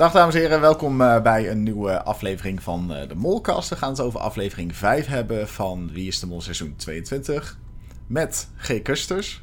Dag 0.00 0.12
dames 0.12 0.34
en 0.34 0.40
heren, 0.40 0.60
welkom 0.60 1.00
uh, 1.00 1.22
bij 1.22 1.50
een 1.50 1.62
nieuwe 1.62 2.02
aflevering 2.02 2.62
van 2.62 2.96
uh, 2.96 3.08
de 3.08 3.14
Molcast. 3.14 3.68
We 3.68 3.76
gaan 3.76 3.90
het 3.90 4.00
over 4.00 4.20
aflevering 4.20 4.76
5 4.76 5.06
hebben 5.06 5.48
van 5.48 5.90
Wie 5.92 6.06
is 6.06 6.20
de 6.20 6.26
Mol 6.26 6.40
seizoen 6.40 6.74
22. 6.76 7.58
Met 8.06 8.48
G. 8.56 8.82
Kusters. 8.82 9.42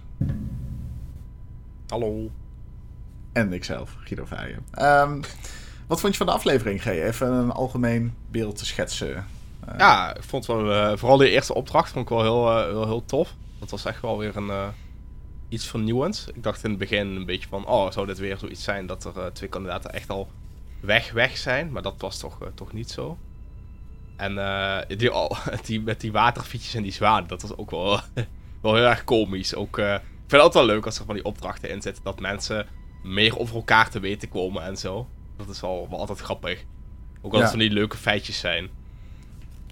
Hallo. 1.88 2.31
En 3.33 3.54
ikzelf, 3.54 3.96
Guido 4.04 4.25
Vijen. 4.25 4.65
Um, 4.81 5.21
wat 5.88 5.99
vond 5.99 6.12
je 6.12 6.17
van 6.17 6.28
de 6.28 6.33
aflevering, 6.33 6.81
G? 6.81 6.85
Even 6.85 7.31
een 7.31 7.51
algemeen 7.51 8.13
beeld 8.31 8.58
te 8.58 8.65
schetsen. 8.65 9.26
Uh, 9.69 9.78
ja, 9.78 10.15
ik 10.15 10.24
vond 10.24 10.46
wel, 10.46 10.97
vooral 10.97 11.17
de 11.17 11.29
eerste 11.29 11.53
opdracht 11.53 11.92
vond 11.92 12.10
ik 12.10 12.17
wel 12.17 12.21
heel, 12.21 12.65
heel, 12.65 12.85
heel 12.85 13.05
tof. 13.05 13.33
Dat 13.60 13.69
was 13.69 13.85
echt 13.85 14.01
wel 14.01 14.17
weer 14.17 14.37
een 14.37 14.71
iets 15.49 15.67
vernieuwends. 15.67 16.27
Ik 16.34 16.44
dacht 16.44 16.63
in 16.63 16.70
het 16.70 16.80
begin 16.80 17.08
een 17.08 17.26
beetje 17.26 17.48
van, 17.48 17.67
oh, 17.67 17.91
zou 17.91 18.05
dit 18.05 18.17
weer 18.17 18.38
zoiets 18.38 18.63
zijn 18.63 18.85
dat 18.85 19.05
er 19.05 19.34
twee 19.34 19.49
kandidaten 19.49 19.94
echt 19.94 20.09
al 20.09 20.27
weg 20.80 21.12
weg 21.12 21.38
zijn. 21.38 21.71
Maar 21.71 21.81
dat 21.81 21.95
was 21.98 22.17
toch, 22.17 22.41
uh, 22.41 22.47
toch 22.55 22.73
niet 22.73 22.91
zo. 22.91 23.17
En 24.15 24.33
uh, 24.33 24.77
die, 24.88 25.13
oh, 25.13 25.47
die, 25.65 25.81
met 25.81 26.02
die 26.02 26.11
waterfietsjes 26.11 26.73
en 26.73 26.83
die 26.83 26.91
zwanen, 26.91 27.27
dat 27.27 27.41
was 27.41 27.57
ook 27.57 27.71
wel, 27.71 27.99
wel 28.61 28.75
heel 28.75 28.85
erg 28.85 29.03
komisch. 29.03 29.55
Ook, 29.55 29.77
uh, 29.77 29.93
ik 29.93 30.02
vind 30.02 30.31
het 30.31 30.41
altijd 30.41 30.66
wel 30.66 30.75
leuk 30.75 30.85
als 30.85 30.99
er 30.99 31.05
van 31.05 31.16
die 31.16 31.25
opdrachten 31.25 31.69
in 31.69 31.81
zitten. 31.81 32.03
Dat 32.03 32.19
mensen 32.19 32.67
meer 33.03 33.39
over 33.39 33.55
elkaar 33.55 33.89
te 33.89 33.99
weten 33.99 34.29
komen 34.29 34.63
en 34.63 34.77
zo. 34.77 35.07
Dat 35.38 35.49
is 35.49 35.61
wel, 35.61 35.88
wel 35.89 35.99
altijd 35.99 36.19
grappig. 36.19 36.63
Ook 37.21 37.31
als 37.31 37.41
het 37.41 37.49
van 37.49 37.59
die 37.59 37.71
leuke 37.71 37.97
feitjes 37.97 38.39
zijn. 38.39 38.69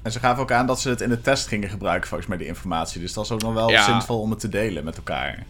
En 0.02 0.12
ze 0.12 0.20
gaven 0.20 0.42
ook 0.42 0.52
aan 0.52 0.68
dat 0.68 0.80
ze 0.80 0.90
het 0.90 1.02
in 1.02 1.10
de 1.10 1.22
test 1.22 1.48
gingen 1.48 1.70
gebruiken, 1.70 2.08
volgens 2.08 2.30
mij, 2.30 2.38
die 2.38 2.48
informatie. 2.48 3.02
Dus 3.02 3.14
dat 3.14 3.26
is 3.26 3.32
ook 3.32 3.42
nog 3.42 3.54
wel 3.54 3.70
ja. 3.70 3.84
zinvol 3.84 4.22
om 4.22 4.30
het 4.30 4.40
te 4.40 4.50
delen 4.50 4.84
met 4.84 4.98
elkaar. 4.98 5.46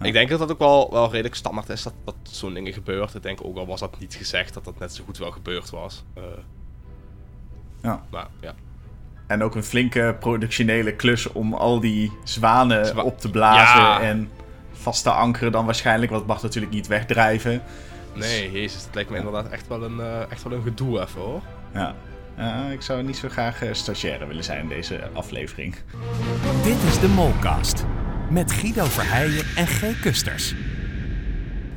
Ik 0.00 0.12
denk 0.12 0.28
dat 0.28 0.38
dat 0.38 0.50
ook 0.50 0.58
wel, 0.58 0.90
wel 0.90 1.10
redelijk 1.10 1.34
standaard 1.34 1.68
is 1.68 1.82
dat, 1.82 1.92
dat 2.04 2.14
zo'n 2.22 2.54
dingen 2.54 2.72
gebeurt. 2.72 3.14
Ik 3.14 3.22
denk 3.22 3.38
ook 3.42 3.56
al 3.56 3.66
was 3.66 3.80
dat 3.80 4.00
niet 4.00 4.14
gezegd 4.14 4.54
dat 4.54 4.64
dat 4.64 4.78
net 4.78 4.94
zo 4.94 5.04
goed 5.04 5.18
wel 5.18 5.30
gebeurd 5.30 5.70
was. 5.70 6.04
Uh, 6.18 6.24
ja. 7.82 8.04
Maar, 8.10 8.26
ja. 8.40 8.54
En 9.26 9.42
ook 9.42 9.54
een 9.54 9.64
flinke 9.64 10.16
productionele 10.20 10.92
klus 10.92 11.32
om 11.32 11.54
al 11.54 11.80
die 11.80 12.12
zwanen 12.24 13.04
op 13.04 13.18
te 13.18 13.30
blazen 13.30 14.06
en 14.06 14.30
vast 14.72 15.02
te 15.02 15.10
ankeren 15.10 15.52
dan 15.52 15.64
waarschijnlijk. 15.64 16.10
Want 16.10 16.22
het 16.22 16.32
mag 16.32 16.42
natuurlijk 16.42 16.72
niet 16.72 16.86
wegdrijven. 16.86 17.62
Nee, 18.14 18.50
jezus, 18.52 18.84
het 18.84 18.94
lijkt 18.94 19.10
me 19.10 19.16
inderdaad 19.16 19.48
echt 19.48 19.68
wel 19.68 19.82
een, 19.82 19.96
uh, 19.96 20.30
echt 20.30 20.42
wel 20.42 20.52
een 20.52 20.62
gedoe 20.62 21.00
even 21.00 21.20
hoor. 21.20 21.42
Ja. 21.74 21.94
Uh, 22.38 22.72
ik 22.72 22.82
zou 22.82 23.02
niet 23.02 23.16
zo 23.16 23.28
graag 23.28 23.62
uh, 23.62 23.72
stagiaire 23.72 24.26
willen 24.26 24.44
zijn 24.44 24.60
in 24.60 24.68
deze 24.68 25.08
aflevering. 25.12 25.74
Dit 26.62 26.82
is 26.82 27.00
de 27.00 27.08
Molcast 27.08 27.84
met 28.30 28.52
Guido 28.52 28.84
Verheijen 28.84 29.44
en 29.56 29.66
G. 29.66 30.00
Kusters. 30.00 30.54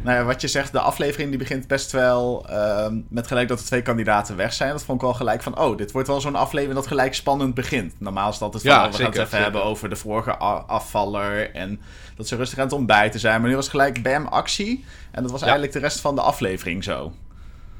Nou 0.03 0.17
ja, 0.17 0.23
wat 0.23 0.41
je 0.41 0.47
zegt, 0.47 0.71
de 0.71 0.79
aflevering 0.79 1.29
die 1.29 1.39
begint 1.39 1.67
best 1.67 1.91
wel 1.91 2.45
uh, 2.49 2.87
met 3.09 3.27
gelijk 3.27 3.47
dat 3.47 3.59
er 3.59 3.65
twee 3.65 3.81
kandidaten 3.81 4.35
weg 4.35 4.53
zijn. 4.53 4.71
Dat 4.71 4.83
vond 4.83 4.97
ik 4.97 5.03
wel 5.03 5.13
gelijk 5.13 5.43
van, 5.43 5.59
oh, 5.59 5.77
dit 5.77 5.91
wordt 5.91 6.07
wel 6.07 6.21
zo'n 6.21 6.35
aflevering 6.35 6.79
dat 6.79 6.87
gelijk 6.87 7.13
spannend 7.13 7.53
begint. 7.53 7.99
Normaal 7.99 8.27
is 8.27 8.33
het 8.33 8.43
altijd 8.43 8.63
van, 8.63 8.71
ja, 8.71 8.77
oh, 8.77 8.85
we 8.85 8.91
zeker, 8.91 9.13
gaan 9.13 9.21
het 9.21 9.31
even 9.31 9.43
hebben 9.43 9.63
over 9.63 9.89
de 9.89 9.95
vorige 9.95 10.37
afvaller 10.37 11.53
en 11.53 11.81
dat 12.15 12.27
ze 12.27 12.35
rustig 12.35 12.57
aan 12.57 12.63
het 12.63 12.73
ontbijten 12.73 13.19
zijn. 13.19 13.41
Maar 13.41 13.49
nu 13.49 13.55
was 13.55 13.69
gelijk 13.69 14.03
bam, 14.03 14.25
actie. 14.25 14.85
En 15.11 15.21
dat 15.21 15.31
was 15.31 15.41
eigenlijk 15.41 15.71
de 15.71 15.79
rest 15.79 15.99
van 15.99 16.15
de 16.15 16.21
aflevering 16.21 16.83
zo. 16.83 17.13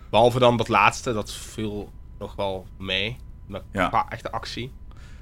Behalve 0.09 0.39
dan 0.39 0.57
dat 0.57 0.67
laatste, 0.67 1.13
dat 1.13 1.33
viel 1.33 1.91
nog 2.19 2.35
wel 2.35 2.67
mee. 2.77 3.17
Met 3.45 3.61
ja. 3.71 4.05
echte 4.09 4.31
actie. 4.31 4.71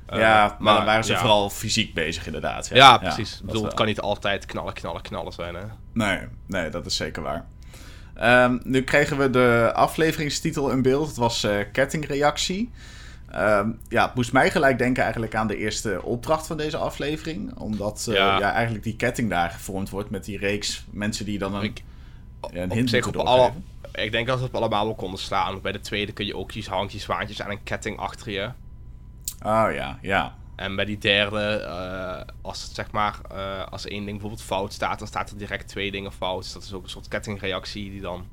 Eh, 0.08 0.20
ja, 0.20 0.58
maar, 0.60 0.76
dan 0.76 0.86
waren 0.86 1.04
ze 1.04 1.18
vooral 1.18 1.50
fysiek 1.50 1.94
bezig 1.94 2.26
inderdaad. 2.26 2.68
Ja, 2.68 2.76
ja 2.76 2.98
precies. 2.98 3.40
ik 3.40 3.46
bedoel, 3.46 3.64
het 3.64 3.74
kan 3.74 3.86
niet 3.86 4.00
altijd 4.00 4.46
knallen, 4.46 4.74
knallen, 4.74 5.02
knallen 5.02 5.34
zijn. 5.34 5.56
Hè? 5.56 5.64
Nee, 5.94 6.20
nee, 6.46 6.70
dat 6.70 6.86
is 6.86 6.96
zeker 6.96 7.22
waar. 7.22 7.46
Um, 8.22 8.60
nu 8.64 8.84
kregen 8.84 9.18
we 9.18 9.30
de 9.30 9.72
afleveringstitel 9.74 10.72
in 10.72 10.82
beeld. 10.82 11.08
Het 11.08 11.18
was 11.18 11.44
uh, 11.44 11.58
kettingreactie. 11.72 12.72
Um, 13.36 13.80
ja, 13.90 14.06
het 14.06 14.16
moest 14.16 14.32
mij 14.32 14.52
gelijk 14.52 14.78
denken 14.78 15.04
eigenlijk 15.04 15.36
aan 15.36 15.48
de 15.48 15.58
eerste 15.58 16.04
opdracht 16.04 16.48
van 16.48 16.58
deze 16.58 16.78
aflevering. 16.78 17.58
Omdat 17.58 18.06
uh, 18.10 18.16
ja. 18.16 18.40
ja. 18.40 18.52
eigenlijk 18.52 18.84
die 18.84 18.96
ketting 18.96 19.30
daar 19.30 19.50
gevormd 19.50 19.90
wordt 19.90 20.10
met 20.10 20.26
die 20.26 20.38
reeks 20.38 20.86
mensen 20.90 21.26
die 21.26 21.40
dan 21.40 21.56
een, 21.56 21.64
ik, 21.64 21.84
een 22.52 22.72
hint 22.72 23.06
op, 23.06 23.18
op 23.18 23.26
alle, 23.26 23.52
Ik 23.94 24.12
denk 24.12 24.28
dat 24.28 24.40
we 24.40 24.46
op 24.46 24.56
allemaal 24.56 24.86
wel 24.86 24.96
konden 24.96 25.20
slaan. 25.20 25.62
Bij 25.62 25.72
de 25.72 25.80
tweede 25.80 26.12
kun 26.12 26.26
je 26.26 26.36
ook 26.36 26.52
iets 26.52 26.68
handjes, 26.68 27.04
zwaantjes 27.04 27.42
aan 27.42 27.52
een 27.52 27.64
ketting 27.64 27.98
achter 27.98 28.32
je. 28.32 28.50
Oh 29.46 29.68
ja, 29.74 30.00
ja. 30.02 30.36
En 30.56 30.76
bij 30.76 30.86
die 30.86 30.98
derde, 30.98 31.62
uh, 31.66 32.34
als 32.42 32.64
het 32.64 32.76
zeg 32.76 32.92
maar, 32.92 33.20
uh, 33.32 33.66
als 33.66 33.86
één 33.86 34.06
ding 34.06 34.12
bijvoorbeeld 34.12 34.42
fout 34.42 34.74
staat, 34.74 35.00
dan 35.00 35.08
staat 35.08 35.30
er 35.30 35.38
direct 35.38 35.68
twee 35.68 35.92
dingen 35.92 36.12
fout. 36.12 36.44
Dus 36.44 36.54
dat 36.54 36.64
is 36.64 36.74
ook 36.74 36.84
een 36.84 36.90
soort 36.90 37.08
kettingreactie 37.08 37.92
die 37.92 38.02
dan. 38.02 38.28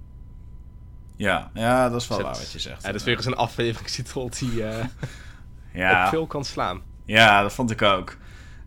Ja, 1.16 1.50
ja 1.54 1.88
dat 1.88 2.00
is 2.00 2.09
wel 2.09 2.22
waar 2.22 2.32
wat 2.32 2.53
je 2.53 2.59
zegt. 2.59 2.82
Ja, 2.82 2.87
dat 2.87 3.00
is 3.00 3.06
weer 3.06 3.16
eens 3.16 3.26
een 3.26 3.37
afleveringstitel 3.37 4.31
die 4.38 4.50
uh, 4.50 4.84
ja. 5.72 6.04
op 6.04 6.09
veel 6.09 6.26
kan 6.26 6.44
slaan. 6.44 6.82
Ja, 7.04 7.43
dat 7.43 7.53
vond 7.53 7.70
ik 7.70 7.82
ook. 7.82 8.16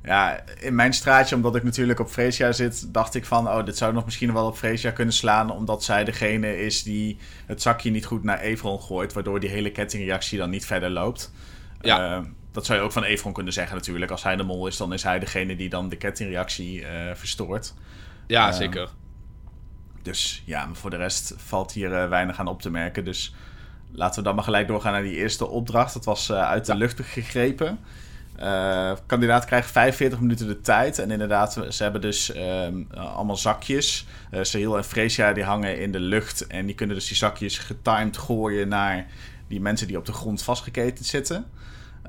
Ja, 0.04 0.44
in 0.60 0.76
mijn 0.76 0.94
straatje, 0.94 1.36
omdat 1.36 1.56
ik 1.56 1.64
natuurlijk 1.64 2.00
op 2.00 2.10
Freesia 2.10 2.52
zit, 2.52 2.94
dacht 2.94 3.16
ik 3.16 3.26
van, 3.26 3.48
oh, 3.48 3.66
dit 3.66 3.78
zou 3.78 3.94
nog 3.94 4.06
misschien 4.06 4.34
wel 4.34 4.48
op 4.48 4.58
Freesia 4.58 4.92
kunnen 4.92 5.14
slaan, 5.14 5.52
omdat 5.52 5.84
zij 5.84 6.04
degene 6.04 6.60
is 6.60 6.84
die 6.84 7.18
het 7.46 7.62
zakje 7.62 7.92
niet 7.92 8.06
goed 8.06 8.24
naar 8.24 8.40
Evron 8.40 8.82
gooit, 8.82 9.14
waardoor 9.14 9.40
die 9.40 9.50
hele 9.50 9.72
kettingreactie 9.72 10.38
dan 10.38 10.50
niet 10.50 10.66
verder 10.66 10.90
loopt. 10.90 11.32
Ja. 11.82 12.18
Uh, 12.18 12.26
dat 12.58 12.66
zou 12.66 12.80
je 12.80 12.86
ook 12.86 12.92
van 12.92 13.04
Evron 13.04 13.34
kunnen 13.34 13.54
zeggen 13.54 13.76
natuurlijk. 13.76 14.12
Als 14.12 14.24
hij 14.24 14.36
de 14.36 14.44
mol 14.44 14.68
is, 14.68 14.78
dan 14.78 14.94
is 14.94 15.04
hij 15.04 15.20
degene 15.20 15.56
die 15.56 15.70
dan 15.70 15.90
de 15.90 15.96
kettingreactie 15.96 16.82
uh, 16.82 16.88
verstoort. 17.14 17.74
Ja, 18.28 18.48
uh, 18.48 18.54
zeker. 18.54 18.90
Dus 20.02 20.44
ja, 20.46 20.66
maar 20.66 20.76
voor 20.76 20.90
de 20.90 20.96
rest 20.96 21.34
valt 21.38 21.72
hier 21.72 21.92
uh, 21.92 22.10
weinig 22.10 22.40
aan 22.40 22.48
op 22.48 22.62
te 22.62 22.70
merken. 22.70 23.06
Dus 23.06 23.36
laten 23.92 24.20
we 24.20 24.26
dan 24.26 24.36
maar 24.36 24.44
gelijk 24.44 24.68
doorgaan 24.68 24.92
naar 24.92 25.02
die 25.02 25.16
eerste 25.16 25.48
opdracht. 25.48 25.94
Dat 25.94 26.06
was 26.06 26.32
uit 26.32 26.66
de 26.66 26.72
ja. 26.72 26.78
lucht 26.78 27.02
gegrepen. 27.02 27.80
kandidaat 29.06 29.46
krijgt 29.46 29.72
45 29.72 30.20
minuten 30.20 30.48
de 30.48 30.62
tijd. 30.62 31.00
En 31.00 31.12
inderdaad, 31.12 31.66
ze 31.70 31.84
hebben 31.84 32.02
dus 32.02 32.32
ehm, 32.32 32.84
allemaal 32.94 33.38
zakjes. 33.38 34.06
Uh, 34.32 34.44
Sahil 34.44 34.78
en 34.78 34.84
Freesia 34.84 35.34
die 35.34 35.44
hangen 35.44 35.80
in 35.80 35.92
de 35.92 36.00
lucht. 36.00 36.48
En 36.48 36.66
die 36.66 36.76
kunnen 36.76 36.96
dus 36.96 37.08
die 37.08 37.18
zakjes 37.18 37.58
getimed 37.58 38.18
gooien 38.18 38.68
naar 38.68 39.06
die 39.48 39.62
mensen 39.62 39.88
die 39.88 39.98
op 39.98 40.06
de 40.06 40.14
grond 40.14 40.42
vastgeketend 40.44 41.06
zitten. 41.06 41.46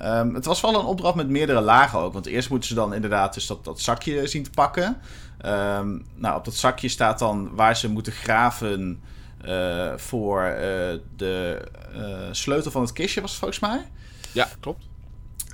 Um, 0.03 0.35
het 0.35 0.45
was 0.45 0.61
wel 0.61 0.79
een 0.79 0.85
opdracht 0.85 1.15
met 1.15 1.29
meerdere 1.29 1.61
lagen 1.61 1.99
ook. 1.99 2.13
Want 2.13 2.27
eerst 2.27 2.51
moeten 2.51 2.69
ze 2.69 2.75
dan 2.75 2.95
inderdaad 2.95 3.35
dus 3.35 3.47
dat, 3.47 3.65
dat 3.65 3.81
zakje 3.81 4.27
zien 4.27 4.43
te 4.43 4.51
pakken. 4.51 4.97
Um, 5.47 6.07
nou, 6.15 6.37
op 6.37 6.45
dat 6.45 6.55
zakje 6.55 6.89
staat 6.89 7.19
dan 7.19 7.55
waar 7.55 7.77
ze 7.77 7.91
moeten 7.91 8.13
graven 8.13 9.03
uh, 9.45 9.93
voor 9.97 10.43
uh, 10.43 10.57
de 11.17 11.65
uh, 11.97 12.29
sleutel 12.31 12.71
van 12.71 12.83
het 12.83 12.93
kistje, 12.93 13.21
was 13.21 13.37
volgens 13.37 13.61
mij. 13.61 13.89
Ja, 14.33 14.49
klopt. 14.61 14.88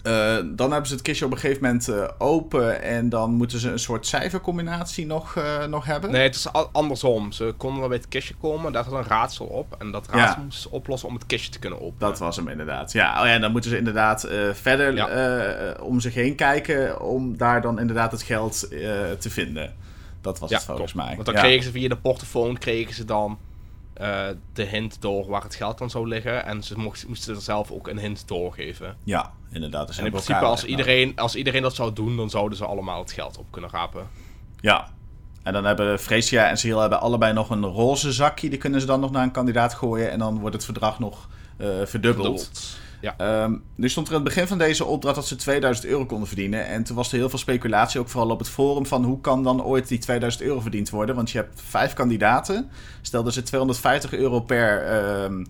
Uh, 0.06 0.36
dan 0.44 0.70
hebben 0.70 0.88
ze 0.88 0.94
het 0.94 1.02
kistje 1.02 1.24
op 1.24 1.32
een 1.32 1.38
gegeven 1.38 1.62
moment 1.62 1.88
uh, 1.88 2.08
open 2.18 2.82
en 2.82 3.08
dan 3.08 3.30
moeten 3.30 3.58
ze 3.58 3.70
een 3.70 3.78
soort 3.78 4.06
cijfercombinatie 4.06 5.06
nog, 5.06 5.34
uh, 5.34 5.64
nog 5.64 5.84
hebben. 5.84 6.10
Nee, 6.10 6.22
het 6.22 6.34
is 6.34 6.52
andersom. 6.72 7.32
Ze 7.32 7.54
konden 7.56 7.80
wel 7.80 7.88
bij 7.88 7.96
het 7.96 8.08
kistje 8.08 8.34
komen, 8.34 8.72
daar 8.72 8.84
zat 8.84 8.92
een 8.92 9.04
raadsel 9.04 9.46
op. 9.46 9.76
En 9.78 9.90
dat 9.90 10.08
raadsel 10.08 10.38
ja. 10.38 10.44
moesten 10.44 10.62
ze 10.62 10.70
oplossen 10.70 11.08
om 11.08 11.14
het 11.14 11.26
kistje 11.26 11.50
te 11.50 11.58
kunnen 11.58 11.78
openen. 11.78 11.98
Dat 11.98 12.18
was 12.18 12.36
hem 12.36 12.48
inderdaad. 12.48 12.92
Ja, 12.92 13.20
oh 13.20 13.26
ja 13.26 13.38
dan 13.38 13.52
moeten 13.52 13.70
ze 13.70 13.76
inderdaad 13.76 14.28
verder 14.52 14.94
ja. 14.94 15.76
om 15.80 16.00
zich 16.00 16.14
heen 16.14 16.34
kijken 16.34 17.00
om 17.00 17.36
daar 17.36 17.62
dan 17.62 17.80
inderdaad 17.80 18.12
het 18.12 18.22
geld 18.22 18.60
te 19.18 19.30
vinden. 19.30 19.74
Dat 20.20 20.38
was 20.38 20.50
ja, 20.50 20.56
het 20.56 20.64
volgens 20.64 20.92
mij. 20.92 21.12
Want 21.14 21.26
dan 21.26 21.34
kregen 21.34 21.64
ze 21.64 21.70
via 21.70 21.88
de 21.88 21.96
portofoon 21.96 22.58
kregen 22.58 22.94
ze 22.94 23.04
dan 23.04 23.38
uh, 24.00 24.26
de 24.52 24.62
hint 24.62 25.02
door 25.02 25.26
waar 25.26 25.42
het 25.42 25.54
geld 25.54 25.78
dan 25.78 25.90
zou 25.90 26.08
liggen. 26.08 26.44
En 26.44 26.62
ze 26.62 26.78
mocht, 26.78 27.08
moesten 27.08 27.34
er 27.34 27.40
zelf 27.40 27.70
ook 27.70 27.88
een 27.88 27.98
hint 27.98 28.28
doorgeven. 28.28 28.96
Ja, 29.04 29.32
inderdaad. 29.50 29.86
Dus 29.86 29.98
en 29.98 30.04
in 30.04 30.10
principe, 30.10 30.38
als 30.44 30.64
iedereen, 30.64 31.16
als 31.16 31.36
iedereen 31.36 31.62
dat 31.62 31.74
zou 31.74 31.92
doen, 31.92 32.16
dan 32.16 32.30
zouden 32.30 32.58
ze 32.58 32.64
allemaal 32.64 33.00
het 33.00 33.12
geld 33.12 33.38
op 33.38 33.46
kunnen 33.50 33.70
rapen. 33.70 34.08
Ja. 34.60 34.92
En 35.42 35.52
dan 35.52 35.64
hebben 35.64 35.98
Freesia 35.98 36.48
en 36.48 36.56
Cyril 36.56 36.80
hebben 36.80 37.00
allebei 37.00 37.32
nog 37.32 37.50
een 37.50 37.64
roze 37.64 38.12
zakje. 38.12 38.48
Die 38.48 38.58
kunnen 38.58 38.80
ze 38.80 38.86
dan 38.86 39.00
nog 39.00 39.10
naar 39.10 39.22
een 39.22 39.30
kandidaat 39.30 39.74
gooien. 39.74 40.10
En 40.10 40.18
dan 40.18 40.38
wordt 40.38 40.54
het 40.54 40.64
verdrag 40.64 40.98
nog 40.98 41.28
uh, 41.58 41.66
verdubbeld. 41.66 41.88
verdubbeld. 41.88 42.82
Ja. 43.04 43.42
Um, 43.44 43.62
nu 43.74 43.88
stond 43.88 44.06
er 44.06 44.14
in 44.14 44.20
het 44.20 44.28
begin 44.28 44.46
van 44.46 44.58
deze 44.58 44.84
opdracht 44.84 45.16
dat 45.16 45.26
ze 45.26 45.36
2000 45.36 45.86
euro 45.86 46.06
konden 46.06 46.26
verdienen. 46.26 46.66
En 46.66 46.84
toen 46.84 46.96
was 46.96 47.12
er 47.12 47.18
heel 47.18 47.28
veel 47.28 47.38
speculatie, 47.38 48.00
ook 48.00 48.08
vooral 48.08 48.30
op 48.30 48.38
het 48.38 48.48
forum, 48.48 48.86
van 48.86 49.04
hoe 49.04 49.20
kan 49.20 49.42
dan 49.42 49.62
ooit 49.62 49.88
die 49.88 49.98
2000 49.98 50.42
euro 50.42 50.60
verdiend 50.60 50.90
worden? 50.90 51.14
Want 51.14 51.30
je 51.30 51.38
hebt 51.38 51.60
vijf 51.68 51.92
kandidaten. 51.92 52.70
Stel 53.02 53.22
dat 53.22 53.32
ze 53.32 53.42
250 53.42 54.14
euro 54.14 54.40
per, 54.40 54.94
um, 55.24 55.46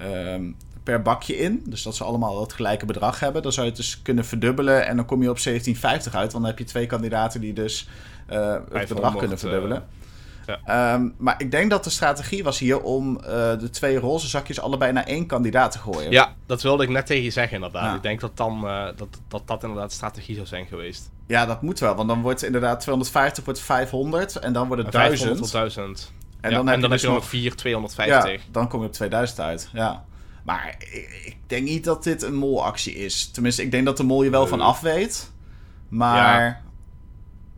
um, 0.00 0.56
per 0.82 1.02
bakje 1.02 1.36
in. 1.36 1.62
Dus 1.66 1.82
dat 1.82 1.96
ze 1.96 2.04
allemaal 2.04 2.40
het 2.40 2.52
gelijke 2.52 2.86
bedrag 2.86 3.20
hebben. 3.20 3.42
Dan 3.42 3.52
zou 3.52 3.66
je 3.66 3.72
het 3.72 3.80
dus 3.80 4.02
kunnen 4.02 4.24
verdubbelen 4.24 4.86
en 4.86 4.96
dan 4.96 5.04
kom 5.04 5.22
je 5.22 5.30
op 5.30 5.42
1750 5.42 6.14
uit. 6.14 6.32
Want 6.32 6.44
dan 6.44 6.54
heb 6.54 6.58
je 6.58 6.64
twee 6.72 6.86
kandidaten 6.86 7.40
die 7.40 7.52
dus 7.52 7.88
uh, 8.30 8.56
het 8.72 8.88
bedrag 8.88 9.16
kunnen 9.16 9.38
verdubbelen. 9.38 9.76
Uh... 9.76 10.03
Ja. 10.46 10.94
Um, 10.94 11.14
maar 11.18 11.34
ik 11.38 11.50
denk 11.50 11.70
dat 11.70 11.84
de 11.84 11.90
strategie 11.90 12.44
was 12.44 12.58
hier 12.58 12.80
om 12.82 13.16
uh, 13.16 13.24
de 13.58 13.68
twee 13.70 13.98
roze 13.98 14.28
zakjes 14.28 14.60
allebei 14.60 14.92
naar 14.92 15.04
één 15.04 15.26
kandidaat 15.26 15.72
te 15.72 15.78
gooien. 15.78 16.10
Ja, 16.10 16.34
dat 16.46 16.62
wilde 16.62 16.82
ik 16.82 16.88
net 16.88 17.06
tegen 17.06 17.24
je 17.24 17.30
zeggen 17.30 17.54
inderdaad. 17.54 17.84
Ja. 17.84 17.94
Ik 17.94 18.02
denk 18.02 18.20
dat, 18.20 18.36
dan, 18.36 18.64
uh, 18.64 18.84
dat, 18.96 19.08
dat 19.28 19.42
dat 19.46 19.62
inderdaad 19.62 19.88
de 19.88 19.94
strategie 19.94 20.34
zou 20.34 20.46
zijn 20.46 20.66
geweest. 20.66 21.10
Ja, 21.26 21.46
dat 21.46 21.62
moet 21.62 21.78
wel. 21.78 21.94
Want 21.94 22.08
dan 22.08 22.22
wordt 22.22 22.42
inderdaad 22.42 22.80
250 22.80 23.44
wordt 23.44 23.60
500 23.60 24.36
en 24.36 24.52
dan 24.52 24.66
wordt 24.66 24.82
het 24.82 24.92
1000. 24.92 25.36
tot 25.36 25.52
1000. 25.52 26.12
En 26.40 26.50
dan 26.50 26.66
heb 26.66 26.80
je, 26.80 26.88
dus 26.88 27.02
nog 27.02 27.24
4, 27.24 27.54
250. 27.54 28.32
Ja, 28.32 28.38
dan 28.50 28.68
kom 28.68 28.80
je 28.80 28.86
op 28.86 28.92
2000 28.92 29.40
uit. 29.40 29.68
Ja. 29.72 30.04
Maar 30.42 30.74
ik, 30.78 31.22
ik, 31.24 31.36
denk 31.46 31.64
niet 31.64 31.84
dat 31.84 32.04
dit 32.04 32.22
een 32.22 32.34
molactie 32.34 32.94
is. 32.94 33.30
Tenminste, 33.30 33.62
ik 33.62 33.70
denk 33.70 33.84
dat 33.84 33.96
de 33.96 34.02
mol 34.02 34.22
je 34.22 34.30
wel 34.30 34.46
van 34.46 34.60
af 34.60 34.80
weet. 34.80 35.32
Maar 35.88 36.62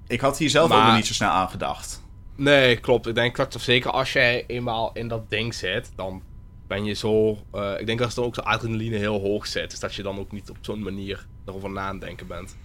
ik 0.07 0.21
had 0.21 0.39
hier 0.39 0.51
zelf 0.51 0.73
ook 0.73 0.83
nog 0.83 0.95
niet 0.95 1.07
zo 1.07 1.13
snel 1.13 1.31
aan 1.31 1.49
gedacht. 1.49 2.03
Nee, 2.37 2.77
klopt. 2.77 3.07
Ik 3.07 3.15
denk 3.15 3.37
dat 3.37 3.57
zeker 3.61 3.91
als 3.91 4.13
jij 4.13 4.45
eenmaal 4.47 4.91
in 4.95 5.09
dat 5.09 5.31
ding 5.31 5.55
zit, 5.55 5.91
dan 5.97 6.23
ben 6.67 6.85
je 6.85 6.93
zo. 6.93 7.39
Uh, 7.55 7.81
ik 7.81 7.87
denk 7.87 7.99
dat 7.99 8.15
dan 8.15 8.25
ook 8.25 8.35
de 8.35 8.45
adrenaline 8.45 8.97
heel 8.97 9.21
hoog 9.21 9.47
zit. 9.47 9.71
Dus 9.71 9.81
dat 9.81 9.95
je 9.95 10.03
dan 10.03 10.19
ook 10.19 10.33
niet 10.33 10.51
op 10.51 10.57
zo'n 10.61 10.83
manier 10.83 11.27
erover 11.47 11.71
nadenken 11.71 12.27
bent. 12.27 12.57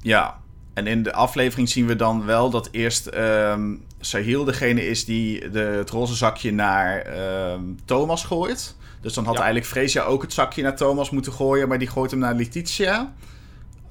Ja, 0.00 0.40
en 0.74 0.86
in 0.86 1.02
de 1.02 1.12
aflevering 1.12 1.68
zien 1.68 1.86
we 1.86 1.96
dan 1.96 2.24
wel 2.24 2.50
dat 2.50 2.68
eerst 2.70 3.14
um, 3.14 3.84
Sahil 4.00 4.44
degene 4.44 4.86
is 4.86 5.04
die 5.04 5.50
de, 5.50 5.58
het 5.58 5.90
roze 5.90 6.14
zakje 6.14 6.52
naar 6.52 7.00
ehm, 7.00 7.62
Thomas 7.84 8.24
gooit. 8.24 8.76
Dus 9.00 9.14
dan 9.14 9.24
had 9.24 9.36
eigenlijk 9.36 9.66
Freesia 9.66 10.02
ook 10.02 10.22
het 10.22 10.32
zakje 10.32 10.62
naar 10.62 10.76
Thomas 10.76 11.10
moeten 11.10 11.32
gooien, 11.32 11.68
maar 11.68 11.78
die 11.78 11.88
gooit 11.88 12.10
hem 12.10 12.20
naar 12.20 12.34
Letitia. 12.34 13.14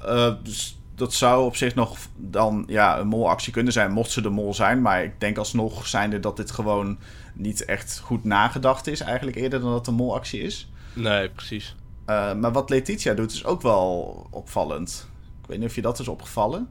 Uh, 0.05 0.33
dus 0.43 0.78
dat 0.99 1.13
zou 1.13 1.45
op 1.45 1.55
zich 1.55 1.75
nog 1.75 1.97
dan 2.15 2.63
ja, 2.67 2.99
een 2.99 3.07
molactie 3.07 3.53
kunnen 3.53 3.73
zijn, 3.73 3.91
mocht 3.91 4.11
ze 4.11 4.21
de 4.21 4.29
mol 4.29 4.53
zijn. 4.53 4.81
Maar 4.81 5.03
ik 5.03 5.19
denk 5.19 5.37
alsnog 5.37 5.87
zijnde 5.87 6.19
dat 6.19 6.37
dit 6.37 6.51
gewoon 6.51 6.97
niet 7.33 7.65
echt 7.65 7.99
goed 8.03 8.23
nagedacht 8.23 8.87
is, 8.87 8.99
eigenlijk 8.99 9.37
eerder 9.37 9.59
dan 9.59 9.69
dat 9.69 9.77
het 9.77 9.87
een 9.87 9.93
molactie 9.93 10.41
is. 10.41 10.71
Nee, 10.93 11.29
precies. 11.29 11.75
Uh, 12.07 12.33
maar 12.33 12.51
wat 12.51 12.69
Letitia 12.69 13.13
doet 13.13 13.31
is 13.31 13.45
ook 13.45 13.61
wel 13.61 14.27
opvallend. 14.29 15.09
Ik 15.41 15.47
weet 15.47 15.59
niet 15.59 15.69
of 15.69 15.75
je 15.75 15.81
dat 15.81 15.99
is 15.99 16.07
opgevallen. 16.07 16.69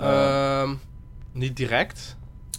Uh, 0.00 0.70
niet 1.32 1.56
direct. 1.56 2.16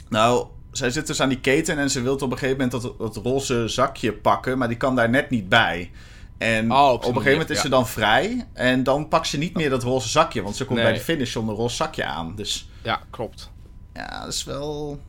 Nou, 0.10 0.48
zij 0.72 0.90
zit 0.90 1.08
dus 1.08 1.22
aan 1.22 1.30
die 1.30 1.40
keten 1.40 1.78
en 1.78 1.90
ze 1.90 2.02
wil 2.02 2.14
op 2.14 2.22
een 2.22 2.38
gegeven 2.38 2.52
moment 2.52 2.72
dat, 2.72 2.98
dat 2.98 3.16
roze 3.16 3.68
zakje 3.68 4.14
pakken, 4.14 4.58
maar 4.58 4.68
die 4.68 4.78
kan 4.78 4.96
daar 4.96 5.10
net 5.10 5.30
niet 5.30 5.50
bij. 5.50 5.92
En 6.38 6.72
oh, 6.72 6.92
op, 6.92 7.02
een 7.02 7.08
gegeven 7.08 7.32
moment 7.32 7.50
is 7.50 7.62
ze 7.62 7.70
dan 7.70 7.88
vrij. 7.88 8.48
En 8.54 8.84
dan 8.84 9.08
pakt 9.08 9.28
ze 9.28 9.38
niet 9.38 9.54
meer 9.54 9.70
dat 9.70 9.84
roze 9.84 10.10
zakje. 10.10 10.42
Want 10.42 10.56
ze 10.56 10.66
komt 10.66 10.80
bij 10.80 10.94
de 10.94 11.00
finish 11.00 11.32
zonder 11.32 11.56
roze 11.56 11.76
zakje 11.76 12.06
aan. 12.06 12.36
Dus 12.36 12.70
ja, 12.84 13.02
klopt. 13.10 13.52
Ja, 13.94 14.20
dat 14.20 14.34
is 14.34 14.44
wel 14.44 15.00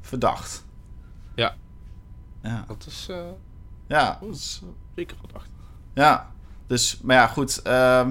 verdacht. 0.00 0.64
Ja. 1.34 1.54
Ja. 2.42 2.64
Dat 2.68 2.86
is, 2.86 3.06
uh, 3.10 3.16
ja. 3.88 4.18
Dat 4.20 4.34
is 4.34 4.62
zeker 4.96 5.16
verdacht. 5.16 5.48
Ja. 5.94 6.32
Dus, 6.66 7.00
maar 7.02 7.16
ja, 7.16 7.26
goed. 7.26 7.60
Uh, 7.66 8.08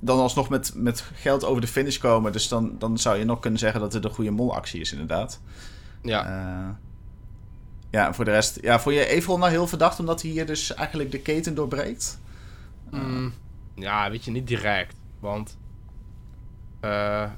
dan 0.00 0.18
alsnog 0.18 0.48
met, 0.48 0.72
met 0.74 1.00
geld 1.14 1.44
over 1.44 1.60
de 1.60 1.66
finish 1.66 1.98
komen. 1.98 2.32
Dus 2.32 2.48
dan, 2.48 2.78
dan 2.78 2.98
zou 2.98 3.18
je 3.18 3.24
nog 3.24 3.40
kunnen 3.40 3.58
zeggen 3.58 3.80
dat 3.80 3.92
het 3.92 4.04
een 4.04 4.10
goede 4.10 4.30
molactie 4.30 4.80
is, 4.80 4.92
inderdaad. 4.92 5.40
Ja. 6.02 6.28
Uh, 6.28 6.68
ja, 7.94 8.12
voor 8.14 8.24
de 8.24 8.30
rest... 8.30 8.58
Ja, 8.60 8.80
vond 8.80 8.94
je 8.94 9.06
Evil 9.06 9.38
nou 9.38 9.50
heel 9.50 9.66
verdacht 9.66 9.98
omdat 9.98 10.22
hij 10.22 10.30
hier 10.30 10.46
dus 10.46 10.74
eigenlijk 10.74 11.10
de 11.10 11.20
keten 11.20 11.54
doorbreekt? 11.54 12.20
Mm, 12.90 13.32
ja, 13.74 14.10
weet 14.10 14.24
je, 14.24 14.30
niet 14.30 14.46
direct. 14.46 14.96
Want... 15.20 15.58
Uh, 16.84 17.30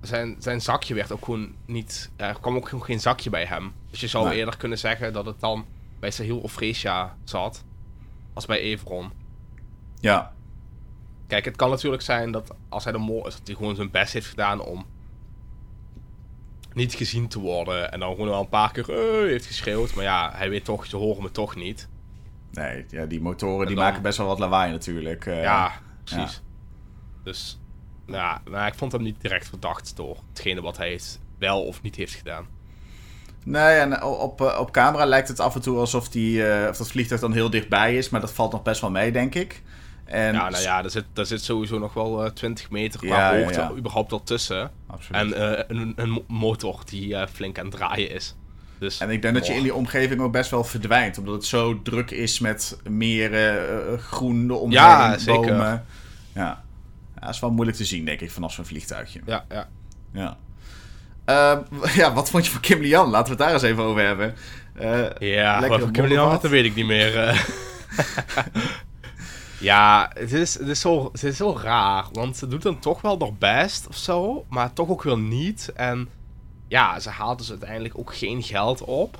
zijn, 0.00 0.36
zijn 0.38 0.60
zakje 0.60 0.94
werd 0.94 1.12
ook 1.12 1.24
gewoon 1.24 1.54
niet... 1.66 2.10
Er 2.16 2.38
kwam 2.40 2.56
ook 2.56 2.68
gewoon 2.68 2.84
geen 2.84 3.00
zakje 3.00 3.30
bij 3.30 3.44
hem. 3.44 3.72
Dus 3.90 4.00
je 4.00 4.06
zou 4.06 4.30
eerder 4.30 4.56
kunnen 4.56 4.78
zeggen 4.78 5.12
dat 5.12 5.26
het 5.26 5.40
dan 5.40 5.66
bij 6.00 6.10
Sahil 6.10 6.38
of 6.38 6.52
Freesia 6.52 7.16
zat. 7.24 7.64
Als 8.32 8.46
bij 8.46 8.60
Evron. 8.60 9.12
Ja. 10.00 10.32
Kijk, 11.26 11.44
het 11.44 11.56
kan 11.56 11.70
natuurlijk 11.70 12.02
zijn 12.02 12.30
dat 12.30 12.54
als 12.68 12.84
hij 12.84 12.92
de 12.92 12.98
mol 12.98 13.26
is, 13.26 13.36
dat 13.36 13.46
hij 13.46 13.56
gewoon 13.56 13.74
zijn 13.76 13.90
best 13.90 14.12
heeft 14.12 14.26
gedaan 14.26 14.60
om 14.60 14.86
niet 16.74 16.94
gezien 16.94 17.28
te 17.28 17.38
worden. 17.38 17.92
En 17.92 18.00
dan 18.00 18.10
gewoon 18.10 18.28
wel 18.28 18.40
een 18.40 18.48
paar 18.48 18.72
keer 18.72 18.90
uh, 18.90 19.28
heeft 19.28 19.46
geschreeuwd. 19.46 19.94
Maar 19.94 20.04
ja, 20.04 20.32
hij 20.34 20.50
weet 20.50 20.64
toch, 20.64 20.86
ze 20.86 20.96
horen 20.96 21.22
me 21.22 21.30
toch 21.30 21.56
niet. 21.56 21.88
Nee, 22.50 22.84
ja, 22.88 23.06
die 23.06 23.20
motoren 23.20 23.66
die 23.66 23.76
maken 23.76 24.02
best 24.02 24.18
wel 24.18 24.26
wat 24.26 24.38
lawaai 24.38 24.70
natuurlijk. 24.70 25.26
Uh, 25.26 25.42
ja, 25.42 25.72
precies. 26.04 26.42
Dus, 27.24 27.60
ja, 28.06 28.42
nou, 28.50 28.66
ik 28.66 28.74
vond 28.74 28.92
hem 28.92 29.02
niet 29.02 29.20
direct 29.20 29.48
verdacht 29.48 29.96
door 29.96 30.16
hetgene 30.28 30.60
wat 30.60 30.76
hij 30.76 31.00
wel 31.38 31.62
of 31.62 31.82
niet 31.82 31.96
heeft 31.96 32.14
gedaan. 32.14 32.46
Nee, 33.44 33.78
en 33.78 34.02
op, 34.02 34.40
eh, 34.40 34.58
op 34.60 34.72
camera 34.72 35.04
lijkt 35.04 35.28
het 35.28 35.40
af 35.40 35.54
en 35.54 35.60
toe 35.60 35.78
alsof 35.78 36.08
die, 36.08 36.36
uh, 36.36 36.66
of 36.68 36.76
dat 36.76 36.90
vliegtuig 36.90 37.20
dan 37.20 37.32
heel 37.32 37.50
dichtbij 37.50 37.96
is. 37.96 38.08
Maar 38.08 38.20
dat 38.20 38.32
valt 38.32 38.52
nog 38.52 38.62
best 38.62 38.80
wel 38.80 38.90
mee, 38.90 39.12
denk 39.12 39.34
ik. 39.34 39.62
En 40.12 40.32
ja, 40.32 40.48
nou 40.48 40.62
ja, 40.62 40.82
daar 40.82 40.90
zit, 40.90 41.04
daar 41.12 41.26
zit 41.26 41.42
sowieso 41.42 41.78
nog 41.78 41.94
wel 41.94 42.24
uh, 42.24 42.30
20 42.30 42.70
meter 42.70 43.00
qua 43.00 43.38
hoogte 43.38 43.60
ja, 43.60 43.72
überhaupt 43.76 44.12
al 44.12 44.22
tussen. 44.22 44.70
Absoluut. 44.86 45.34
En 45.34 45.52
uh, 45.52 45.58
een, 45.68 45.92
een, 45.96 46.24
motor 46.28 46.82
die 46.84 47.08
uh, 47.08 47.22
flink 47.32 47.58
aan 47.58 47.64
het 47.64 47.74
draaien 47.74 48.10
is. 48.10 48.36
Dus, 48.78 48.98
en 48.98 49.10
ik 49.10 49.22
denk 49.22 49.34
dat 49.34 49.46
je 49.46 49.54
in 49.54 49.62
die 49.62 49.74
omgeving 49.74 50.20
ook 50.20 50.32
best 50.32 50.50
wel 50.50 50.64
verdwijnt. 50.64 51.18
Omdat 51.18 51.34
het 51.34 51.44
zo 51.44 51.82
druk 51.82 52.10
is 52.10 52.38
met 52.38 52.78
meren, 52.88 53.68
uh, 53.92 53.98
groen, 53.98 54.46
de 54.46 54.54
omgeving, 54.54 54.88
ja, 54.88 55.18
zeker. 55.18 55.40
bomen. 55.40 55.84
Ja. 56.34 56.62
ja, 57.14 57.20
dat 57.20 57.34
is 57.34 57.40
wel 57.40 57.50
moeilijk 57.50 57.76
te 57.76 57.84
zien, 57.84 58.04
denk 58.04 58.20
ik, 58.20 58.30
vanaf 58.30 58.52
zo'n 58.52 58.64
vliegtuigje. 58.64 59.20
Ja, 59.26 59.44
ja. 59.48 59.68
Ja. 60.12 60.36
Uh, 61.26 61.94
ja, 62.00 62.12
wat 62.12 62.30
vond 62.30 62.44
je 62.44 62.50
van 62.50 62.60
Kim 62.60 62.80
Lian? 62.80 63.08
Laten 63.08 63.24
we 63.24 63.30
het 63.30 63.38
daar 63.38 63.52
eens 63.52 63.62
even 63.62 63.82
over 63.82 64.02
hebben. 64.04 64.34
Ja, 65.18 65.68
wat 65.68 65.80
van 65.80 65.92
Kim 65.92 66.04
Lian, 66.04 66.30
dat 66.30 66.50
weet 66.50 66.64
ik 66.64 66.74
niet 66.74 66.86
meer. 66.86 67.12
Ja, 69.62 70.10
het 70.14 70.32
is, 70.32 70.58
het, 70.58 70.68
is 70.68 70.80
zo, 70.80 71.08
het 71.12 71.22
is 71.22 71.36
zo 71.36 71.56
raar. 71.62 72.06
Want 72.12 72.36
ze 72.36 72.46
doet 72.46 72.62
dan 72.62 72.78
toch 72.78 73.00
wel 73.00 73.16
nog 73.16 73.38
best 73.38 73.88
of 73.88 73.96
zo. 73.96 74.44
Maar 74.48 74.72
toch 74.72 74.88
ook 74.88 75.02
weer 75.02 75.18
niet. 75.18 75.72
En 75.74 76.08
ja, 76.68 77.00
ze 77.00 77.10
haalt 77.10 77.38
dus 77.38 77.50
uiteindelijk 77.50 77.98
ook 77.98 78.14
geen 78.14 78.42
geld 78.42 78.82
op. 78.82 79.18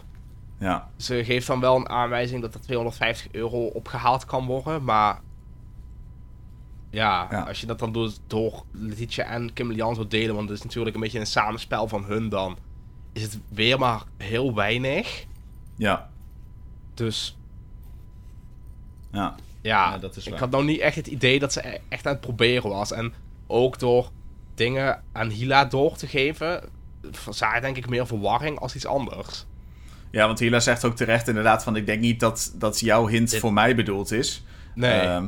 Ja. 0.58 0.88
Ze 0.96 1.24
geeft 1.24 1.46
dan 1.46 1.60
wel 1.60 1.76
een 1.76 1.88
aanwijzing 1.88 2.42
dat 2.42 2.54
er 2.54 2.60
250 2.60 3.32
euro 3.32 3.66
opgehaald 3.66 4.24
kan 4.24 4.46
worden. 4.46 4.84
Maar 4.84 5.20
ja, 6.90 7.44
als 7.46 7.60
je 7.60 7.66
dat 7.66 7.78
dan 7.78 7.92
door, 7.92 8.12
door 8.26 8.64
Letitia 8.70 9.24
en 9.24 9.52
Kim 9.52 9.72
Lian 9.72 9.94
zou 9.94 10.08
delen. 10.08 10.34
Want 10.34 10.48
het 10.48 10.58
is 10.58 10.64
natuurlijk 10.64 10.94
een 10.94 11.02
beetje 11.02 11.18
een 11.18 11.26
samenspel 11.26 11.88
van 11.88 12.04
hun 12.04 12.28
dan. 12.28 12.56
Is 13.12 13.22
het 13.22 13.38
weer 13.48 13.78
maar 13.78 14.02
heel 14.16 14.54
weinig. 14.54 15.24
Ja. 15.76 16.10
Dus. 16.94 17.36
Ja. 19.10 19.34
Ja, 19.62 19.98
dat 19.98 20.16
is 20.16 20.26
ik 20.26 20.38
had 20.38 20.50
nou 20.50 20.64
niet 20.64 20.80
echt 20.80 20.96
het 20.96 21.06
idee 21.06 21.38
dat 21.38 21.52
ze 21.52 21.68
e- 21.68 21.78
echt 21.88 22.06
aan 22.06 22.12
het 22.12 22.20
proberen 22.20 22.70
was. 22.70 22.92
En 22.92 23.14
ook 23.46 23.78
door 23.78 24.10
dingen 24.54 25.02
aan 25.12 25.28
Hila 25.28 25.64
door 25.64 25.96
te 25.96 26.06
geven, 26.06 26.62
zag 27.30 27.60
denk 27.60 27.76
ik 27.76 27.88
meer 27.88 28.06
verwarring 28.06 28.58
als 28.58 28.74
iets 28.74 28.86
anders. 28.86 29.46
Ja, 30.10 30.26
want 30.26 30.38
Hila 30.38 30.60
zegt 30.60 30.84
ook 30.84 30.96
terecht 30.96 31.28
inderdaad 31.28 31.62
van... 31.62 31.76
ik 31.76 31.86
denk 31.86 32.00
niet 32.00 32.20
dat, 32.20 32.52
dat 32.54 32.80
jouw 32.80 33.06
hint 33.06 33.36
voor 33.36 33.52
mij 33.52 33.74
bedoeld 33.74 34.10
is. 34.10 34.44
Nee. 34.74 35.00
Ehm, 35.00 35.26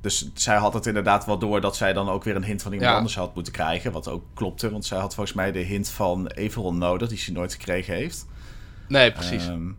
dus 0.00 0.30
zij 0.34 0.56
had 0.56 0.74
het 0.74 0.86
inderdaad 0.86 1.24
wel 1.26 1.38
door 1.38 1.60
dat 1.60 1.76
zij 1.76 1.92
dan 1.92 2.08
ook 2.08 2.24
weer 2.24 2.36
een 2.36 2.44
hint 2.44 2.62
van 2.62 2.72
iemand 2.72 2.96
anders 2.96 3.16
had 3.16 3.34
moeten 3.34 3.52
krijgen. 3.52 3.92
Wat 3.92 4.08
ook 4.08 4.24
klopte, 4.34 4.70
want 4.70 4.84
zij 4.84 4.98
had 4.98 5.14
volgens 5.14 5.36
mij 5.36 5.52
de 5.52 5.58
hint 5.58 5.88
van 5.88 6.26
Everon 6.26 6.78
nodig, 6.78 7.08
die 7.08 7.18
ze 7.18 7.32
nooit 7.32 7.52
gekregen 7.52 7.94
heeft. 7.94 8.26
Nee, 8.88 9.12
precies. 9.12 9.46
Um, 9.46 9.78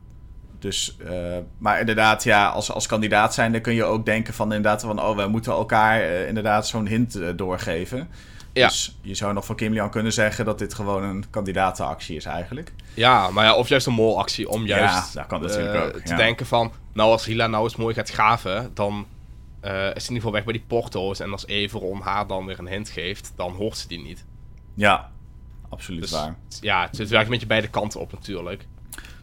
dus, 0.59 0.97
uh, 1.05 1.37
maar 1.57 1.79
inderdaad, 1.79 2.23
ja, 2.23 2.47
als, 2.47 2.71
als 2.71 2.87
kandidaat 2.87 3.33
zijn, 3.33 3.51
dan 3.51 3.61
kun 3.61 3.73
je 3.73 3.83
ook 3.83 4.05
denken 4.05 4.33
van 4.33 4.53
inderdaad 4.53 4.81
van, 4.81 5.01
oh, 5.01 5.15
we 5.15 5.27
moeten 5.27 5.51
elkaar 5.51 6.01
uh, 6.01 6.27
inderdaad 6.27 6.67
zo'n 6.67 6.87
hint 6.87 7.15
uh, 7.15 7.29
doorgeven. 7.35 8.09
Ja. 8.53 8.67
Dus 8.67 8.97
je 9.01 9.15
zou 9.15 9.33
nog 9.33 9.45
van 9.45 9.55
Kim 9.55 9.73
Lian 9.73 9.89
kunnen 9.89 10.13
zeggen 10.13 10.45
dat 10.45 10.59
dit 10.59 10.73
gewoon 10.73 11.03
een 11.03 11.25
kandidatenactie 11.29 12.15
is 12.15 12.25
eigenlijk. 12.25 12.73
Ja, 12.93 13.29
maar 13.29 13.45
ja, 13.45 13.55
of 13.55 13.69
juist 13.69 13.87
een 13.87 13.93
molactie 13.93 14.49
om 14.49 14.65
juist 14.65 15.13
ja, 15.13 15.23
kan 15.23 15.41
natuurlijk 15.41 15.95
ook, 15.95 16.01
te 16.01 16.15
denken 16.15 16.45
van, 16.45 16.71
nou 16.93 17.11
als 17.11 17.25
Hila 17.25 17.47
nou 17.47 17.63
eens 17.63 17.75
mooi 17.75 17.93
gaat 17.93 18.09
graven, 18.09 18.71
dan 18.73 19.05
is 19.61 19.69
ze 19.71 19.79
in 19.79 19.93
ieder 19.93 20.15
geval 20.15 20.31
weg 20.31 20.43
bij 20.43 20.53
die 20.53 20.63
porto's. 20.67 21.19
En 21.19 21.31
als 21.31 21.47
Everon 21.47 22.01
haar 22.01 22.27
dan 22.27 22.45
weer 22.45 22.59
een 22.59 22.67
hint 22.67 22.89
geeft, 22.89 23.33
dan 23.35 23.51
hoort 23.51 23.77
ze 23.77 23.87
die 23.87 24.01
niet. 24.01 24.25
Ja, 24.73 25.11
absoluut 25.69 26.01
dus, 26.01 26.11
waar. 26.11 26.35
Ja, 26.61 26.87
het 26.91 27.09
werkt 27.09 27.25
een 27.25 27.31
beetje 27.31 27.47
beide 27.47 27.67
kanten 27.67 27.99
op 27.99 28.11
natuurlijk. 28.11 28.67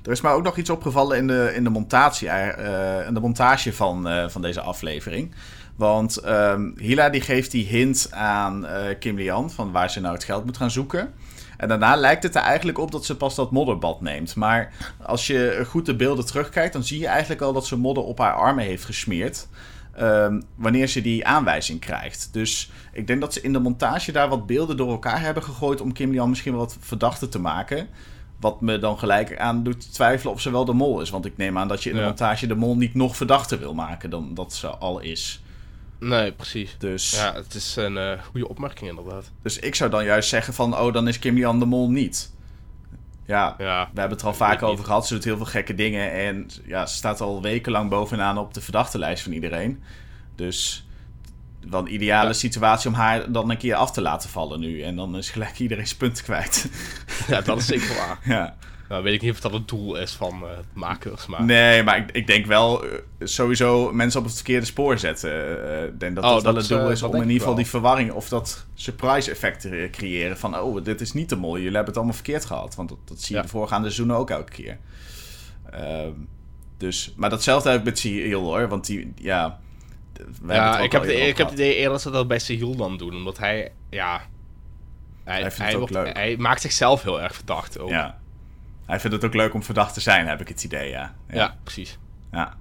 Er 0.04 0.10
is 0.10 0.20
mij 0.20 0.32
ook 0.32 0.42
nog 0.42 0.56
iets 0.56 0.70
opgevallen 0.70 1.16
in 1.16 1.26
de, 1.26 1.52
in 1.54 1.64
de, 1.64 1.70
montage, 1.70 2.26
uh, 2.26 3.14
de 3.14 3.20
montage 3.20 3.72
van, 3.72 4.08
uh, 4.08 4.28
van 4.28 4.42
deze 4.42 4.60
aflevering. 4.60 5.34
Want 5.76 6.26
um, 6.26 6.74
Hila 6.76 7.10
die 7.10 7.20
geeft 7.20 7.50
die 7.50 7.66
hint 7.66 8.08
aan 8.12 8.66
Kim 8.98 9.16
Lian 9.16 9.50
van 9.50 9.72
waar 9.72 9.90
ze 9.90 10.00
nou 10.00 10.14
het 10.14 10.24
geld 10.24 10.44
moet 10.44 10.56
gaan 10.56 10.70
zoeken. 10.70 11.12
En 11.56 11.68
daarna 11.68 11.96
lijkt 11.96 12.22
het 12.22 12.34
er 12.34 12.42
eigenlijk 12.42 12.78
op 12.78 12.90
dat 12.90 13.04
ze 13.04 13.16
pas 13.16 13.34
dat 13.34 13.50
modderbad 13.50 14.00
neemt. 14.00 14.34
Maar 14.34 14.72
als 15.02 15.26
je 15.26 15.64
goed 15.66 15.86
de 15.86 15.96
beelden 15.96 16.26
terugkijkt, 16.26 16.72
dan 16.72 16.84
zie 16.84 17.00
je 17.00 17.06
eigenlijk 17.06 17.40
al 17.40 17.52
dat 17.52 17.66
ze 17.66 17.78
modder 17.78 18.04
op 18.04 18.18
haar 18.18 18.34
armen 18.34 18.64
heeft 18.64 18.84
gesmeerd. 18.84 19.48
Um, 20.00 20.42
wanneer 20.54 20.86
ze 20.86 21.00
die 21.00 21.26
aanwijzing 21.26 21.80
krijgt. 21.80 22.28
Dus 22.32 22.70
ik 22.92 23.06
denk 23.06 23.20
dat 23.20 23.32
ze 23.32 23.40
in 23.40 23.52
de 23.52 23.58
montage 23.58 24.12
daar 24.12 24.28
wat 24.28 24.46
beelden 24.46 24.76
door 24.76 24.90
elkaar 24.90 25.20
hebben 25.20 25.42
gegooid 25.42 25.80
om 25.80 25.92
Kim 25.92 26.10
Lian 26.10 26.28
misschien 26.28 26.54
wat 26.54 26.76
verdachter 26.80 27.28
te 27.28 27.38
maken. 27.38 27.88
Wat 28.44 28.60
me 28.60 28.78
dan 28.78 28.98
gelijk 28.98 29.38
aan 29.38 29.62
doet 29.62 29.92
twijfelen 29.92 30.32
of 30.32 30.40
ze 30.40 30.50
wel 30.50 30.64
de 30.64 30.72
mol 30.72 31.00
is. 31.00 31.10
Want 31.10 31.24
ik 31.24 31.36
neem 31.36 31.58
aan 31.58 31.68
dat 31.68 31.82
je 31.82 31.90
in 31.90 31.96
de 31.96 32.02
montage 32.02 32.46
de 32.46 32.54
mol 32.54 32.76
niet 32.76 32.94
nog 32.94 33.16
verdachter 33.16 33.58
wil 33.58 33.74
maken 33.74 34.10
dan 34.10 34.34
dat 34.34 34.52
ze 34.52 34.68
al 34.68 35.00
is. 35.00 35.42
Nee, 35.98 36.32
precies. 36.32 36.76
Dus, 36.78 37.10
ja, 37.10 37.34
het 37.34 37.54
is 37.54 37.76
een 37.76 37.96
uh, 37.96 38.22
goede 38.22 38.48
opmerking 38.48 38.90
inderdaad. 38.90 39.30
Dus 39.42 39.58
ik 39.58 39.74
zou 39.74 39.90
dan 39.90 40.04
juist 40.04 40.28
zeggen 40.28 40.54
van, 40.54 40.78
oh, 40.78 40.92
dan 40.92 41.08
is 41.08 41.18
Kim 41.18 41.36
Jan 41.36 41.58
de 41.58 41.64
mol 41.64 41.90
niet. 41.90 42.32
ja, 43.26 43.54
ja, 43.58 43.90
we 43.92 44.00
hebben 44.00 44.16
het 44.16 44.20
er 44.20 44.26
al 44.26 44.34
vaak 44.34 44.62
over 44.62 44.84
gehad. 44.84 45.06
Ze 45.06 45.14
doet 45.14 45.24
heel 45.24 45.36
veel 45.36 45.46
gekke 45.46 45.74
dingen. 45.74 46.12
En 46.12 46.48
ja, 46.64 46.86
ze 46.86 46.94
staat 46.94 47.20
al 47.20 47.42
wekenlang 47.42 47.90
bovenaan 47.90 48.38
op 48.38 48.54
de 48.54 48.60
verdachtenlijst 48.60 49.22
van 49.22 49.32
iedereen. 49.32 49.82
Dus 50.34 50.86
wel 51.70 51.80
een 51.80 51.94
ideale 51.94 52.32
situatie 52.32 52.90
om 52.90 52.96
haar 52.96 53.32
dan 53.32 53.50
een 53.50 53.56
keer 53.56 53.74
af 53.74 53.92
te 53.92 54.00
laten 54.00 54.30
vallen 54.30 54.60
nu. 54.60 54.82
En 54.82 54.96
dan 54.96 55.16
is 55.16 55.30
gelijk 55.30 55.58
iedereen 55.58 55.86
zijn 55.86 55.98
punten 55.98 56.24
kwijt. 56.24 56.68
Ja, 57.28 57.40
dat 57.40 57.58
is 57.58 57.66
zeker 57.66 57.96
waar. 57.96 58.18
ja. 58.24 58.54
Nou, 58.88 59.02
weet 59.02 59.14
ik 59.14 59.22
niet 59.22 59.30
of 59.30 59.40
dat 59.40 59.52
het 59.52 59.68
doel 59.68 59.96
is 59.96 60.12
van 60.12 60.42
uh, 60.42 60.48
makers. 60.72 61.26
Maar... 61.26 61.44
Nee, 61.44 61.82
maar 61.82 61.96
ik, 61.96 62.10
ik 62.10 62.26
denk 62.26 62.46
wel 62.46 62.84
uh, 62.84 62.90
sowieso 63.18 63.92
mensen 63.92 64.20
op 64.20 64.26
het 64.26 64.34
verkeerde 64.34 64.66
spoor 64.66 64.98
zetten. 64.98 65.30
Uh, 65.30 65.84
ik 65.84 66.00
denk 66.00 66.14
dat 66.14 66.24
oh, 66.24 66.42
dat, 66.42 66.56
het 66.56 66.68
doel 66.68 66.90
is 66.90 67.02
om 67.02 67.14
in 67.14 67.22
ieder 67.22 67.38
geval 67.38 67.54
die 67.54 67.66
verwarring 67.66 68.12
of 68.12 68.28
dat 68.28 68.66
surprise 68.74 69.30
effect 69.30 69.60
te 69.60 69.88
creëren. 69.90 70.38
Van, 70.38 70.58
oh, 70.58 70.84
dit 70.84 71.00
is 71.00 71.12
niet 71.12 71.28
de 71.28 71.36
mol. 71.36 71.52
Jullie 71.52 71.64
hebben 71.66 71.86
het 71.86 71.96
allemaal 71.96 72.14
verkeerd 72.14 72.44
gehad. 72.44 72.74
Want 72.74 72.88
dat, 72.88 72.98
dat 73.04 73.20
zie 73.20 73.36
je 73.36 73.42
de 73.42 73.48
voorgaande 73.48 73.86
seizoenen 73.86 74.16
ook 74.16 74.30
elke 74.30 74.52
keer. 74.52 74.78
Ehm, 75.70 76.12
dus, 76.76 77.14
maar 77.16 77.30
datzelfde 77.30 77.70
heb 77.70 77.78
ik 77.78 77.84
met 77.84 77.98
Seal 77.98 78.42
hoor. 78.42 78.68
Want 78.68 78.86
die, 78.86 79.12
ja... 79.16 79.62
Ja, 80.46 80.78
ik 80.78 80.92
heb, 80.92 81.02
de, 81.02 81.14
ik 81.14 81.36
heb 81.38 81.46
het 81.46 81.58
idee 81.58 81.74
eerder 81.74 81.92
dat 81.92 82.02
ze 82.02 82.10
dat 82.10 82.28
bij 82.28 82.38
Seal 82.38 82.76
dan 82.76 82.96
doen. 82.96 83.14
Omdat 83.14 83.38
hij, 83.38 83.72
ja... 83.90 84.20
Hij, 85.24 85.40
hij, 85.40 85.50
hij, 85.56 85.78
wordt, 85.78 85.94
hij 85.94 86.36
maakt 86.38 86.60
zichzelf 86.60 87.02
heel 87.02 87.22
erg 87.22 87.34
verdacht 87.34 87.78
ook. 87.78 87.88
Ja, 87.88 88.18
hij 88.86 89.00
vindt 89.00 89.16
het 89.16 89.24
ook 89.24 89.34
leuk 89.34 89.54
om 89.54 89.62
verdacht 89.62 89.94
te 89.94 90.00
zijn, 90.00 90.26
heb 90.26 90.40
ik 90.40 90.48
het 90.48 90.64
idee, 90.64 90.90
ja. 90.90 91.14
Ja, 91.28 91.56
precies. 91.62 91.98
Ja. 92.32 92.54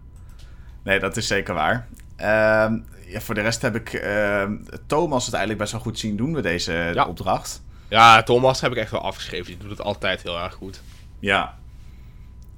Nee, 0.83 1.00
dat 1.00 1.17
is 1.17 1.27
zeker 1.27 1.53
waar. 1.53 1.88
Ehm, 2.15 2.77
ja, 3.07 3.19
voor 3.19 3.36
de 3.36 3.41
rest 3.41 3.62
heb 3.62 3.75
ik 3.75 3.93
uh, 3.93 4.43
Thomas 4.88 5.25
het 5.25 5.33
eigenlijk 5.33 5.62
best 5.62 5.72
wel 5.72 5.81
goed 5.81 6.00
zien 6.00 6.15
doen 6.15 6.31
met 6.31 6.43
deze 6.43 7.03
opdracht. 7.07 7.63
Ja, 7.88 8.24
Thomas 8.24 8.62
heb 8.62 8.72
ik 8.72 8.77
echt 8.77 8.91
wel 8.91 9.01
afgeschreven. 9.01 9.45
Die 9.45 9.57
doet 9.57 9.69
het 9.69 9.81
altijd 9.81 10.24
heel 10.24 10.39
erg 10.39 10.53
goed. 10.53 10.81
Ja. 11.19 11.57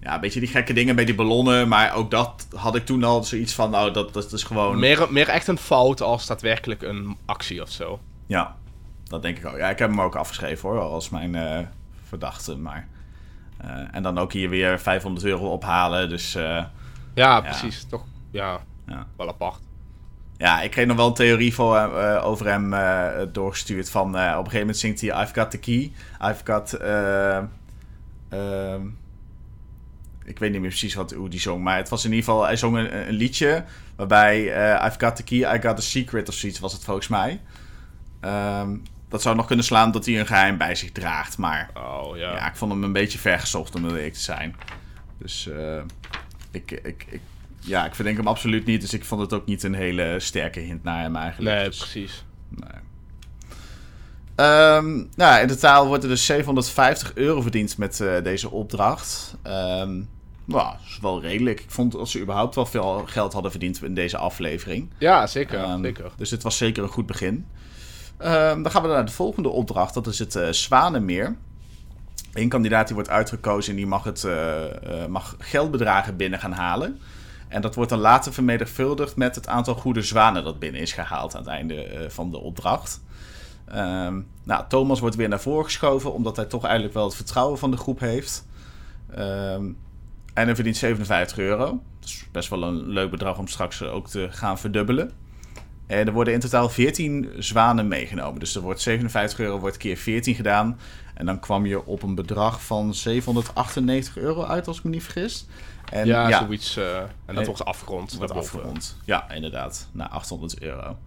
Ja, 0.05 0.13
een 0.13 0.21
beetje 0.21 0.39
die 0.39 0.49
gekke 0.49 0.73
dingen 0.73 0.95
bij 0.95 1.05
die 1.05 1.15
ballonnen. 1.15 1.67
Maar 1.67 1.93
ook 1.93 2.11
dat 2.11 2.47
had 2.55 2.75
ik 2.75 2.85
toen 2.85 3.03
al 3.03 3.23
zoiets 3.23 3.53
van, 3.53 3.69
nou, 3.69 3.91
dat, 3.91 4.13
dat 4.13 4.31
is 4.31 4.43
gewoon... 4.43 4.79
Meer, 4.79 5.07
meer 5.09 5.29
echt 5.29 5.47
een 5.47 5.57
fout 5.57 6.01
als 6.01 6.25
daadwerkelijk 6.27 6.81
een 6.81 7.17
actie 7.25 7.61
of 7.61 7.69
zo. 7.69 7.99
Ja, 8.25 8.55
dat 9.03 9.21
denk 9.21 9.37
ik 9.37 9.45
ook. 9.45 9.57
Ja, 9.57 9.69
ik 9.69 9.79
heb 9.79 9.89
hem 9.89 10.01
ook 10.01 10.15
afgeschreven 10.15 10.69
hoor, 10.69 10.79
als 10.79 11.09
mijn 11.09 11.33
uh, 11.33 11.59
verdachte. 12.07 12.57
Maar 12.57 12.87
eh, 13.57 13.69
en 13.91 14.03
dan 14.03 14.17
ook 14.17 14.33
hier 14.33 14.49
weer 14.49 14.79
500 14.79 15.25
euro 15.25 15.51
ophalen. 15.51 16.09
Dus, 16.09 16.35
uh, 16.35 16.63
ja, 17.13 17.41
precies. 17.41 17.85
Toch 17.89 18.03
ja, 18.31 18.59
ja, 18.87 19.07
wel 19.17 19.27
apart. 19.27 19.59
Ja, 20.37 20.61
ik 20.61 20.71
kreeg 20.71 20.85
nog 20.85 20.97
wel 20.97 21.07
een 21.07 21.13
theorie 21.13 21.53
voor, 21.53 21.75
uh, 21.75 22.25
over 22.25 22.47
hem 22.47 22.73
doorgestuurd. 23.31 23.89
Van 23.89 24.07
op 24.07 24.15
een 24.15 24.35
gegeven 24.35 24.59
moment 24.59 24.77
zingt 24.77 25.01
hij 25.01 25.21
I've 25.21 25.33
got 25.33 25.51
the 25.51 25.57
key. 25.57 25.91
I've 26.21 26.41
got. 26.43 26.73
Ehm, 26.73 27.45
ik 30.25 30.39
weet 30.39 30.51
niet 30.51 30.61
meer 30.61 30.69
precies 30.69 30.93
wat, 30.93 31.11
hoe 31.11 31.29
die 31.29 31.39
zong. 31.39 31.63
Maar 31.63 31.77
het 31.77 31.89
was 31.89 32.05
in 32.05 32.11
ieder 32.11 32.25
geval. 32.25 32.45
Hij 32.45 32.55
zong 32.55 32.77
een, 32.77 33.07
een 33.07 33.13
liedje. 33.13 33.63
Waarbij 33.95 34.45
I've 34.85 34.99
got 34.99 35.15
the 35.15 35.23
key, 35.23 35.55
I 35.55 35.61
got 35.61 35.75
the 35.75 35.81
secret 35.81 36.29
of 36.29 36.33
zoiets 36.33 36.59
was 36.59 36.73
het 36.73 36.83
volgens 36.83 37.07
mij. 37.07 37.41
Um, 38.21 38.83
dat 39.09 39.21
zou 39.21 39.35
nog 39.35 39.45
kunnen 39.45 39.65
slaan 39.65 39.91
dat 39.91 40.05
hij 40.05 40.19
een 40.19 40.25
geheim 40.25 40.57
bij 40.57 40.75
zich 40.75 40.91
draagt. 40.91 41.37
Maar 41.37 41.69
oh, 41.73 42.17
ja. 42.17 42.31
ja 42.31 42.47
ik 42.49 42.55
vond 42.55 42.71
hem 42.71 42.83
een 42.83 42.93
beetje 42.93 43.17
vergezocht 43.17 43.75
om 43.75 43.85
eerlijk 43.85 44.13
te 44.13 44.19
zijn. 44.19 44.55
Dus 45.17 45.47
uh, 45.47 45.81
ik, 46.51 46.71
ik, 46.71 47.05
ik, 47.09 47.21
ja, 47.59 47.85
ik 47.85 47.95
verdenk 47.95 48.17
hem 48.17 48.27
absoluut 48.27 48.65
niet. 48.65 48.81
Dus 48.81 48.93
ik 48.93 49.05
vond 49.05 49.21
het 49.21 49.33
ook 49.33 49.45
niet 49.45 49.63
een 49.63 49.73
hele 49.73 50.15
sterke 50.19 50.59
hint 50.59 50.83
naar 50.83 51.01
hem 51.01 51.15
eigenlijk. 51.15 51.55
Nee, 51.55 51.65
dus, 51.65 51.77
precies. 51.77 52.25
Nee. 52.49 52.83
Um, 54.47 55.09
nou, 55.15 55.41
in 55.41 55.47
totaal 55.47 55.87
wordt 55.87 56.03
er 56.03 56.09
dus 56.09 56.25
750 56.25 57.11
euro 57.15 57.41
verdiend 57.41 57.77
met 57.77 57.99
uh, 57.99 58.23
deze 58.23 58.49
opdracht. 58.49 59.35
Um, 59.43 60.09
nou, 60.45 60.71
dat 60.71 60.87
is 60.87 60.99
wel 61.01 61.21
redelijk. 61.21 61.59
Ik 61.59 61.71
vond 61.71 61.91
dat 61.91 62.09
ze 62.09 62.21
überhaupt 62.21 62.55
wel 62.55 62.65
veel 62.65 63.03
geld 63.05 63.33
hadden 63.33 63.51
verdiend 63.51 63.83
in 63.83 63.93
deze 63.93 64.17
aflevering. 64.17 64.89
Ja, 64.97 65.27
zeker. 65.27 65.69
Um, 65.69 65.83
zeker. 65.83 66.11
Dus 66.17 66.31
het 66.31 66.43
was 66.43 66.57
zeker 66.57 66.83
een 66.83 66.89
goed 66.89 67.05
begin. 67.05 67.45
Um, 68.19 68.63
dan 68.63 68.71
gaan 68.71 68.81
we 68.81 68.87
naar 68.87 69.05
de 69.05 69.11
volgende 69.11 69.49
opdracht. 69.49 69.93
Dat 69.93 70.07
is 70.07 70.19
het 70.19 70.35
uh, 70.35 70.49
Zwanenmeer. 70.49 71.35
Een 72.33 72.49
kandidaat 72.49 72.85
die 72.85 72.95
wordt 72.95 73.09
uitgekozen 73.09 73.71
en 73.71 73.77
die 73.77 73.87
mag, 73.87 74.03
het, 74.03 74.23
uh, 74.23 74.33
uh, 74.33 75.05
mag 75.05 75.35
geldbedragen 75.39 76.17
binnen 76.17 76.39
gaan 76.39 76.51
halen. 76.51 76.99
En 77.47 77.61
dat 77.61 77.75
wordt 77.75 77.89
dan 77.89 77.99
later 77.99 78.33
vermenigvuldigd 78.33 79.15
met 79.15 79.35
het 79.35 79.47
aantal 79.47 79.75
goede 79.75 80.01
zwanen 80.01 80.43
dat 80.43 80.59
binnen 80.59 80.81
is 80.81 80.93
gehaald 80.93 81.35
aan 81.35 81.41
het 81.41 81.49
einde 81.49 82.05
van 82.09 82.31
de 82.31 82.37
opdracht. 82.37 83.03
Um, 83.69 84.27
nou, 84.43 84.63
Thomas 84.67 84.99
wordt 84.99 85.15
weer 85.15 85.29
naar 85.29 85.39
voren 85.39 85.65
geschoven, 85.65 86.13
omdat 86.13 86.35
hij 86.35 86.45
toch 86.45 86.63
eigenlijk 86.63 86.93
wel 86.93 87.05
het 87.05 87.15
vertrouwen 87.15 87.59
van 87.59 87.71
de 87.71 87.77
groep 87.77 87.99
heeft. 87.99 88.45
Um, 89.17 89.77
en 90.35 90.45
hij 90.45 90.55
verdient 90.55 90.77
57 90.77 91.37
euro. 91.37 91.65
Dat 91.99 92.09
is 92.09 92.25
best 92.31 92.49
wel 92.49 92.63
een 92.63 92.87
leuk 92.87 93.11
bedrag 93.11 93.37
om 93.37 93.47
straks 93.47 93.83
ook 93.83 94.07
te 94.07 94.27
gaan 94.31 94.59
verdubbelen. 94.59 95.11
En 95.87 96.07
er 96.07 96.13
worden 96.13 96.33
in 96.33 96.39
totaal 96.39 96.69
14 96.69 97.31
zwanen 97.37 97.87
meegenomen. 97.87 98.39
Dus 98.39 98.55
er 98.55 98.61
wordt 98.61 98.81
57 98.81 99.39
euro 99.39 99.59
wordt 99.59 99.77
keer 99.77 99.97
14 99.97 100.35
gedaan. 100.35 100.79
En 101.13 101.25
dan 101.25 101.39
kwam 101.39 101.65
je 101.65 101.85
op 101.85 102.03
een 102.03 102.15
bedrag 102.15 102.63
van 102.63 102.93
798 102.93 104.17
euro 104.17 104.43
uit, 104.43 104.67
als 104.67 104.77
ik 104.77 104.83
me 104.83 104.89
niet 104.89 105.03
vergis. 105.03 105.45
En, 105.91 106.05
ja, 106.05 106.27
ja, 106.27 106.39
zoiets. 106.39 106.77
Uh, 106.77 106.97
en 107.25 107.35
dat 107.35 107.45
wordt 107.45 107.65
afgerond. 107.65 108.15
Wordt 108.15 108.33
afgerond. 108.33 108.97
Ja, 109.05 109.31
inderdaad. 109.31 109.89
Naar 109.91 110.07
800 110.07 110.61
euro. 110.61 110.97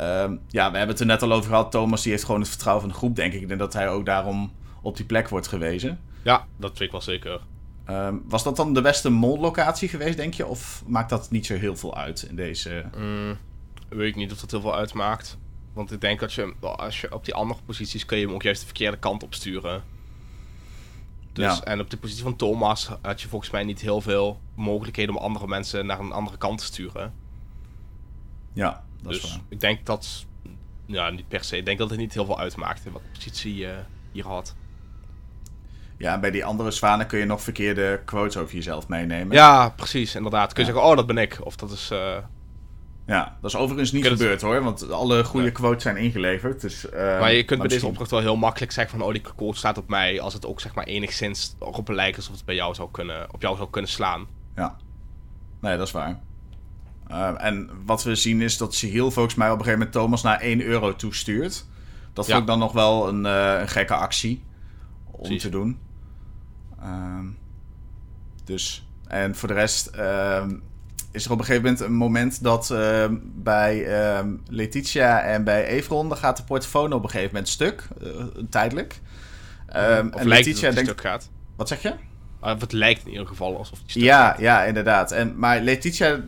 Um, 0.00 0.40
ja, 0.48 0.70
we 0.70 0.76
hebben 0.76 0.88
het 0.88 1.00
er 1.00 1.06
net 1.06 1.22
al 1.22 1.32
over 1.32 1.50
gehad. 1.50 1.70
Thomas 1.70 2.02
die 2.02 2.12
heeft 2.12 2.24
gewoon 2.24 2.40
het 2.40 2.50
vertrouwen 2.50 2.84
van 2.84 2.92
de 2.92 2.98
groep, 2.98 3.16
denk 3.16 3.32
ik. 3.32 3.48
Denk 3.48 3.60
dat 3.60 3.72
hij 3.72 3.88
ook 3.88 4.06
daarom 4.06 4.52
op 4.82 4.96
die 4.96 5.06
plek 5.06 5.28
wordt 5.28 5.46
gewezen. 5.46 6.00
Ja, 6.22 6.46
dat 6.56 6.70
weet 6.70 6.80
ik 6.80 6.90
wel 6.90 7.00
zeker. 7.00 7.40
Um, 7.90 8.22
was 8.28 8.42
dat 8.42 8.56
dan 8.56 8.74
de 8.74 8.80
beste 8.80 9.10
mollocatie 9.10 9.88
geweest, 9.88 10.16
denk 10.16 10.34
je? 10.34 10.46
Of 10.46 10.82
maakt 10.86 11.10
dat 11.10 11.30
niet 11.30 11.46
zo 11.46 11.54
heel 11.54 11.76
veel 11.76 11.96
uit 11.96 12.22
in 12.22 12.36
deze... 12.36 12.84
Mm 12.96 13.38
weet 13.88 14.08
ik 14.08 14.16
niet 14.16 14.32
of 14.32 14.40
dat 14.40 14.50
heel 14.50 14.60
veel 14.60 14.74
uitmaakt. 14.74 15.38
Want 15.72 15.92
ik 15.92 16.00
denk 16.00 16.20
dat 16.20 16.32
je, 16.32 16.54
als 16.60 17.00
je 17.00 17.14
op 17.14 17.24
die 17.24 17.34
andere 17.34 17.60
posities 17.66 18.06
kun 18.06 18.18
je 18.18 18.24
hem 18.26 18.34
ook 18.34 18.42
juist 18.42 18.60
de 18.60 18.66
verkeerde 18.66 18.96
kant 18.96 19.22
op 19.22 19.34
sturen. 19.34 19.84
Dus, 21.32 21.56
ja. 21.56 21.64
En 21.64 21.80
op 21.80 21.90
de 21.90 21.96
positie 21.96 22.22
van 22.22 22.36
Thomas 22.36 22.90
had 23.02 23.20
je 23.20 23.28
volgens 23.28 23.50
mij 23.50 23.64
niet 23.64 23.80
heel 23.80 24.00
veel 24.00 24.40
mogelijkheden 24.54 25.14
om 25.14 25.22
andere 25.22 25.46
mensen 25.46 25.86
naar 25.86 26.00
een 26.00 26.12
andere 26.12 26.36
kant 26.36 26.58
te 26.58 26.64
sturen. 26.64 27.14
Ja, 28.52 28.84
dat 29.02 29.12
dus 29.12 29.22
is 29.22 29.30
waar. 29.30 29.40
ik 29.48 29.60
denk 29.60 29.86
dat, 29.86 30.26
ja, 30.86 31.10
niet 31.10 31.28
per 31.28 31.44
se. 31.44 31.56
Ik 31.56 31.64
denk 31.64 31.78
dat 31.78 31.90
het 31.90 31.98
niet 31.98 32.14
heel 32.14 32.24
veel 32.24 32.38
uitmaakt 32.38 32.86
in 32.86 32.92
wat 32.92 33.02
positie 33.12 33.56
je 33.56 33.78
hier 34.12 34.26
had. 34.26 34.54
Ja, 35.98 36.20
bij 36.20 36.30
die 36.30 36.44
andere 36.44 36.70
zwanen 36.70 37.06
kun 37.06 37.18
je 37.18 37.24
nog 37.24 37.42
verkeerde 37.42 38.00
quotes 38.04 38.36
over 38.36 38.54
jezelf 38.54 38.88
meenemen. 38.88 39.36
Ja, 39.36 39.68
precies, 39.68 40.14
inderdaad. 40.14 40.52
Kun 40.52 40.64
je 40.64 40.72
zeggen, 40.72 40.90
oh, 40.90 40.96
dat 40.96 41.06
ben 41.06 41.18
ik. 41.18 41.38
Of 41.42 41.56
dat 41.56 41.70
is... 41.70 41.90
Uh, 41.92 42.16
ja, 43.06 43.36
dat 43.40 43.50
is 43.50 43.56
overigens 43.56 43.92
niet 43.92 44.06
gebeurd 44.06 44.40
hoor, 44.40 44.62
want 44.62 44.90
alle 44.90 45.24
goede 45.24 45.52
quotes 45.52 45.82
zijn 45.82 45.96
ingeleverd. 45.96 46.60
Dus, 46.60 46.84
uh, 46.84 46.92
maar 46.92 47.32
je 47.32 47.44
kunt 47.44 47.60
bij 47.60 47.68
deze 47.68 47.86
opdracht 47.86 48.10
wel 48.10 48.20
heel 48.20 48.36
makkelijk 48.36 48.72
zeggen 48.72 48.98
van 48.98 49.06
oh 49.06 49.12
die 49.12 49.22
quote 49.22 49.58
staat 49.58 49.78
op 49.78 49.88
mij, 49.88 50.20
als 50.20 50.34
het 50.34 50.46
ook 50.46 50.60
zeg 50.60 50.74
maar 50.74 50.84
enigszins 50.84 51.56
op 51.58 51.88
een 51.88 51.94
lijkt 51.94 52.16
alsof 52.16 52.34
het 52.34 52.44
bij 52.44 52.54
jou 52.54 52.74
zou 52.74 52.88
kunnen, 52.90 53.26
op 53.32 53.42
jou 53.42 53.56
zou 53.56 53.70
kunnen 53.70 53.90
slaan. 53.90 54.26
Ja, 54.54 54.76
nee 55.60 55.76
dat 55.76 55.86
is 55.86 55.92
waar. 55.92 56.20
Uh, 57.10 57.44
en 57.44 57.70
wat 57.84 58.02
we 58.02 58.14
zien 58.14 58.40
is 58.40 58.56
dat 58.56 58.74
Sihil 58.74 59.10
volgens 59.10 59.34
mij 59.34 59.50
op 59.50 59.58
een 59.58 59.64
gegeven 59.64 59.78
moment 59.78 59.96
Thomas 59.96 60.22
naar 60.22 60.40
1 60.40 60.62
euro 60.62 60.96
toestuurt. 60.96 61.66
Dat 62.12 62.26
vond 62.26 62.38
ik 62.40 62.46
dan 62.46 62.58
nog 62.58 62.72
wel 62.72 63.08
een, 63.08 63.24
uh, 63.24 63.60
een 63.60 63.68
gekke 63.68 63.94
actie 63.94 64.42
om 65.10 65.22
Precies. 65.22 65.42
te 65.42 65.48
doen. 65.48 65.78
Uh, 66.86 67.18
dus, 68.44 68.86
en 69.06 69.36
voor 69.36 69.48
de 69.48 69.54
rest 69.54 69.86
ehm, 69.86 70.56
is 71.10 71.24
er 71.24 71.32
op 71.32 71.38
een 71.38 71.44
gegeven 71.44 71.64
moment 71.64 71.80
een 71.80 71.94
moment 71.94 72.42
dat 72.42 72.70
uh, 72.70 73.04
bij 73.22 73.86
Letitia 74.48 75.22
en 75.22 75.44
bij 75.44 75.66
Evron... 75.66 76.08
dan 76.08 76.18
gaat 76.18 76.36
de 76.36 76.42
portofoon 76.42 76.92
op 76.92 77.02
een 77.02 77.10
gegeven 77.10 77.32
moment 77.32 77.48
stuk, 77.48 77.88
uh, 78.02 78.24
tijdelijk. 78.50 79.00
Um, 79.76 80.10
of 80.12 80.20
en 80.20 80.28
Letitia 80.28 80.70
denkt, 80.70 80.90
stuk 80.90 81.00
gaat. 81.00 81.30
Wat 81.56 81.68
zeg 81.68 81.82
je? 81.82 81.94
Uh, 82.44 82.58
het 82.58 82.72
lijkt 82.72 83.04
in 83.04 83.10
ieder 83.10 83.26
geval 83.26 83.56
alsof 83.58 83.78
die 83.78 83.90
stuk 83.90 84.02
ja, 84.02 84.28
gaat. 84.28 84.38
Ja, 84.38 84.64
inderdaad. 84.64 85.12
En, 85.12 85.38
maar 85.38 85.60
Letitia 85.60 86.12
eh, 86.12 86.20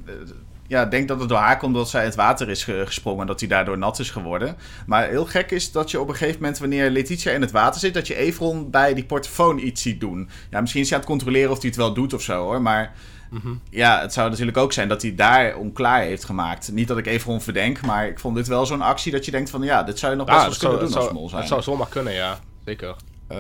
ja, 0.68 0.84
denkt 0.84 1.08
dat 1.08 1.20
het 1.20 1.28
door 1.28 1.38
haar 1.38 1.58
komt 1.58 1.74
dat 1.74 1.88
zij 1.88 2.04
het 2.04 2.14
water 2.14 2.48
is 2.48 2.64
gesprongen... 2.64 3.20
en 3.20 3.26
dat 3.26 3.40
hij 3.40 3.48
daardoor 3.48 3.78
nat 3.78 3.98
is 3.98 4.10
geworden. 4.10 4.56
Maar 4.86 5.08
heel 5.08 5.26
gek 5.26 5.50
is 5.50 5.72
dat 5.72 5.90
je 5.90 6.00
op 6.00 6.08
een 6.08 6.14
gegeven 6.14 6.40
moment... 6.40 6.58
wanneer 6.58 6.90
Letitia 6.90 7.32
in 7.32 7.40
het 7.40 7.50
water 7.50 7.80
zit... 7.80 7.94
dat 7.94 8.06
je 8.06 8.14
Evron 8.14 8.70
bij 8.70 8.94
die 8.94 9.04
portofoon 9.04 9.58
iets 9.58 9.82
ziet 9.82 10.00
doen. 10.00 10.28
Ja, 10.50 10.60
misschien 10.60 10.82
is 10.82 10.88
hij 10.88 10.98
aan 10.98 11.04
het 11.04 11.12
controleren 11.12 11.50
of 11.50 11.58
hij 11.58 11.68
het 11.68 11.78
wel 11.78 11.94
doet 11.94 12.12
of 12.12 12.22
zo, 12.22 12.42
hoor. 12.42 12.62
Maar... 12.62 12.92
Mhm. 13.30 13.54
Ja, 13.70 14.00
het 14.00 14.12
zou 14.12 14.30
natuurlijk 14.30 14.56
ook 14.56 14.72
zijn 14.72 14.88
dat 14.88 15.02
hij 15.02 15.14
daar 15.14 15.56
onklaar 15.56 16.02
heeft 16.02 16.24
gemaakt. 16.24 16.72
Niet 16.72 16.88
dat 16.88 16.98
ik 16.98 17.06
even 17.06 17.40
verdenk, 17.40 17.80
maar 17.80 18.08
ik 18.08 18.18
vond 18.18 18.36
dit 18.36 18.46
wel 18.46 18.66
zo'n 18.66 18.82
actie 18.82 19.12
dat 19.12 19.24
je 19.24 19.30
denkt 19.30 19.50
van... 19.50 19.62
ja, 19.62 19.82
dit 19.82 19.98
zou 19.98 20.12
je 20.12 20.18
nog 20.18 20.26
best 20.26 20.62
wel 20.62 20.70
kunnen 20.70 20.90
doen 20.90 21.02
als 21.02 21.12
mol 21.12 21.28
zijn. 21.28 21.40
Het 21.40 21.50
zou 21.50 21.62
zomaar 21.62 21.88
kunnen, 21.88 22.12
ja. 22.12 22.38
Zeker. 22.64 22.94
Uh, 23.32 23.38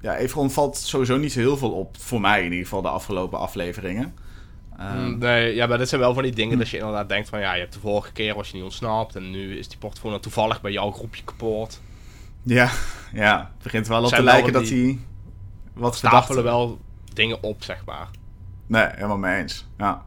ja, 0.00 0.16
Everon 0.16 0.50
valt 0.50 0.76
sowieso 0.76 1.16
niet 1.16 1.32
zo 1.32 1.38
heel 1.38 1.56
veel 1.56 1.70
op. 1.70 1.96
Voor 1.98 2.20
mij 2.20 2.38
in 2.38 2.50
ieder 2.50 2.64
geval 2.64 2.82
de 2.82 2.88
afgelopen 2.88 3.38
afleveringen. 3.38 4.14
Uh, 4.80 5.06
nee, 5.06 5.54
ja, 5.54 5.66
maar 5.66 5.78
dit 5.78 5.88
zijn 5.88 6.00
wel 6.00 6.14
van 6.14 6.22
die 6.22 6.34
dingen 6.34 6.58
dat 6.58 6.68
je 6.68 6.78
inderdaad 6.78 7.08
denkt 7.08 7.28
van... 7.28 7.40
ja, 7.40 7.54
je 7.54 7.60
hebt 7.60 7.72
de 7.72 7.80
vorige 7.80 8.12
keer 8.12 8.34
was 8.34 8.48
je 8.48 8.54
niet 8.54 8.64
ontsnapt... 8.64 9.16
en 9.16 9.30
nu 9.30 9.58
is 9.58 9.68
die 9.68 9.78
portfolio 9.78 10.20
toevallig 10.20 10.60
bij 10.60 10.72
jouw 10.72 10.90
groepje 10.90 11.24
kapot. 11.24 11.80
Ja, 12.42 12.70
ja. 13.12 13.38
Het 13.38 13.62
begint 13.62 13.86
wel 13.86 14.04
op 14.04 14.08
te 14.08 14.22
lijken 14.22 14.52
dat 14.52 14.68
hij 14.68 14.98
wat 15.72 15.96
stapelen 15.96 16.44
wel 16.44 16.78
dingen 17.12 17.42
op, 17.42 17.62
zeg 17.62 17.84
maar. 17.84 18.08
Nee, 18.66 18.86
helemaal 18.94 19.18
mee 19.18 19.40
eens. 19.40 19.66
Ja. 19.78 20.02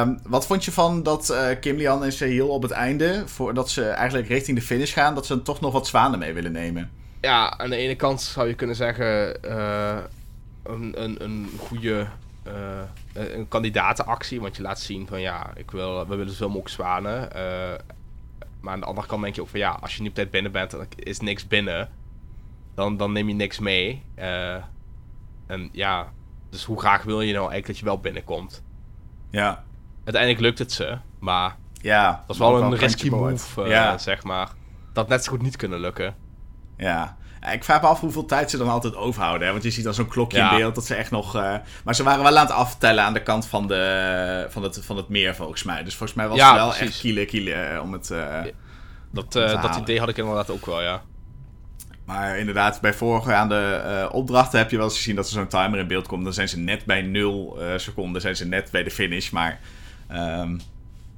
Um, 0.00 0.20
wat 0.26 0.46
vond 0.46 0.64
je 0.64 0.72
van 0.72 1.02
dat 1.02 1.30
uh, 1.30 1.46
Kim 1.60 1.76
Lian 1.76 2.04
en 2.04 2.12
Sehil 2.12 2.48
op 2.48 2.62
het 2.62 2.70
einde, 2.70 3.22
voordat 3.26 3.70
ze 3.70 3.88
eigenlijk 3.88 4.28
richting 4.28 4.58
de 4.58 4.64
finish 4.64 4.92
gaan, 4.92 5.14
dat 5.14 5.26
ze 5.26 5.42
toch 5.42 5.60
nog 5.60 5.72
wat 5.72 5.86
zwanen 5.86 6.18
mee 6.18 6.32
willen 6.32 6.52
nemen? 6.52 6.90
Ja, 7.20 7.58
aan 7.58 7.70
de 7.70 7.76
ene 7.76 7.94
kant 7.94 8.20
zou 8.20 8.48
je 8.48 8.54
kunnen 8.54 8.76
zeggen 8.76 9.36
uh, 9.44 9.96
een, 10.62 11.02
een, 11.02 11.24
een 11.24 11.48
goede 11.58 12.06
een 13.12 13.48
kandidatenactie, 13.48 14.40
want 14.40 14.56
je 14.56 14.62
laat 14.62 14.80
zien 14.80 15.06
van 15.06 15.20
ja, 15.20 15.50
ik 15.56 15.70
wil, 15.70 16.08
we 16.08 16.16
willen 16.16 16.32
zoveel 16.32 16.48
mogelijk 16.48 16.74
zwanen. 16.74 17.28
maar 18.60 18.72
aan 18.72 18.80
de 18.80 18.86
andere 18.86 19.06
kant 19.06 19.22
denk 19.22 19.34
je 19.34 19.40
ook 19.40 19.48
van 19.48 19.60
ja, 19.60 19.78
als 19.80 19.94
je 19.94 20.00
niet 20.00 20.10
op 20.10 20.14
tijd 20.14 20.30
binnen 20.30 20.52
bent 20.52 20.72
en 20.72 20.78
er 20.78 20.86
is 20.96 21.20
niks 21.20 21.46
binnen, 21.46 21.90
dan, 22.74 22.96
dan 22.96 23.12
neem 23.12 23.28
je 23.28 23.34
niks 23.34 23.58
mee. 23.58 24.02
en 25.46 25.68
ja, 25.72 26.12
dus 26.50 26.64
hoe 26.64 26.80
graag 26.80 27.02
wil 27.02 27.20
je 27.20 27.32
nou 27.32 27.50
eigenlijk 27.50 27.66
dat 27.66 27.78
je 27.78 27.84
wel 27.84 27.98
binnenkomt? 27.98 28.62
Ja. 29.30 29.64
Uiteindelijk 30.04 30.42
lukt 30.42 30.58
het 30.58 30.72
ze, 30.72 30.98
maar 31.18 31.56
ja, 31.72 32.10
dat 32.10 32.26
was 32.26 32.38
wel 32.38 32.62
een 32.62 32.76
risky 32.76 33.08
move, 33.08 33.62
uh, 33.62 33.68
ja. 33.68 33.98
zeg 33.98 34.22
maar. 34.22 34.50
Dat 34.92 35.08
net 35.08 35.24
zo 35.24 35.30
goed 35.30 35.42
niet 35.42 35.56
kunnen 35.56 35.80
lukken. 35.80 36.16
Ja. 36.76 37.16
Ik 37.52 37.64
vraag 37.64 37.80
me 37.80 37.86
af 37.86 38.00
hoeveel 38.00 38.24
tijd 38.24 38.50
ze 38.50 38.56
dan 38.56 38.68
altijd 38.68 38.96
overhouden. 38.96 39.46
Hè? 39.46 39.52
Want 39.52 39.64
je 39.64 39.70
ziet 39.70 39.84
dan 39.84 39.94
zo'n 39.94 40.08
klokje 40.08 40.38
in 40.38 40.56
beeld 40.56 40.74
dat 40.74 40.86
ze 40.86 40.94
echt 40.94 41.10
nog... 41.10 41.36
Uh... 41.36 41.54
Maar 41.84 41.94
ze 41.94 42.02
waren 42.02 42.22
wel 42.22 42.36
aan 42.36 42.46
het 42.46 42.54
aftellen 42.54 43.04
aan 43.04 43.12
de 43.12 43.22
kant 43.22 43.46
van, 43.46 43.66
de, 43.66 44.46
van, 44.48 44.62
het, 44.62 44.80
van 44.82 44.96
het 44.96 45.08
meer, 45.08 45.34
volgens 45.34 45.62
mij. 45.62 45.84
Dus 45.84 45.94
volgens 45.94 46.18
mij 46.18 46.28
was 46.28 46.40
het 46.40 46.54
wel 46.54 46.74
echt 46.74 47.00
kiele 47.00 47.24
kiele 47.24 47.52
eh, 47.52 47.82
om 47.82 47.92
het... 47.92 48.10
Uh, 48.10 48.40
dat, 49.12 49.32
dat 49.32 49.76
idee 49.76 49.98
had 49.98 50.08
ik 50.08 50.16
inderdaad 50.16 50.50
ook 50.50 50.66
wel, 50.66 50.82
ja. 50.82 51.02
Maar 52.04 52.38
inderdaad, 52.38 52.80
bij 52.80 52.94
voorgaande 52.94 53.82
uh, 53.86 54.14
opdrachten 54.14 54.58
heb 54.58 54.70
je 54.70 54.76
wel 54.76 54.86
eens 54.86 54.96
gezien 54.96 55.16
dat 55.16 55.26
er 55.26 55.32
zo'n 55.32 55.46
timer 55.46 55.78
in 55.78 55.86
beeld 55.86 56.06
komt. 56.06 56.24
Dan 56.24 56.32
zijn 56.32 56.48
ze 56.48 56.58
net 56.58 56.84
bij 56.84 57.02
0 57.02 57.56
uh, 57.58 57.72
seconden, 57.76 58.20
zijn 58.20 58.36
ze 58.36 58.46
net 58.46 58.70
bij 58.70 58.82
de 58.82 58.90
finish. 58.90 59.30
Maar 59.30 59.60
um, 60.12 60.60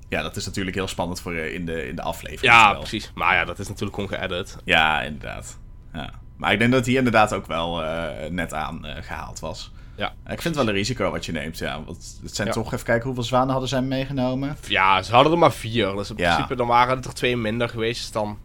ja, 0.08 0.22
dat 0.22 0.36
is 0.36 0.46
natuurlijk 0.46 0.76
heel 0.76 0.88
spannend 0.88 1.20
voor 1.20 1.34
uh, 1.34 1.54
in, 1.54 1.66
de, 1.66 1.88
in 1.88 1.96
de 1.96 2.02
aflevering. 2.02 2.52
Ja, 2.52 2.74
precies. 2.74 3.10
Maar 3.14 3.34
ja, 3.34 3.44
dat 3.44 3.58
is 3.58 3.68
natuurlijk 3.68 3.94
gewoon 3.94 4.18
geëdit. 4.18 4.56
Ja, 4.64 5.02
inderdaad. 5.02 5.58
Ja. 5.96 6.10
Maar 6.36 6.52
ik 6.52 6.58
denk 6.58 6.72
dat 6.72 6.84
die 6.84 6.96
inderdaad 6.96 7.34
ook 7.34 7.46
wel 7.46 7.82
net 8.30 8.52
aan 8.52 8.80
gehaald 9.00 9.40
was. 9.40 9.72
Ja. 9.96 10.08
Ik 10.08 10.42
vind 10.42 10.44
het 10.44 10.54
wel 10.54 10.68
een 10.68 10.72
risico 10.72 11.10
wat 11.10 11.26
je 11.26 11.32
neemt, 11.32 11.58
ja. 11.58 11.84
Want 11.84 12.18
het 12.22 12.34
zijn 12.36 12.50
toch, 12.50 12.72
even 12.72 12.84
kijken 12.84 13.04
hoeveel 13.04 13.24
zwanen 13.24 13.50
hadden 13.50 13.68
zij 13.68 13.82
meegenomen. 13.82 14.56
Ja, 14.68 15.02
ze 15.02 15.14
hadden 15.14 15.32
er 15.32 15.38
maar 15.38 15.52
vier. 15.52 15.96
Dus 15.96 16.10
in 16.10 16.16
principe 16.16 16.56
dan 16.56 16.66
waren 16.66 17.02
er 17.02 17.14
twee 17.14 17.36
minder 17.36 17.68
geweest 17.68 18.12
dan... 18.12 18.38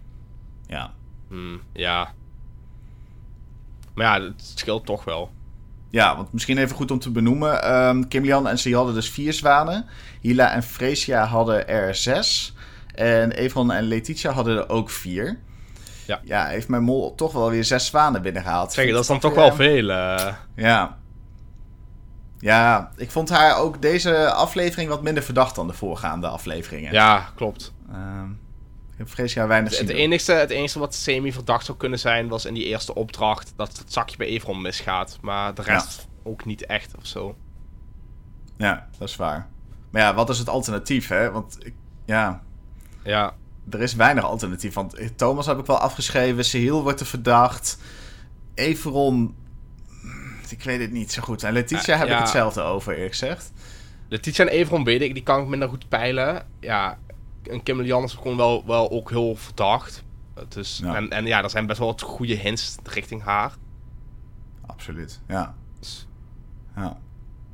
Ja. 0.67 0.91
Hmm, 1.27 1.61
ja, 1.73 2.13
maar 3.93 4.05
ja, 4.05 4.25
het 4.25 4.51
scheelt 4.55 4.85
toch 4.85 5.03
wel. 5.03 5.31
Ja, 5.89 6.15
want 6.15 6.33
misschien 6.33 6.57
even 6.57 6.75
goed 6.75 6.91
om 6.91 6.99
te 6.99 7.11
benoemen. 7.11 7.73
Um, 7.73 8.07
Kim 8.07 8.23
Lian 8.23 8.47
en 8.47 8.59
ze 8.59 8.75
hadden 8.75 8.93
dus 8.93 9.09
vier 9.09 9.33
zwanen. 9.33 9.85
Hila 10.21 10.51
en 10.51 10.63
Freesia 10.63 11.25
hadden 11.25 11.67
er 11.67 11.95
zes. 11.95 12.53
En 12.95 13.31
Evron 13.31 13.71
en 13.71 13.83
Letitia 13.83 14.31
hadden 14.31 14.57
er 14.57 14.69
ook 14.69 14.89
vier. 14.89 15.39
Ja. 16.11 16.19
Ja, 16.23 16.45
heeft 16.45 16.67
mijn 16.67 16.83
mol 16.83 17.15
toch 17.15 17.31
wel 17.31 17.49
weer 17.49 17.63
zes 17.63 17.85
zwanen 17.85 18.21
binnengehaald. 18.21 18.73
Zeg, 18.73 18.91
dat 18.91 19.01
is 19.01 19.07
dan 19.07 19.19
toch 19.19 19.33
wel 19.33 19.53
veel. 19.53 19.89
Uh... 19.89 20.33
Ja. 20.55 20.97
Ja, 22.39 22.91
ik 22.95 23.11
vond 23.11 23.29
haar 23.29 23.57
ook 23.57 23.81
deze 23.81 24.31
aflevering 24.31 24.89
wat 24.89 25.01
minder 25.01 25.23
verdacht 25.23 25.55
dan 25.55 25.67
de 25.67 25.73
voorgaande 25.73 26.27
afleveringen. 26.27 26.93
Ja, 26.93 27.31
klopt. 27.35 27.73
Um, 27.93 28.39
heb 28.97 29.07
Freesia 29.07 29.47
weinig 29.47 29.71
het, 29.71 29.87
het 29.87 29.97
enigste, 29.97 30.33
het 30.33 30.49
enigste 30.49 30.79
wat 30.79 30.95
semi-verdacht 30.95 31.65
zou 31.65 31.77
kunnen 31.77 31.99
zijn... 31.99 32.27
was 32.27 32.45
in 32.45 32.53
die 32.53 32.65
eerste 32.65 32.95
opdracht 32.95 33.53
dat 33.55 33.77
het 33.77 33.93
zakje 33.93 34.17
bij 34.17 34.27
Evron 34.27 34.61
misgaat. 34.61 35.17
Maar 35.21 35.53
de 35.53 35.61
rest 35.61 36.07
ook 36.23 36.45
niet 36.45 36.65
echt 36.65 36.95
of 36.97 37.05
zo. 37.05 37.35
Ja, 38.57 38.87
dat 38.97 39.09
is 39.09 39.15
waar. 39.15 39.49
Maar 39.89 40.01
ja, 40.01 40.13
wat 40.13 40.29
is 40.29 40.39
het 40.39 40.49
alternatief, 40.49 41.07
hè? 41.07 41.31
Want, 41.31 41.57
ja... 42.05 42.41
Ja. 43.03 43.33
Er 43.69 43.81
is 43.81 43.95
weinig 43.95 44.23
alternatief. 44.23 44.73
Want 44.73 44.95
Thomas 45.17 45.45
heb 45.45 45.59
ik 45.59 45.65
wel 45.65 45.77
afgeschreven. 45.77 46.45
Sehil 46.45 46.83
wordt 46.83 46.99
er 46.99 47.05
verdacht. 47.05 47.77
Everon... 48.53 49.35
Ik 50.49 50.63
weet 50.63 50.79
het 50.79 50.91
niet 50.91 51.11
zo 51.11 51.21
goed. 51.21 51.43
En 51.43 51.53
Letitia 51.53 51.97
heb 51.97 52.07
ik 52.07 52.13
hetzelfde 52.19 52.61
over, 52.61 52.93
eerlijk 52.93 53.11
gezegd. 53.11 53.51
Letitia 54.07 54.45
en 54.45 54.51
Everon 54.51 54.83
weet 54.83 55.01
ik, 55.01 55.13
die 55.13 55.23
kan 55.23 55.41
ik 55.41 55.47
minder 55.47 55.69
goed 55.69 55.89
peilen. 55.89 56.45
Ja, 56.59 56.97
en 57.43 57.63
Kim 57.63 57.81
Jan 57.83 58.03
is 58.03 58.13
gewoon 58.13 58.37
wel, 58.37 58.65
wel 58.65 58.91
ook 58.91 59.09
heel 59.09 59.35
verdacht. 59.35 60.03
Dus, 60.47 60.81
En, 60.95 61.09
en 61.09 61.25
ja, 61.25 61.43
er 61.43 61.49
zijn 61.49 61.65
best 61.65 61.79
wel 61.79 61.87
wat 61.87 62.01
goede 62.01 62.33
hints 62.35 62.75
richting 62.83 63.23
haar. 63.23 63.55
Absoluut, 64.65 65.19
ja. 65.27 65.55
Dus- 65.79 66.07
ja. 66.75 66.97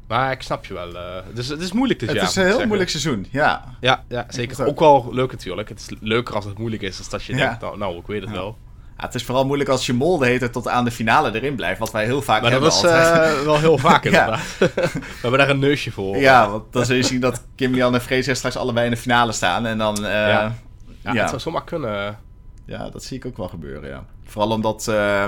Maar 0.07 0.31
ik 0.31 0.41
snap 0.41 0.65
je 0.65 0.73
wel. 0.73 0.91
Dus 1.33 1.47
het 1.47 1.61
is 1.61 1.71
moeilijk 1.71 1.99
dit 1.99 2.09
het 2.09 2.17
jaar. 2.17 2.27
Het 2.27 2.37
is 2.37 2.43
een 2.43 2.57
heel 2.57 2.65
moeilijk 2.65 2.89
seizoen, 2.89 3.27
ja. 3.31 3.63
Ja, 3.79 4.03
ja 4.07 4.25
zeker. 4.29 4.65
Ook 4.65 4.79
wel 4.79 5.09
leuk 5.11 5.31
natuurlijk. 5.31 5.69
Het 5.69 5.79
is 5.79 5.97
leuker 5.99 6.35
als 6.35 6.45
het 6.45 6.57
moeilijk 6.57 6.81
is. 6.81 6.97
Dan 6.97 7.05
dat 7.09 7.23
je 7.23 7.35
denkt, 7.35 7.61
nou, 7.61 7.77
nou, 7.77 7.97
ik 7.97 8.07
weet 8.07 8.21
het 8.21 8.31
wel. 8.31 8.57
Ja, 8.97 9.03
het 9.05 9.15
is 9.15 9.23
vooral 9.23 9.45
moeilijk 9.45 9.69
als 9.69 9.85
je 9.85 9.93
mol 9.93 10.17
de 10.17 10.25
hele 10.25 10.49
tot 10.49 10.67
aan 10.67 10.83
de 10.83 10.91
finale 10.91 11.35
erin 11.35 11.55
blijft. 11.55 11.79
Wat 11.79 11.91
wij 11.91 12.05
heel 12.05 12.21
vaak 12.21 12.41
maar 12.41 12.51
hebben. 12.51 12.69
Maar 12.69 12.81
dat 12.81 13.31
is 13.31 13.39
uh, 13.39 13.43
wel 13.43 13.59
heel 13.59 13.77
vaak 13.77 14.05
inderdaad. 14.05 14.39
We 14.59 15.01
hebben 15.21 15.39
daar 15.39 15.49
een 15.49 15.59
neusje 15.59 15.91
voor. 15.91 16.17
Ja, 16.17 16.49
want 16.49 16.73
dan 16.73 16.85
zul 16.85 16.95
je 16.95 17.03
zien 17.03 17.19
dat 17.19 17.43
Kim 17.55 17.81
en 17.81 18.01
Freesia 18.01 18.33
straks 18.33 18.57
allebei 18.57 18.85
in 18.85 18.91
de 18.91 18.97
finale 18.97 19.31
staan. 19.31 19.65
En 19.65 19.77
dan... 19.77 19.97
Uh, 19.97 20.11
ja. 20.11 20.55
ja, 21.01 21.13
het 21.13 21.29
zou 21.29 21.41
zomaar 21.41 21.63
kunnen. 21.63 22.19
Ja, 22.65 22.89
dat 22.89 23.03
zie 23.03 23.17
ik 23.17 23.25
ook 23.25 23.37
wel 23.37 23.47
gebeuren, 23.47 23.89
ja. 23.89 24.05
Vooral 24.25 24.51
omdat 24.51 24.87
uh, 24.89 25.25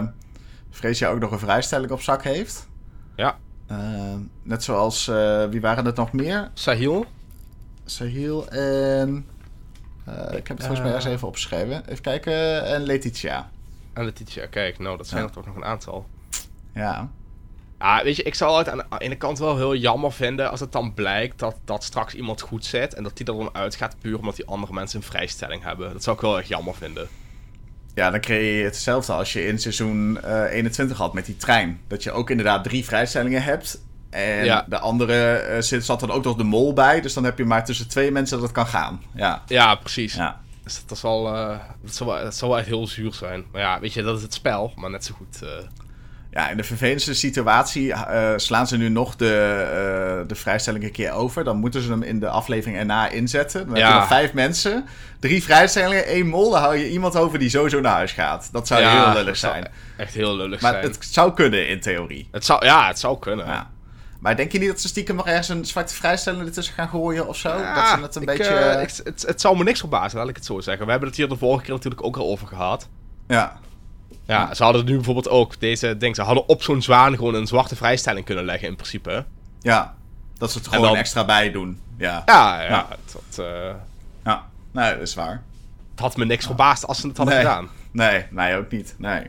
Freesia 0.71 1.09
ook 1.09 1.19
nog 1.19 1.31
een 1.31 1.39
vrijstelling 1.39 1.91
op 1.91 2.01
zak 2.01 2.23
heeft. 2.23 2.67
Ja. 3.15 3.37
Net 4.43 4.63
zoals... 4.63 5.05
wie 5.49 5.61
waren 5.61 5.85
het 5.85 5.95
nog 5.95 6.11
meer? 6.11 6.49
Sahil. 6.53 7.05
Sahil 7.85 8.49
en... 8.49 9.25
ik 10.31 10.47
heb 10.47 10.57
het 10.57 10.59
volgens 10.59 10.79
mij 10.79 10.87
ergens 10.87 11.05
even 11.05 11.27
opgeschreven. 11.27 11.89
Even 11.89 12.03
kijken. 12.03 12.65
En 12.65 12.81
Letitia. 12.81 13.49
En 13.93 14.03
Letitia, 14.05 14.45
kijk, 14.45 14.79
nou, 14.79 14.97
dat 14.97 15.07
zijn 15.07 15.23
er 15.23 15.31
toch 15.31 15.45
nog 15.45 15.55
een 15.55 15.65
aantal. 15.65 16.05
Ja. 16.73 17.09
Ah, 17.77 18.03
weet 18.03 18.15
je, 18.15 18.23
ik 18.23 18.35
zou 18.35 18.57
het 18.57 18.69
aan 18.69 18.77
de 18.77 18.85
ene 18.97 19.15
kant 19.15 19.39
wel 19.39 19.57
heel 19.57 19.75
jammer 19.75 20.11
vinden 20.11 20.49
als 20.51 20.59
het 20.59 20.71
dan 20.71 20.93
blijkt 20.93 21.39
dat, 21.39 21.55
dat 21.65 21.83
straks 21.83 22.13
iemand 22.13 22.41
goed 22.41 22.65
zit 22.65 22.93
en 22.93 23.03
dat 23.03 23.17
die 23.17 23.25
er 23.25 23.33
dan 23.33 23.55
uitgaat 23.55 23.95
puur 24.01 24.17
omdat 24.17 24.35
die 24.35 24.45
andere 24.45 24.73
mensen 24.73 24.99
een 24.99 25.05
vrijstelling 25.05 25.63
hebben. 25.63 25.93
Dat 25.93 26.03
zou 26.03 26.15
ik 26.15 26.21
wel 26.21 26.37
echt 26.39 26.47
jammer 26.47 26.75
vinden. 26.75 27.07
Ja, 27.99 28.09
dan 28.09 28.21
creëer 28.21 28.57
je 28.57 28.63
hetzelfde 28.63 29.13
als 29.13 29.33
je 29.33 29.45
in 29.45 29.59
seizoen 29.59 30.17
uh, 30.23 30.45
eh, 30.45 30.53
21 30.53 30.97
had 30.97 31.13
met 31.13 31.25
die 31.25 31.37
trein. 31.37 31.79
Dat 31.87 32.03
je 32.03 32.11
ook 32.11 32.29
inderdaad 32.29 32.63
drie 32.63 32.85
vrijstellingen 32.85 33.43
hebt. 33.43 33.81
En 34.09 34.65
de 34.67 34.79
andere 34.79 35.47
uh, 35.49 35.61
zit, 35.61 35.85
zat 35.85 35.99
dan 35.99 36.11
ook 36.11 36.23
nog 36.23 36.37
de 36.37 36.43
mol 36.43 36.73
bij. 36.73 37.01
Dus 37.01 37.13
dan 37.13 37.23
heb 37.23 37.37
je 37.37 37.45
maar 37.45 37.65
tussen 37.65 37.87
twee 37.87 38.11
mensen 38.11 38.37
dat 38.37 38.45
het 38.45 38.55
kan 38.55 38.67
gaan. 38.67 39.01
Ja, 39.15 39.43
ja 39.47 39.75
precies. 39.75 40.13
Ja. 40.13 40.41
Dus 40.63 40.81
dat, 40.85 41.01
wel, 41.01 41.35
uh, 41.35 41.57
dat, 41.81 41.95
zal, 41.95 42.07
dat 42.07 42.35
zal 42.35 42.49
wel 42.49 42.57
echt 42.57 42.67
heel 42.67 42.87
zuur 42.87 43.13
zijn. 43.13 43.45
Maar 43.51 43.61
ja, 43.61 43.79
weet 43.79 43.93
je, 43.93 44.03
dat 44.03 44.17
is 44.17 44.23
het 44.23 44.33
spel, 44.33 44.73
maar 44.75 44.89
net 44.89 45.05
zo 45.05 45.15
goed. 45.15 45.39
Uh... 46.31 46.41
Ja, 46.41 46.49
in 46.49 46.57
de 46.57 46.63
vervelendste 46.63 47.13
situatie 47.13 47.87
uh, 47.87 48.33
slaan 48.35 48.67
ze 48.67 48.77
nu 48.77 48.89
nog 48.89 49.15
de, 49.15 50.23
de 50.27 50.35
vrijstelling 50.35 50.83
een 50.83 50.91
keer 50.91 51.11
over. 51.11 51.43
Dan 51.43 51.57
moeten 51.57 51.81
ze 51.81 51.89
hem 51.89 52.03
in 52.03 52.19
de 52.19 52.29
aflevering 52.29 52.77
erna 52.77 53.09
inzetten. 53.09 53.67
Dan 53.67 53.77
ja. 53.77 53.83
heb 53.83 53.93
je 53.93 53.99
nog 53.99 54.07
vijf 54.07 54.33
mensen, 54.33 54.85
drie 55.19 55.43
vrijstellingen, 55.43 56.05
één 56.05 56.27
mol. 56.27 56.51
Dan 56.51 56.61
hou 56.61 56.75
je 56.75 56.89
iemand 56.89 57.15
over 57.15 57.39
die 57.39 57.49
sowieso 57.49 57.81
naar 57.81 57.93
huis 57.93 58.11
gaat. 58.11 58.49
Dat 58.51 58.67
zou 58.67 58.81
ja, 58.81 59.03
heel 59.03 59.13
lullig 59.13 59.37
zijn. 59.37 59.67
Echt 59.97 60.13
heel 60.13 60.35
lullig 60.35 60.61
maar 60.61 60.71
zijn. 60.71 60.83
Maar 60.83 60.93
het 60.93 61.05
zou 61.05 61.33
kunnen 61.33 61.67
in 61.67 61.79
theorie. 61.79 62.27
Het 62.31 62.45
zou, 62.45 62.65
ja, 62.65 62.87
het 62.87 62.99
zou 62.99 63.19
kunnen. 63.19 63.45
Ja. 63.45 63.69
Maar 64.19 64.35
denk 64.35 64.51
je 64.51 64.59
niet 64.59 64.67
dat 64.67 64.81
ze 64.81 64.87
stiekem 64.87 65.15
nog 65.15 65.27
ergens 65.27 65.49
een 65.49 65.65
zwarte 65.65 65.93
vrijstelling 65.93 66.45
ertussen 66.45 66.73
gaan 66.73 66.89
gooien 66.89 67.27
of 67.27 67.37
zo? 67.37 67.49
dat 67.49 67.87
ze 67.87 67.97
het 68.01 68.15
een 68.15 68.25
beetje... 68.25 68.75
Uh, 68.75 68.81
ik, 68.81 68.91
het, 69.03 69.23
het 69.27 69.41
zou 69.41 69.57
me 69.57 69.63
niks 69.63 69.79
verbazen, 69.79 70.19
laat 70.19 70.29
ik 70.29 70.35
het 70.35 70.45
zo 70.45 70.59
zeggen. 70.59 70.85
We 70.85 70.91
hebben 70.91 71.09
het 71.09 71.17
hier 71.17 71.29
de 71.29 71.37
vorige 71.37 71.63
keer 71.63 71.73
natuurlijk 71.73 72.03
ook 72.03 72.17
al 72.17 72.27
over 72.27 72.47
gehad. 72.47 72.87
Ja. 73.27 73.59
Ja, 74.25 74.53
ze 74.53 74.63
hadden 74.63 74.85
nu 74.85 74.95
bijvoorbeeld 74.95 75.29
ook 75.29 75.59
deze 75.59 75.97
ding. 75.97 76.15
Ze 76.15 76.21
hadden 76.21 76.47
op 76.47 76.63
zo'n 76.63 76.81
zwaan 76.81 77.15
gewoon 77.15 77.35
een 77.35 77.47
zwarte 77.47 77.75
vrijstelling 77.75 78.25
kunnen 78.25 78.45
leggen 78.45 78.67
in 78.67 78.75
principe. 78.75 79.25
Ja, 79.61 79.95
dat 80.37 80.51
ze 80.51 80.57
het 80.57 80.67
gewoon 80.67 80.95
extra 80.95 81.25
bij 81.25 81.51
doen. 81.51 81.79
Ja, 81.97 82.23
ja, 82.25 82.61
ja. 82.61 82.87
Dat, 83.11 83.45
uh... 83.45 83.71
ja. 84.23 84.45
nee, 84.71 84.93
dat 84.93 85.01
is 85.01 85.13
waar. 85.13 85.43
Het 85.91 85.99
had 85.99 86.17
me 86.17 86.25
niks 86.25 86.45
verbaasd 86.45 86.87
als 86.87 86.99
ze 86.99 87.07
het 87.07 87.17
hadden 87.17 87.35
gedaan. 87.35 87.69
Nee, 87.91 88.25
mij 88.29 88.57
ook 88.57 88.71
niet. 88.71 88.95
Nee. 88.97 89.21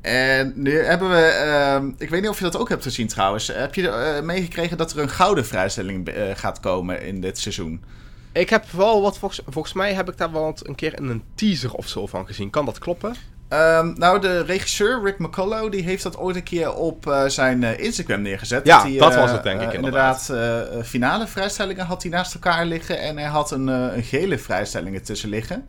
En 0.00 0.52
nu 0.56 0.78
hebben 0.78 1.10
we, 1.10 1.26
ehm, 1.26 1.90
ik 1.98 2.10
weet 2.10 2.20
niet 2.20 2.30
of 2.30 2.38
je 2.38 2.44
dat 2.44 2.56
ook 2.56 2.68
hebt 2.68 2.82
gezien 2.82 3.06
trouwens. 3.06 3.46
Heb 3.46 3.74
je 3.74 3.82
uh, 3.82 4.26
meegekregen 4.26 4.76
dat 4.76 4.92
er 4.92 4.98
een 4.98 5.08
gouden 5.08 5.46
vrijstelling 5.46 6.08
uh, 6.08 6.22
gaat 6.34 6.60
komen 6.60 7.02
in 7.02 7.20
dit 7.20 7.38
seizoen? 7.38 7.84
Ik 8.32 8.50
heb 8.50 8.70
wel 8.70 9.02
wat, 9.02 9.18
volgens, 9.18 9.40
volgens 9.46 9.74
mij 9.74 9.94
heb 9.94 10.08
ik 10.08 10.16
daar 10.16 10.32
wel 10.32 10.56
een 10.62 10.74
keer 10.74 10.96
in 10.96 11.08
een 11.08 11.22
teaser 11.34 11.72
of 11.72 11.88
zo 11.88 12.06
van 12.06 12.26
gezien. 12.26 12.50
Kan 12.50 12.64
dat 12.64 12.78
kloppen? 12.78 13.14
Um, 13.52 13.94
nou, 13.98 14.20
de 14.20 14.42
regisseur 14.42 15.02
Rick 15.02 15.18
McCullough 15.18 15.70
die 15.70 15.82
heeft 15.82 16.02
dat 16.02 16.16
ooit 16.16 16.36
een 16.36 16.42
keer 16.42 16.74
op 16.74 17.06
uh, 17.06 17.24
zijn 17.26 17.62
Instagram 17.62 18.22
neergezet. 18.22 18.66
Ja, 18.66 18.84
dat, 18.84 18.98
dat 18.98 19.14
was 19.14 19.30
het 19.30 19.42
denk 19.42 19.60
ik 19.60 19.72
inderdaad. 19.72 20.28
inderdaad 20.28 20.86
finale 20.86 21.26
vrijstellingen 21.26 21.86
had 21.86 22.02
hij 22.02 22.10
naast 22.10 22.34
elkaar 22.34 22.66
liggen 22.66 23.00
en 23.00 23.16
hij 23.16 23.28
had 23.28 23.50
een, 23.50 23.66
een 23.66 24.02
gele 24.02 24.38
vrijstelling 24.38 25.04
tussen 25.04 25.28
liggen. 25.28 25.66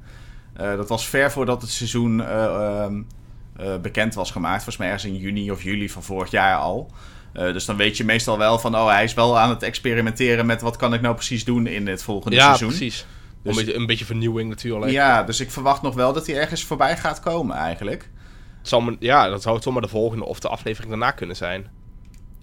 dat 0.53 0.89
was 0.89 1.07
ver 1.07 1.31
voordat 1.31 1.61
het 1.61 1.71
seizoen... 1.71 2.19
Um, 2.19 3.07
bekend 3.81 4.13
was 4.13 4.31
gemaakt. 4.31 4.55
Volgens 4.55 4.77
mij 4.77 4.87
ergens 4.87 5.11
in 5.11 5.17
juni 5.17 5.51
of 5.51 5.63
juli 5.63 5.89
van 5.89 6.03
vorig 6.03 6.31
jaar 6.31 6.57
al. 6.57 6.91
dus 7.33 7.65
dan 7.65 7.77
weet 7.77 7.97
je 7.97 8.03
meestal 8.03 8.37
wel 8.37 8.59
van, 8.59 8.75
oh, 8.75 8.87
hij 8.87 9.03
is 9.03 9.13
wel 9.13 9.39
aan 9.39 9.49
het 9.49 9.63
experimenteren 9.63 10.45
met 10.45 10.61
wat 10.61 10.75
kan 10.75 10.93
ik 10.93 11.01
nou 11.01 11.15
precies 11.15 11.45
doen 11.45 11.67
in 11.67 11.87
het 11.87 12.03
volgende 12.03 12.35
ja, 12.35 12.43
seizoen. 12.43 12.67
precies. 12.67 13.05
Dus, 13.43 13.57
een, 13.57 13.65
beetje, 13.65 13.79
een 13.79 13.85
beetje 13.85 14.05
vernieuwing 14.05 14.49
natuurlijk. 14.49 14.91
Ja, 14.91 15.23
dus 15.23 15.39
ik 15.39 15.51
verwacht 15.51 15.81
nog 15.81 15.95
wel 15.95 16.13
dat 16.13 16.27
hij 16.27 16.35
ergens 16.35 16.63
voorbij 16.63 16.97
gaat 16.97 17.19
komen 17.19 17.55
eigenlijk. 17.55 18.09
ja, 18.99 19.29
dat 19.29 19.41
zou 19.41 19.55
het 19.55 19.63
zomaar 19.63 19.81
de 19.81 19.87
volgende 19.87 20.25
of 20.25 20.39
de 20.39 20.47
aflevering 20.47 20.89
daarna 20.89 21.11
kunnen 21.11 21.35
zijn. 21.35 21.67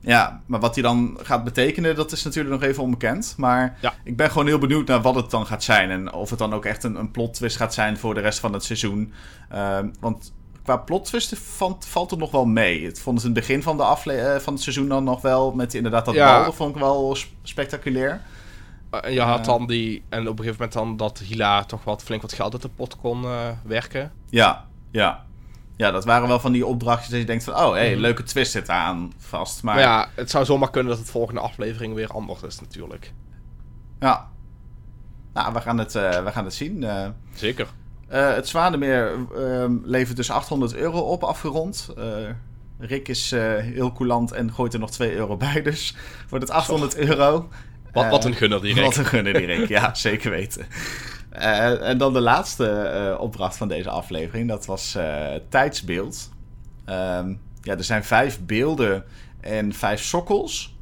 Ja, 0.01 0.41
maar 0.47 0.61
wat 0.61 0.75
hij 0.75 0.83
dan 0.83 1.19
gaat 1.23 1.45
betekenen, 1.45 1.95
dat 1.95 2.13
is 2.13 2.25
natuurlijk 2.25 2.61
nog 2.61 2.71
even 2.71 2.83
onbekend. 2.83 3.35
Maar 3.37 3.79
ik 4.05 4.17
ben 4.17 4.31
gewoon 4.31 4.47
heel 4.47 4.59
benieuwd 4.59 4.87
naar 4.87 5.03
wat 5.03 5.15
het 5.15 5.31
dan 5.31 5.47
gaat 5.47 5.65
zijn. 5.65 5.91
En 5.91 6.13
of 6.13 6.31
het 6.31 6.39
dan 6.39 6.55
ook 6.55 6.65
echt 6.65 6.85
een, 6.85 6.95
een 6.95 7.11
plot 7.11 7.35
twist 7.35 7.57
gaat 7.57 7.75
zijn 7.75 7.99
voor 7.99 8.15
de 8.15 8.21
rest 8.21 8.39
van 8.39 8.53
het 8.53 8.65
seizoen. 8.65 9.13
Ehm, 9.49 9.89
want 10.01 10.33
qua 10.63 10.77
plot 10.77 11.05
twisten 11.05 11.39
valt 11.79 12.11
het 12.11 12.19
nog 12.19 12.31
wel 12.31 12.45
mee. 12.45 12.85
Het 12.85 13.01
vond 13.01 13.17
het 13.17 13.27
in 13.27 13.35
het 13.35 13.47
begin 13.47 13.63
van, 13.63 13.77
de 13.77 13.83
afle 13.83 14.15
eh, 14.15 14.41
van 14.41 14.53
het 14.53 14.63
seizoen 14.63 14.89
dan 14.89 15.05
nog 15.05 15.21
wel. 15.21 15.53
Met 15.53 15.75
inderdaad 15.75 16.05
dat 16.05 16.15
ja. 16.15 16.43
bal, 16.43 16.53
vond 16.53 16.75
ik 16.75 16.81
wel 16.81 17.17
spectaculair. 17.43 18.21
En 18.91 19.03
eh, 19.03 19.15
je 19.15 19.21
had 19.21 19.45
dan 19.45 19.67
die... 19.67 20.05
En 20.09 20.21
op 20.29 20.39
een 20.39 20.45
gegeven 20.45 20.57
moment 20.57 20.73
dan 20.73 20.97
dat 20.97 21.19
Hila 21.19 21.65
toch 21.65 21.85
wat 21.85 22.03
flink 22.03 22.23
wat 22.23 22.33
geld 22.33 22.53
uit 22.53 22.63
de 22.63 22.69
pot 22.69 22.97
kon 22.97 23.23
uh, 23.23 23.49
werken. 23.65 24.13
Ja, 24.29 24.67
ja. 24.91 25.25
Ja, 25.77 25.91
dat 25.91 26.05
waren 26.05 26.29
wel 26.29 26.41
van 26.41 26.53
die 26.53 26.67
opdrachtjes 26.67 27.11
dat 27.11 27.19
je 27.19 27.27
denkt 27.27 27.45
van... 27.45 27.55
Oh, 27.55 27.73
hey, 27.73 27.91
mhm. 27.91 28.01
leuke 28.01 28.23
twist 28.23 28.53
zit 28.53 28.69
aan 28.69 29.13
vast. 29.19 29.63
Maar... 29.63 29.79
ja, 29.79 30.09
het 30.15 30.31
zou 30.31 30.45
zomaar 30.45 30.71
kunnen 30.71 30.91
dat 30.91 31.01
het 31.01 31.11
volgende 31.11 31.41
aflevering 31.41 31.95
weer 31.95 32.09
anders 32.09 32.43
is 32.43 32.61
natuurlijk. 32.61 33.13
Ja. 34.01 34.29
Nou, 35.33 35.53
we 35.53 35.61
gaan 35.61 35.79
het, 35.79 35.95
uh, 35.95 36.25
we 36.25 36.31
gaan 36.31 36.45
het 36.45 36.55
zien. 36.55 36.83
Uh, 36.83 37.07
Zeker. 37.35 37.67
Uh, 38.13 38.35
het 38.35 38.49
Zwanemeer 38.49 39.13
ehm, 39.37 39.77
levert 39.83 40.17
dus 40.17 40.31
800 40.31 40.75
euro 40.75 40.99
op, 40.99 41.23
afgerond. 41.23 41.89
Rick 42.79 43.09
is 43.09 43.31
heel 43.61 43.93
coulant 43.93 44.33
en 44.33 44.53
gooit 44.53 44.73
er 44.73 44.81
nog 44.81 44.91
2 44.91 45.15
euro 45.15 45.37
bij. 45.37 45.63
Dus 45.63 45.97
wordt 46.29 46.45
het 46.45 46.55
800 46.55 46.97
euro. 46.97 47.49
Wat, 47.93 48.11
wat 48.11 48.25
een 48.25 48.35
gunner 48.35 48.61
die 48.61 48.75
Rick. 48.75 48.85
Wat 48.85 48.97
een 48.97 49.05
gunner 49.05 49.33
die 49.33 49.47
Rick, 49.47 49.69
ja, 49.69 49.95
zeker 50.09 50.31
weten. 50.31 50.67
Uh, 51.33 51.89
en 51.89 51.99
dan 51.99 52.13
de 52.13 52.21
laatste 52.21 52.93
uh, 53.13 53.21
opdracht 53.21 53.57
van 53.57 53.69
deze 53.69 53.91
aflevering, 53.91 54.49
dat 54.49 54.67
was 54.67 54.95
uh, 54.97 55.27
tijdsbeeld. 55.49 56.31
Um, 56.87 57.41
ja, 57.63 57.77
er 57.77 57.85
zijn 57.85 58.05
vijf 58.05 58.41
beelden 58.41 59.05
en 59.41 59.73
vijf 59.73 60.03
sokkels. 60.03 60.75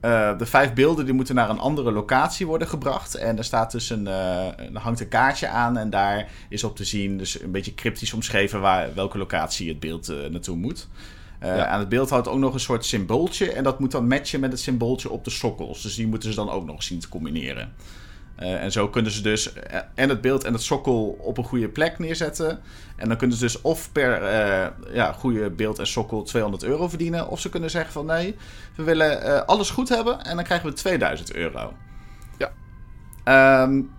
de 0.00 0.46
vijf 0.46 0.72
beelden 0.72 1.04
die 1.04 1.14
moeten 1.14 1.34
naar 1.34 1.50
een 1.50 1.58
andere 1.58 1.92
locatie 1.92 2.46
worden 2.46 2.68
gebracht. 2.68 3.14
En 3.14 3.38
er 3.38 3.44
staat 3.44 3.72
dus 3.72 3.90
een, 3.90 4.06
er 4.06 4.80
hangt 4.80 5.00
een 5.00 5.08
kaartje 5.08 5.48
aan 5.48 5.76
en 5.76 5.90
daar 5.90 6.28
is 6.48 6.64
op 6.64 6.76
te 6.76 6.84
zien, 6.84 7.18
dus 7.18 7.40
een 7.40 7.50
beetje 7.50 7.74
cryptisch 7.74 8.12
omschreven 8.12 8.60
waar, 8.60 8.94
welke 8.94 9.18
locatie 9.18 9.68
het 9.68 9.80
beeld 9.80 10.12
naartoe 10.30 10.56
moet. 10.56 10.88
Ja. 11.40 11.66
Aan 11.66 11.78
het 11.78 11.88
beeld 11.88 12.10
houdt 12.10 12.28
ook 12.28 12.38
nog 12.38 12.54
een 12.54 12.60
soort 12.60 12.84
symbooltje. 12.84 13.52
En 13.52 13.64
dat 13.64 13.80
moet 13.80 13.90
dan 13.90 14.06
matchen 14.06 14.40
met 14.40 14.52
het 14.52 14.60
symbooltje 14.60 15.10
op 15.10 15.24
de 15.24 15.30
sokkels. 15.30 15.82
Dus 15.82 15.94
die 15.94 16.06
moeten 16.06 16.30
ze 16.30 16.36
dan 16.36 16.50
ook 16.50 16.66
nog 16.66 16.82
zien 16.82 16.98
te 16.98 17.08
combineren. 17.08 17.72
Uh, 18.40 18.62
en 18.62 18.72
zo 18.72 18.88
kunnen 18.88 19.12
ze 19.12 19.22
dus 19.22 19.52
uh, 19.52 19.62
en 19.94 20.08
het 20.08 20.20
beeld 20.20 20.44
en 20.44 20.52
het 20.52 20.62
sokkel 20.62 21.18
op 21.20 21.38
een 21.38 21.44
goede 21.44 21.68
plek 21.68 21.98
neerzetten. 21.98 22.60
En 22.96 23.08
dan 23.08 23.16
kunnen 23.16 23.36
ze 23.36 23.44
dus 23.44 23.60
of 23.60 23.92
per 23.92 24.22
uh, 24.22 24.94
ja, 24.94 25.12
goede 25.12 25.50
beeld 25.50 25.78
en 25.78 25.86
sokkel 25.86 26.22
200 26.22 26.64
euro 26.64 26.88
verdienen. 26.88 27.28
Of 27.28 27.40
ze 27.40 27.48
kunnen 27.48 27.70
zeggen 27.70 27.92
van 27.92 28.06
nee, 28.06 28.36
we 28.74 28.82
willen 28.82 29.46
alles 29.46 29.70
goed 29.70 29.88
hebben 29.88 30.24
en 30.24 30.36
dan 30.36 30.44
krijgen 30.44 30.68
we 30.68 30.74
2000 30.74 31.34
euro. 31.34 31.72
Ja. 32.38 33.62
Um, 33.62 33.90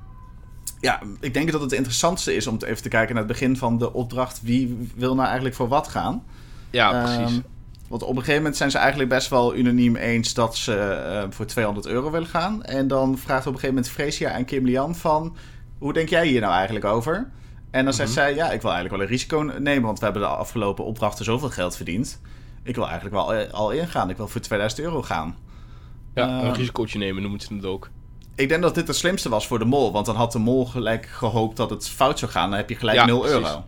ja, 0.80 1.02
ik 1.20 1.34
denk 1.34 1.52
dat 1.52 1.62
het 1.62 1.72
interessantste 1.72 2.36
is 2.36 2.48
om 2.48 2.58
even 2.66 2.82
te 2.82 2.90
kijken 2.90 3.16
naar 3.16 3.24
het 3.24 3.32
begin 3.32 3.58
van 3.58 3.78
de 3.78 3.94
opdracht. 3.94 4.42
Wie 4.42 4.92
wil 4.96 5.14
nou 5.16 5.26
eigenlijk 5.26 5.56
voor 5.56 5.68
wat 5.68 5.88
gaan? 5.88 6.24
Ja, 6.70 7.04
precies. 7.04 7.36
Um, 7.36 7.44
want 7.88 8.02
op 8.02 8.10
een 8.10 8.16
gegeven 8.16 8.36
moment 8.36 8.58
zijn 8.58 8.72
ze 8.72 8.78
eigenlijk 8.78 9.10
best 9.10 9.30
wel 9.30 9.56
unaniem 9.56 9.96
eens 9.96 10.34
dat 10.34 10.56
ze 10.56 11.04
uh, 11.12 11.24
voor 11.30 11.46
200 11.46 11.86
euro 11.88 12.12
willen 12.12 12.28
gaan. 12.28 12.64
En 12.64 12.88
dan 12.88 13.18
vraagt 13.18 13.48
op 13.48 13.54
een 13.54 13.60
gegeven 13.60 13.76
moment 13.76 13.94
Fresia 13.94 14.30
en 14.30 14.46
Kim 14.46 14.66
Lian 14.66 14.96
van... 14.96 15.36
Hoe 15.78 15.94
denk 15.94 16.10
jij 16.10 16.28
hier 16.28 16.42
nou 16.42 16.54
eigenlijk 16.54 16.86
over? 16.86 17.30
En 17.72 17.84
dan 17.84 17.94
zegt 17.94 18.10
mhm. 18.10 18.20
zij, 18.20 18.36
ja, 18.36 18.52
ik 18.52 18.62
wil 18.62 18.72
eigenlijk 18.72 18.90
wel 18.90 19.02
een 19.02 19.08
risico 19.08 19.60
nemen... 19.60 19.86
want 19.86 20.00
we 20.00 20.06
hebben 20.06 20.24
de 20.24 20.28
afgelopen 20.28 20.86
opdrachten 20.86 21.26
zoveel 21.26 21.50
geld 21.50 21.76
verdiend. 21.76 22.22
Ik 22.64 22.76
wil 22.76 22.88
eigenlijk 22.88 23.16
wel 23.16 23.34
eh, 23.34 23.54
al 23.54 23.72
ingaan. 23.72 24.10
Ik 24.10 24.18
wil 24.18 24.28
voor 24.28 24.42
2000 24.42 24.82
euro 24.82 25.02
gaan. 25.02 25.36
Ja, 26.14 26.28
uh, 26.28 26.44
een 26.44 26.54
risicootje 26.54 26.98
nemen 26.98 27.22
noemen 27.22 27.40
ze 27.40 27.54
het 27.54 27.66
ook. 27.66 27.90
Ik 28.36 28.50
denk 28.50 28.62
dat 28.62 28.76
dit 28.76 28.88
het 28.88 28.96
slimste 28.96 29.30
was 29.30 29.48
voor 29.48 29.60
de 29.60 29.66
mol. 29.66 29.92
Want 29.92 30.06
dan 30.06 30.16
had 30.16 30.32
de 30.32 30.40
mol 30.40 30.66
gelijk 30.66 31.06
gehoopt 31.06 31.58
dat 31.58 31.70
het 31.70 31.90
fout 31.90 32.20
zou 32.20 32.32
gaan. 32.32 32.50
Dan 32.50 32.60
heb 32.60 32.70
je 32.70 32.76
gelijk 32.76 32.98
ja, 32.98 33.06
0 33.06 33.28
euro. 33.28 33.64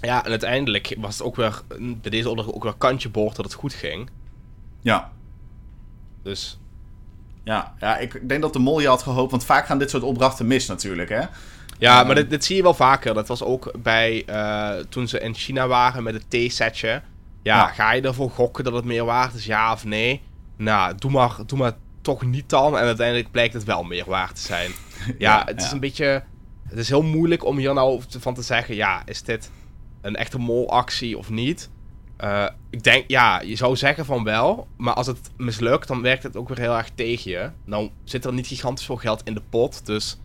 Ja, 0.00 0.24
en 0.24 0.30
uiteindelijk 0.30 0.96
was 0.98 1.18
het 1.18 1.26
ook 1.26 1.36
weer 1.36 1.62
bij 1.76 2.10
deze 2.10 2.28
opdracht 2.28 2.52
ook 2.52 2.62
weer 2.62 2.74
kantje 2.78 3.08
boord 3.08 3.36
dat 3.36 3.44
het 3.44 3.54
goed 3.54 3.74
ging. 3.74 4.10
Ja. 4.80 5.12
Dus. 6.22 6.58
Ja, 7.44 7.74
ja, 7.78 7.96
ik 7.96 8.28
denk 8.28 8.42
dat 8.42 8.52
de 8.52 8.58
mol 8.58 8.80
je 8.80 8.88
had 8.88 9.02
gehoopt, 9.02 9.30
want 9.30 9.44
vaak 9.44 9.66
gaan 9.66 9.78
dit 9.78 9.90
soort 9.90 10.02
opdrachten 10.02 10.46
mis 10.46 10.66
natuurlijk, 10.66 11.08
hè? 11.08 11.22
Ja, 11.78 12.04
maar 12.04 12.14
dit, 12.14 12.30
dit, 12.30 12.44
zie 12.44 12.56
je 12.56 12.62
wel 12.62 12.74
vaker. 12.74 13.14
Dat 13.14 13.28
was 13.28 13.42
ook 13.42 13.72
bij 13.82 14.24
uh, 14.28 14.84
toen 14.88 15.08
ze 15.08 15.20
in 15.20 15.34
China 15.34 15.66
waren 15.66 16.02
met 16.02 16.14
het 16.14 16.30
T-setje. 16.30 17.02
Ja, 17.42 17.66
ga 17.66 17.92
je 17.92 18.02
ervoor 18.02 18.30
gokken 18.30 18.64
dat 18.64 18.72
het 18.72 18.84
meer 18.84 19.04
waard 19.04 19.34
is, 19.34 19.44
ja 19.44 19.72
of 19.72 19.84
nee? 19.84 20.22
Nou, 20.56 20.94
doe 20.98 21.10
maar, 21.10 21.36
doe 21.46 21.58
maar 21.58 21.72
toch 22.00 22.24
niet 22.24 22.48
dan. 22.48 22.78
En 22.78 22.84
uiteindelijk 22.84 23.30
blijkt 23.30 23.54
het 23.54 23.64
wel 23.64 23.82
meer 23.82 24.04
waard 24.06 24.34
te 24.34 24.40
zijn. 24.40 24.70
Ja, 25.18 25.42
het 25.44 25.62
is 25.62 25.70
een 25.70 25.80
beetje... 25.80 26.22
Het 26.68 26.78
is 26.78 26.88
heel 26.88 27.02
moeilijk 27.02 27.44
om 27.44 27.56
hier 27.56 27.74
nou 27.74 28.02
van 28.18 28.34
te 28.34 28.42
zeggen, 28.42 28.74
ja, 28.74 29.02
is 29.04 29.22
dit 29.22 29.50
een 30.06 30.16
echte 30.16 30.38
molactie 30.38 31.18
of 31.18 31.30
niet. 31.30 31.70
Uh, 32.24 32.46
ik 32.70 32.82
denk, 32.82 33.04
ja, 33.06 33.40
je 33.40 33.56
zou 33.56 33.76
zeggen 33.76 34.04
van 34.04 34.24
wel. 34.24 34.66
Maar 34.76 34.94
als 34.94 35.06
het 35.06 35.30
mislukt, 35.36 35.88
dan 35.88 36.02
werkt 36.02 36.22
het 36.22 36.36
ook 36.36 36.48
weer 36.48 36.58
heel 36.58 36.76
erg 36.76 36.90
tegen 36.94 37.30
je. 37.30 37.50
Nou 37.64 37.90
zit 38.04 38.24
er 38.24 38.32
niet 38.32 38.46
gigantisch 38.46 38.86
veel 38.86 38.96
geld 38.96 39.22
in 39.24 39.34
de 39.34 39.42
pot. 39.50 39.86
Dus 39.86 40.20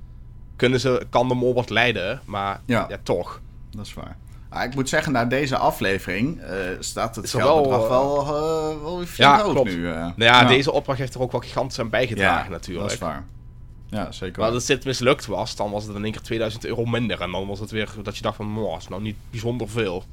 kunnen 0.55 0.79
ze, 0.79 1.05
kan 1.09 1.27
de 1.27 1.33
mol 1.33 1.53
wat 1.53 1.69
leiden. 1.69 2.21
Maar 2.25 2.61
ja, 2.65 2.87
toch. 3.03 3.41
Dat 3.69 3.85
is 3.85 3.93
waar. 3.93 4.17
Ah, 4.49 4.63
ik 4.63 4.75
moet 4.75 4.89
zeggen, 4.89 5.11
na 5.11 5.25
deze 5.25 5.57
aflevering 5.57 6.41
uh, 6.41 6.47
staat 6.79 7.15
het 7.15 7.29
geldbedrag 7.29 7.87
wel, 7.87 8.21
uh, 8.21 8.81
wel 8.81 8.97
weer 8.97 9.07
ja, 9.15 9.37
klopt. 9.37 9.75
nu. 9.75 9.81
nou 9.81 10.13
ja, 10.15 10.43
deze 10.43 10.71
opdracht 10.71 10.99
heeft 10.99 11.13
er 11.13 11.21
ook 11.21 11.31
wel 11.31 11.41
gigantisch 11.41 11.79
aan 11.79 11.89
bijgedragen 11.89 12.51
natuurlijk. 12.51 12.87
dat 12.87 12.93
is 12.93 12.99
waar. 12.99 13.25
Ja, 13.91 14.11
zeker. 14.11 14.41
Maar 14.41 14.51
als 14.51 14.65
dit 14.65 14.85
mislukt 14.85 15.25
was, 15.25 15.55
dan 15.55 15.71
was 15.71 15.85
het 15.85 15.95
in 15.95 16.03
één 16.03 16.11
keer 16.11 16.21
2000 16.21 16.65
euro 16.65 16.85
minder. 16.85 17.21
En 17.21 17.31
dan 17.31 17.47
was 17.47 17.59
het 17.59 17.71
weer 17.71 17.89
dat 18.03 18.15
je 18.15 18.21
dacht 18.21 18.35
van, 18.35 18.47
moh, 18.47 18.77
is 18.77 18.87
nou 18.87 19.01
niet 19.01 19.15
bijzonder 19.29 19.69
veel. 19.69 20.03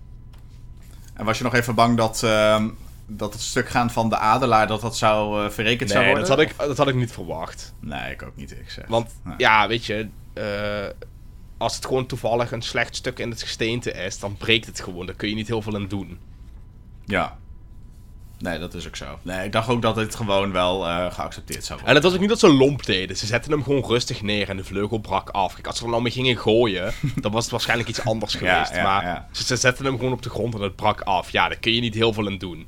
En 1.14 1.25
was 1.25 1.38
je 1.38 1.45
nog 1.45 1.55
even 1.55 1.75
bang 1.75 1.97
dat, 1.97 2.23
uh, 2.25 2.64
dat 3.07 3.33
het 3.33 3.43
stuk 3.43 3.69
gaan 3.69 3.91
van 3.91 4.09
de 4.09 4.17
adelaar, 4.17 4.67
dat 4.67 4.81
dat 4.81 4.97
zou 4.97 5.45
uh, 5.45 5.51
verrekend 5.51 5.91
zou 5.91 6.05
worden? 6.05 6.27
dat 6.27 6.37
had, 6.37 6.41
ik, 6.41 6.55
dat 6.59 6.77
had 6.77 6.88
ik 6.88 6.95
niet 6.95 7.12
verwacht. 7.12 7.75
Nee, 7.81 8.12
ik 8.12 8.23
ook 8.23 8.37
niet, 8.37 8.51
ik 8.51 8.71
zeg. 8.71 8.87
Want, 8.87 9.11
ja, 9.37 9.69
weet 9.69 9.85
je, 9.85 10.09
uh, 10.35 10.87
als 11.57 11.77
het 11.77 11.87
gewoon 11.87 12.07
toevallig 12.07 12.53
een 12.53 12.62
slecht 12.62 12.97
stuk 12.97 13.19
in 13.19 13.31
het 13.31 13.43
gesteente 13.43 13.93
is, 13.93 14.19
dan 14.19 14.37
breekt 14.37 14.67
het 14.67 14.81
gewoon. 14.81 15.07
Daar 15.07 15.14
kun 15.14 15.29
je 15.29 15.35
niet 15.35 15.49
heel 15.49 15.62
veel 15.62 15.75
aan 15.75 15.88
doen. 15.88 16.19
Ja, 17.05 17.38
Nee, 18.38 18.59
dat 18.59 18.74
is 18.74 18.87
ook 18.87 18.96
zo. 18.96 19.18
Nee, 19.22 19.44
ik 19.44 19.53
dacht 19.53 19.68
ook 19.68 19.83
dat 19.83 19.96
het 19.96 20.14
gewoon 20.14 20.53
wel 20.53 20.87
uh, 20.87 21.12
geaccepteerd 21.12 21.64
zou 21.64 21.79
worden. 21.79 21.88
En 21.88 21.94
het 21.94 22.03
was 22.03 22.14
ook 22.14 22.20
niet 22.20 22.29
dat 22.29 22.38
ze 22.38 22.53
lomp 22.53 22.85
deden. 22.85 23.16
Ze 23.16 23.27
zetten 23.27 23.53
hem 23.53 23.62
gewoon 23.62 23.85
rustig 23.85 24.22
neer 24.22 24.48
en 24.48 24.57
de 24.57 24.64
vleugel 24.64 24.98
brak 24.98 25.31
af. 25.31 25.55
Kijk, 25.55 25.66
als 25.66 25.79
ze 25.79 25.85
er 25.85 25.90
nou 25.90 26.03
mee 26.03 26.12
gingen 26.12 26.38
gooien, 26.38 26.92
dan 27.22 27.33
was 27.33 27.42
het 27.42 27.51
waarschijnlijk 27.51 27.88
iets 27.88 28.05
anders 28.05 28.35
geweest. 28.35 28.74
Ja, 28.74 28.83
maar 28.83 29.27
Ze, 29.33 29.57
zetten 29.57 29.85
hem 29.85 29.96
gewoon 29.96 30.12
op 30.12 30.22
de 30.22 30.31
grond 30.31 30.55
en 30.55 30.61
het 30.61 30.77
brak 30.77 31.01
af. 31.01 31.31
Ja, 31.31 31.48
daar 31.48 31.59
kun 31.59 31.74
je 31.74 31.81
niet 31.81 31.94
heel 31.94 32.12
veel 32.12 32.27
aan 32.27 32.38
doen. 32.38 32.66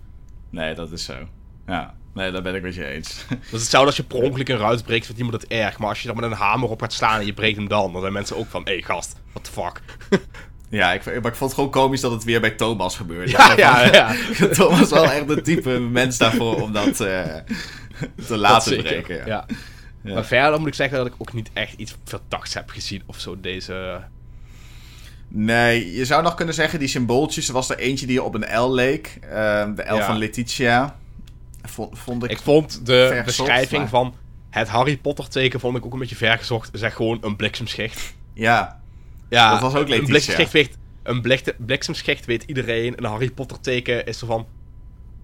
Nee, 0.50 0.74
dat 0.74 0.92
is 0.92 1.04
zo. 1.04 1.14
Ja, 1.66 1.94
nee, 2.14 2.30
daar 2.30 2.42
ben 2.42 2.54
ik 2.54 2.62
met 2.62 2.74
je 2.74 2.87
eens. 2.87 3.24
Dat 3.28 3.38
is 3.38 3.61
hetzelfde 3.61 3.87
als 3.87 3.96
je 3.96 4.02
per 4.02 4.22
ongeluk 4.22 4.48
een 4.48 4.56
ruit 4.56 4.85
breekt, 4.85 5.04
vindt 5.06 5.20
iemand 5.20 5.42
het 5.42 5.50
erg. 5.50 5.78
Maar 5.78 5.88
als 5.88 6.02
je 6.02 6.09
er 6.09 6.14
met 6.14 6.24
een 6.24 6.33
hamer 6.33 6.68
op 6.68 6.80
gaat 6.80 6.92
slaan 6.92 7.20
en 7.20 7.26
je 7.26 7.35
breekt 7.35 7.56
hem 7.56 7.68
dan, 7.68 7.92
dan 7.92 8.00
zijn 8.00 8.12
mensen 8.12 8.37
ook 8.37 8.48
van, 8.48 8.62
hé 8.64 8.72
hey, 8.72 8.83
gast, 8.83 9.16
what 9.33 9.44
the 9.44 9.50
fuck. 9.50 9.80
Ja, 10.70 10.92
ik, 10.92 11.04
maar 11.04 11.14
ik 11.14 11.22
vond 11.22 11.38
het 11.38 11.54
gewoon 11.54 11.70
komisch 11.70 12.00
dat 12.00 12.12
het 12.12 12.24
weer 12.24 12.40
bij 12.40 12.50
Thomas 12.50 12.96
gebeurde. 12.96 13.30
Ja, 13.30 13.52
ja, 13.56 13.92
ja. 13.92 14.14
Thomas 14.52 14.78
was 14.78 14.90
wel 14.90 15.11
echt 15.11 15.28
de 15.28 15.40
type 15.40 15.78
mens 15.78 16.18
daarvoor 16.18 16.62
om 16.62 16.72
dat 16.72 17.00
uh, 17.00 17.24
te 18.26 18.37
laten 18.37 18.76
breken. 18.83 19.26
Ja. 19.26 19.46
ja. 20.02 20.14
Maar 20.14 20.24
verder 20.24 20.59
moet 20.59 20.68
ik 20.68 20.74
zeggen 20.74 20.98
dat 20.98 21.06
ik 21.06 21.14
ook 21.18 21.33
niet 21.33 21.50
echt 21.52 21.74
iets 21.76 21.96
verdachts 22.04 22.54
heb 22.54 22.70
gezien 22.70 23.02
of 23.06 23.18
zo 23.18 23.40
deze... 23.40 24.00
Nee, 25.28 25.92
je 25.92 26.04
zou 26.04 26.22
nog 26.22 26.35
kunnen 26.35 26.54
zeggen, 26.54 26.78
die 26.78 26.88
symbooltjes, 26.88 27.48
er 27.48 27.54
was 27.54 27.70
er 27.70 27.78
eentje 27.78 28.06
die 28.06 28.22
op 28.22 28.35
een 28.35 28.59
L 28.61 28.72
leek. 28.74 29.18
Uh, 29.22 29.30
de 29.74 29.85
L 29.88 30.00
van 30.00 30.18
Letitia. 30.18 30.96
Vond, 31.62 31.98
vond 31.98 32.24
ik 32.24 32.30
ik 32.30 32.38
vond 32.38 32.87
de 32.87 33.22
beschrijving 33.24 33.88
van 33.88 34.14
het 34.50 34.68
Harry 34.68 34.96
Potter 34.96 35.28
teken 35.28 35.61
vond 35.61 35.76
ik 35.76 35.85
ook 35.85 35.92
een 35.92 35.98
beetje 35.98 36.16
vergezocht. 36.16 36.70
Zeg 36.72 36.94
gewoon 36.94 37.18
een 37.20 37.37
bliksemschicht. 37.37 38.14
Ja, 38.35 38.80
ja, 39.31 39.51
dat 39.51 39.61
was 39.61 39.75
ook 39.75 39.88
Een 39.88 40.05
bliksemschicht 40.05 40.53
weet, 40.53 40.79
een 41.03 41.40
bliksemschicht 41.59 42.27
weet 42.27 42.43
iedereen. 42.43 42.95
Een 42.97 43.05
Harry 43.05 43.31
Potter 43.31 43.61
teken 43.61 44.07
is 44.07 44.19
zo 44.19 44.27
van... 44.27 44.47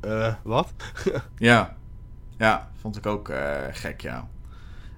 Uh, 0.05 0.35
wat? 0.43 0.73
ja. 1.39 1.77
Ja, 2.39 2.71
vond 2.81 2.97
ik 2.97 3.07
ook 3.07 3.29
uh, 3.29 3.53
gek, 3.71 4.01
ja. 4.01 4.29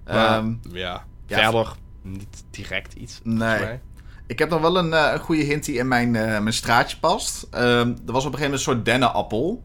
Maar, 0.06 0.38
um, 0.38 0.60
ja. 0.72 1.04
ja. 1.26 1.42
Verder 1.42 1.74
niet 2.02 2.44
direct 2.50 2.94
iets. 2.94 3.20
Nee. 3.22 3.78
Ik 4.26 4.38
heb 4.38 4.50
nog 4.50 4.60
wel 4.60 4.76
een, 4.76 4.90
uh, 4.90 5.14
goede 5.14 5.42
hint 5.42 5.64
die 5.64 5.78
in 5.78 5.88
mijn, 5.88 6.10
mijn 6.10 6.52
straatje 6.52 6.98
past. 6.98 7.46
Ehm, 7.50 7.88
er 8.06 8.12
was 8.12 8.24
op 8.24 8.32
een 8.32 8.38
gegeven 8.38 8.40
moment 8.40 8.52
een 8.52 8.58
soort 8.58 8.84
dennenappel. 8.84 9.64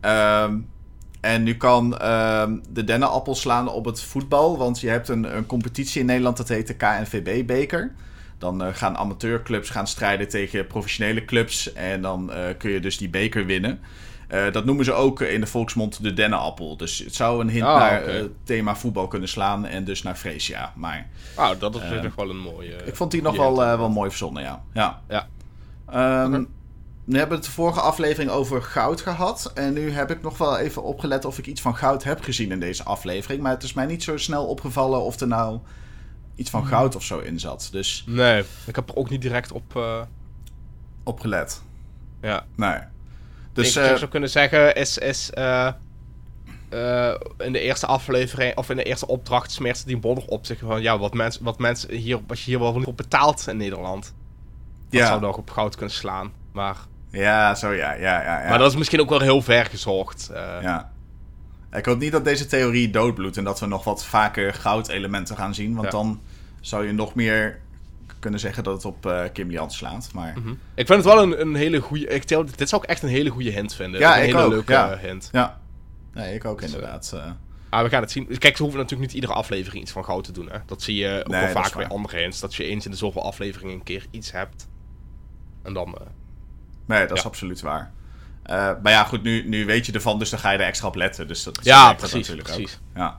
Ehm, 0.00 0.58
en 1.20 1.42
nu 1.42 1.56
kan 1.56 1.98
ehm, 1.98 2.58
de 2.68 2.84
dennenappel 2.84 3.34
slaan 3.34 3.68
op 3.68 3.84
het 3.84 4.02
voetbal. 4.02 4.58
Want 4.58 4.80
je 4.80 4.88
hebt 4.88 5.08
een, 5.08 5.36
een 5.36 5.46
competitie 5.46 6.00
in 6.00 6.06
Nederland, 6.06 6.36
dat 6.36 6.48
heet 6.48 6.66
de 6.66 6.74
KNVB-beker. 6.74 7.94
Dan 8.38 8.74
gaan 8.74 8.96
amateurclubs 8.96 9.70
gaan 9.70 9.86
strijden 9.86 10.28
tegen 10.28 10.66
professionele 10.66 11.24
clubs. 11.24 11.72
En 11.72 12.02
dan 12.02 12.32
kun 12.58 12.70
je 12.70 12.80
dus 12.80 12.98
die 12.98 13.08
beker 13.08 13.46
winnen. 13.46 13.80
Uh, 14.34 14.52
dat 14.52 14.64
noemen 14.64 14.84
ze 14.84 14.92
ook 14.92 15.20
in 15.20 15.40
de 15.40 15.46
volksmond 15.46 16.02
de 16.02 16.12
dennenappel. 16.12 16.76
Dus 16.76 16.98
het 16.98 17.14
zou 17.14 17.40
een 17.40 17.48
hint 17.48 17.66
oh, 17.66 17.78
naar 17.78 18.04
het 18.04 18.30
thema 18.44 18.76
voetbal 18.76 19.08
kunnen 19.08 19.28
slaan 19.28 19.66
en 19.66 19.84
dus 19.84 20.02
naar 20.02 20.14
Freesia. 20.14 20.72
Maar, 20.76 21.08
oh, 21.36 21.50
dat 21.58 21.74
is 21.74 21.82
uh, 21.82 22.02
nog 22.02 22.14
wel 22.14 22.30
een 22.30 22.38
mooie... 22.38 22.74
Ik 22.84 22.96
vond 22.96 23.10
die 23.10 23.22
nog 23.22 23.36
wel, 23.36 23.56
wel 23.56 23.90
mooi 23.90 24.08
verzonnen, 24.08 24.42
ja. 24.42 24.62
Ja. 24.72 25.00
ja. 25.08 25.28
Um, 26.24 26.48
Nu 27.04 27.18
hebben 27.18 27.38
we 27.38 27.44
het 27.44 27.54
de 27.54 27.60
vorige 27.60 27.80
aflevering 27.80 28.30
over 28.30 28.62
goud 28.62 29.00
gehad. 29.00 29.50
En 29.54 29.72
nu 29.72 29.90
heb 29.90 30.10
ik 30.10 30.22
nog 30.22 30.38
wel 30.38 30.58
even 30.58 30.82
opgelet 30.82 31.24
of 31.24 31.38
ik 31.38 31.46
iets 31.46 31.60
van 31.60 31.76
goud 31.76 32.04
heb 32.04 32.22
gezien 32.22 32.50
in 32.50 32.60
deze 32.60 32.84
aflevering. 32.84 33.42
Maar 33.42 33.52
het 33.52 33.62
is 33.62 33.72
mij 33.72 33.86
niet 33.86 34.02
zo 34.02 34.16
snel 34.16 34.46
opgevallen 34.46 35.02
of 35.02 35.20
er 35.20 35.26
nou 35.26 35.58
iets 36.36 36.50
van 36.50 36.60
hmm. 36.60 36.68
goud 36.68 36.96
of 36.96 37.02
zo 37.04 37.18
in 37.18 37.40
zat. 37.40 37.68
Dus... 37.72 38.04
Nee, 38.06 38.44
ik 38.66 38.76
heb 38.76 38.88
er 38.88 38.96
ook 38.96 39.10
niet 39.10 39.22
direct 39.22 39.52
op... 39.52 39.80
Opgelet. 41.04 41.62
Ja. 42.20 42.44
Nee. 42.54 42.78
Dus, 43.52 43.76
ik 43.76 43.82
uh, 43.82 43.96
zou 43.96 44.10
kunnen 44.10 44.30
zeggen, 44.30 44.74
is, 44.74 44.98
is 44.98 45.30
uh, 45.34 45.68
uh, 46.70 47.14
in 47.38 47.52
de 47.52 47.60
eerste 47.60 47.86
aflevering, 47.86 48.56
of 48.56 48.70
in 48.70 48.76
de 48.76 48.82
eerste 48.82 49.06
opdracht, 49.06 49.52
smeert 49.52 49.86
die 49.86 49.98
bodem 49.98 50.24
op 50.26 50.46
zich 50.46 50.58
van, 50.58 50.82
ja, 50.82 50.98
wat 50.98 51.14
mensen 51.14 51.44
wat 51.44 51.58
mensen 51.58 51.94
hier, 51.94 52.20
wat 52.26 52.38
je 52.38 52.44
hier 52.44 52.58
wel 52.58 52.82
op 52.84 52.96
betaalt 52.96 53.46
in 53.48 53.56
Nederland. 53.56 54.14
Dat 54.90 55.00
ja. 55.00 55.06
zou 55.06 55.20
nog 55.20 55.36
op 55.36 55.50
goud 55.50 55.76
kunnen 55.76 55.94
slaan, 55.94 56.32
maar... 56.52 56.76
Ja, 57.10 57.54
zo 57.54 57.72
ja, 57.72 57.92
ja, 57.92 58.22
ja, 58.22 58.42
ja. 58.42 58.48
Maar 58.48 58.58
dat 58.58 58.70
is 58.70 58.76
misschien 58.76 59.00
ook 59.00 59.08
wel 59.08 59.20
heel 59.20 59.42
ver 59.42 59.64
gezocht. 59.64 60.30
ja. 60.62 60.92
Ik 61.72 61.84
hoop 61.84 61.98
niet 61.98 62.12
dat 62.12 62.24
deze 62.24 62.46
theorie 62.46 62.90
doodbloedt 62.90 63.36
en 63.36 63.44
dat 63.44 63.60
we 63.60 63.66
nog 63.66 63.84
wat 63.84 64.04
vaker 64.04 64.54
goudelementen 64.54 65.36
gaan 65.36 65.54
zien, 65.54 65.74
want 65.74 65.90
dan 65.90 66.20
zou 66.60 66.86
je 66.86 66.92
nog 66.92 67.14
meer 67.14 67.60
kunnen 68.18 68.40
zeggen 68.40 68.64
dat 68.64 68.74
het 68.74 68.84
op 68.84 69.06
uh, 69.06 69.22
Kim 69.32 69.50
Lian 69.50 69.70
slaat. 69.70 70.10
Maar... 70.12 70.34
Mhm. 70.38 70.50
Ik 70.74 70.86
vind 70.86 70.88
het 70.88 71.04
wel 71.04 71.22
een, 71.22 71.40
een 71.40 71.54
hele 71.54 71.80
goede. 71.80 72.06
Ik 72.06 72.24
tel, 72.24 72.44
dit 72.56 72.68
zou 72.68 72.82
ik 72.82 72.88
echt 72.88 73.02
een 73.02 73.08
hele 73.08 73.30
goede 73.30 73.50
hint 73.50 73.74
vinden. 73.74 74.00
Ja, 74.00 74.16
een 74.16 74.24
ik 74.24 74.26
hele 74.26 74.44
ook. 74.44 74.50
leuke 74.50 74.72
ja. 74.72 74.98
hint. 74.98 75.28
Ja. 75.32 75.60
Nee, 76.12 76.34
ik 76.34 76.44
ook 76.44 76.60
dus, 76.60 76.72
inderdaad. 76.72 77.12
Uh... 77.14 77.30
Ah, 77.68 77.82
we 77.82 77.88
gaan 77.88 78.02
het 78.02 78.10
zien. 78.10 78.38
Kijk, 78.38 78.56
ze 78.56 78.62
hoeven 78.62 78.80
natuurlijk 78.80 79.08
niet 79.08 79.20
iedere 79.20 79.38
aflevering 79.38 79.82
iets 79.82 79.92
van 79.92 80.04
goud 80.04 80.24
te 80.24 80.32
doen. 80.32 80.50
Hè? 80.50 80.58
Dat 80.66 80.82
zie 80.82 80.96
je 80.96 81.22
ook 81.26 81.32
wel 81.32 81.48
vaak 81.48 81.76
bij 81.76 81.88
andere 81.88 82.18
hints. 82.18 82.40
Dat 82.40 82.54
je 82.54 82.64
eens 82.64 82.84
in 82.84 82.90
de 82.90 82.96
zoveel 82.96 83.22
afleveringen 83.22 83.74
een 83.74 83.82
keer 83.82 84.06
iets 84.10 84.32
hebt. 84.32 84.68
En 85.62 85.72
dan. 85.72 85.88
Uh... 85.88 86.06
Nee, 86.86 87.06
dat 87.06 87.16
is 87.16 87.24
absoluut 87.24 87.60
waar. 87.60 87.92
Maar 88.46 88.90
ja, 88.90 89.04
goed, 89.04 89.22
nu, 89.22 89.48
nu 89.48 89.64
weet 89.64 89.86
je 89.86 89.92
ervan, 89.92 90.18
dus 90.18 90.30
dan 90.30 90.38
ga 90.38 90.50
je 90.50 90.58
er 90.58 90.66
extra 90.66 90.88
op 90.88 90.94
letten. 90.94 91.28
Dus 91.28 91.42
dat, 91.42 91.58
ja, 91.62 91.94
precies. 91.94 92.34
precies. 92.34 92.78
Ook. 92.94 92.96
Ja. 92.96 93.16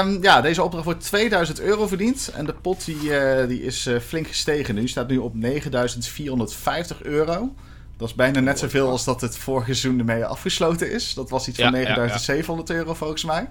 Um, 0.00 0.22
ja, 0.22 0.40
deze 0.40 0.62
opdracht 0.62 0.84
wordt 0.84 1.04
2000 1.04 1.60
euro 1.60 1.86
verdiend. 1.86 2.30
En 2.34 2.44
de 2.44 2.54
pot 2.54 2.84
die, 2.84 3.02
uh, 3.02 3.46
die 3.48 3.62
is 3.62 3.86
uh, 3.86 3.98
flink 3.98 4.26
gestegen 4.26 4.74
nu. 4.74 4.88
Staat 4.88 5.08
nu 5.08 5.18
op 5.18 5.34
9450 5.34 7.02
euro. 7.02 7.54
Dat 7.96 8.08
is 8.08 8.14
bijna 8.14 8.40
net 8.40 8.58
zoveel 8.58 8.90
als 8.90 9.04
dat 9.04 9.20
het 9.20 9.36
vorige 9.36 9.74
seizoen 9.74 9.98
ermee 9.98 10.24
afgesloten 10.24 10.92
is. 10.92 11.14
Dat 11.14 11.30
was 11.30 11.48
iets 11.48 11.58
van 11.60 11.72
9700 11.72 12.68
ja, 12.68 12.74
ja. 12.74 12.80
euro 12.80 12.94
volgens 12.94 13.24
mij. 13.24 13.50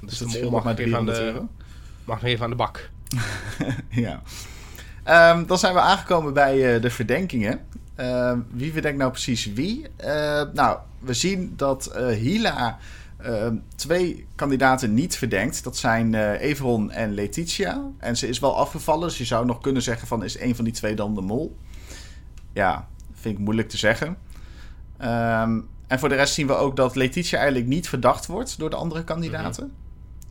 Dus, 0.00 0.10
dus 0.10 0.18
dat 0.18 0.30
scheelt 0.30 0.50
nog 0.50 0.64
maar 0.64 0.74
300 0.74 1.16
de, 1.16 1.24
euro. 1.24 1.48
Mag 2.04 2.20
nog 2.20 2.30
even 2.30 2.44
aan 2.44 2.50
de 2.50 2.56
bak. 2.56 2.90
ja. 3.88 4.22
Um, 5.34 5.46
dan 5.46 5.58
zijn 5.58 5.74
we 5.74 5.80
aangekomen 5.80 6.32
bij 6.32 6.74
uh, 6.74 6.82
de 6.82 6.90
verdenkingen. 6.90 7.60
Uh, 8.00 8.32
wie 8.50 8.72
verdenkt 8.72 8.98
nou 8.98 9.10
precies 9.10 9.52
wie? 9.52 9.86
nou, 10.52 10.78
we 10.98 11.14
zien 11.14 11.52
dat 11.56 11.92
Hila 11.96 12.78
Ehm, 13.22 13.56
twee 13.76 14.26
kandidaten 14.34 14.94
niet 14.94 15.16
verdenkt. 15.16 15.64
Dat 15.64 15.76
zijn 15.76 16.12
uh, 16.12 16.40
Everon 16.40 16.90
en 16.90 17.14
Letitia. 17.14 17.82
En 17.98 18.16
ze 18.16 18.28
is 18.28 18.38
wel 18.38 18.56
afgevallen, 18.56 19.08
dus 19.08 19.18
je 19.18 19.24
zou 19.24 19.46
nog 19.46 19.60
kunnen 19.60 19.82
zeggen 19.82 20.08
van... 20.08 20.24
is 20.24 20.40
een 20.40 20.54
van 20.54 20.64
die 20.64 20.74
twee 20.74 20.94
dan 20.94 21.14
de 21.14 21.20
mol? 21.20 21.56
Ja, 22.52 22.88
vind 23.12 23.38
ik 23.38 23.44
moeilijk 23.44 23.68
te 23.68 23.76
zeggen. 23.76 24.08
Um, 25.02 25.68
en 25.86 25.98
voor 25.98 26.08
de 26.08 26.14
rest 26.14 26.34
zien 26.34 26.46
we 26.46 26.54
ook 26.54 26.76
dat 26.76 26.96
Letitia 26.96 27.38
eigenlijk 27.38 27.68
niet 27.68 27.88
verdacht 27.88 28.26
wordt 28.26 28.58
door 28.58 28.70
de 28.70 28.76
andere 28.76 29.04
kandidaten. 29.04 29.72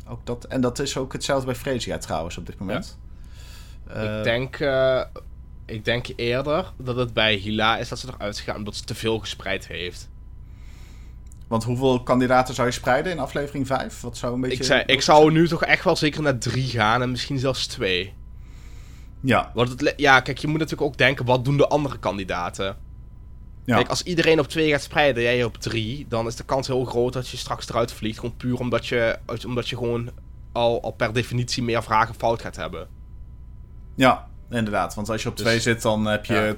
Mhm. 0.03 0.11
ook 0.11 0.25
dat, 0.25 0.43
en 0.43 0.61
dat 0.61 0.79
is 0.79 0.97
ook 0.97 1.13
hetzelfde 1.13 1.45
bij 1.45 1.55
Freesia 1.55 1.97
trouwens 1.97 2.37
op 2.37 2.45
dit 2.45 2.59
moment. 2.59 2.97
Ja. 3.87 4.17
Ik, 4.17 4.23
denk, 4.23 4.59
uh, 4.59 5.01
ik 5.69 5.85
denk 5.85 6.07
eerder 6.15 6.71
dat 6.77 6.95
het 6.95 7.13
bij 7.13 7.35
Hila 7.35 7.77
is 7.77 7.89
dat 7.89 7.99
ze 7.99 8.07
eruit 8.07 8.39
gaan 8.39 8.55
omdat 8.55 8.75
ze 8.75 8.83
te 8.83 8.95
veel 8.95 9.19
gespreid 9.19 9.67
heeft. 9.67 10.09
Want 11.47 11.63
hoeveel 11.63 12.03
kandidaten 12.03 12.53
zou 12.53 12.67
je 12.67 12.73
spreiden 12.73 13.11
in 13.11 13.19
aflevering 13.19 13.67
5? 13.67 14.01
Wat 14.01 14.17
zou 14.17 14.33
een 14.33 14.41
beetje... 14.41 14.57
Ik, 14.57 14.63
zei, 14.63 14.83
ik 14.85 15.01
zou 15.01 15.31
nu 15.31 15.47
toch 15.47 15.63
echt 15.63 15.83
wel 15.83 15.95
zeker 15.95 16.21
naar 16.21 16.37
drie 16.37 16.67
gaan 16.67 17.01
en 17.01 17.11
misschien 17.11 17.39
zelfs 17.39 17.67
twee. 17.67 18.13
Ja. 19.19 19.51
Want 19.53 19.69
het, 19.69 19.93
ja, 19.97 20.19
kijk, 20.19 20.37
je 20.37 20.47
moet 20.47 20.59
natuurlijk 20.59 20.87
ook 20.87 20.97
denken, 20.97 21.25
wat 21.25 21.45
doen 21.45 21.57
de 21.57 21.67
andere 21.67 21.99
kandidaten? 21.99 22.77
Ja. 23.65 23.75
Kijk, 23.75 23.89
als 23.89 24.03
iedereen 24.03 24.39
op 24.39 24.47
twee 24.47 24.69
gaat 24.69 24.81
spreiden, 24.81 25.23
jij 25.23 25.43
op 25.43 25.57
drie, 25.57 26.05
dan 26.09 26.27
is 26.27 26.35
de 26.35 26.43
kans 26.43 26.67
heel 26.67 26.85
groot 26.85 27.13
dat 27.13 27.29
je 27.29 27.37
straks 27.37 27.69
eruit 27.69 27.91
vliegt. 27.91 28.19
Gewoon 28.19 28.37
puur 28.37 28.59
omdat 28.59 28.87
je, 28.87 29.17
omdat 29.47 29.69
je 29.69 29.77
gewoon 29.77 30.09
al, 30.51 30.81
al 30.81 30.91
per 30.91 31.13
definitie 31.13 31.63
meer 31.63 31.83
vragen 31.83 32.15
fout 32.15 32.41
gaat 32.41 32.55
hebben. 32.55 32.87
Ja, 33.95 34.27
Inderdaad, 34.49 34.95
want 34.95 35.09
als 35.09 35.23
je 35.23 35.29
op 35.29 35.35
2 35.35 35.53
dus, 35.53 35.63
zit, 35.63 35.81
dan 35.81 36.05
heb 36.05 36.25
je 36.25 36.57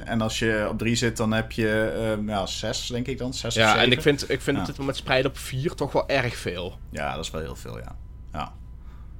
10-10. 0.00 0.04
En 0.04 0.20
als 0.20 0.38
je 0.38 0.66
op 0.70 0.78
3 0.78 0.94
zit, 0.94 1.16
dan 1.16 1.32
heb 1.32 1.52
je 1.52 2.16
uh, 2.18 2.28
ja, 2.28 2.46
6, 2.46 2.86
denk 2.86 3.06
ik 3.06 3.18
dan. 3.18 3.34
6 3.34 3.54
ja, 3.54 3.76
en 3.76 3.92
ik 3.92 4.02
vind, 4.02 4.30
ik 4.30 4.40
vind 4.40 4.66
het 4.66 4.78
met 4.78 4.96
spreiden 4.96 5.30
op 5.30 5.38
4 5.38 5.74
toch 5.74 5.92
wel 5.92 6.08
erg 6.08 6.36
veel. 6.36 6.78
Ja, 6.90 7.14
dat 7.14 7.24
is 7.24 7.30
wel 7.30 7.40
heel 7.40 7.56
veel, 7.56 7.78
ja. 7.78 7.96
ja. 8.32 8.52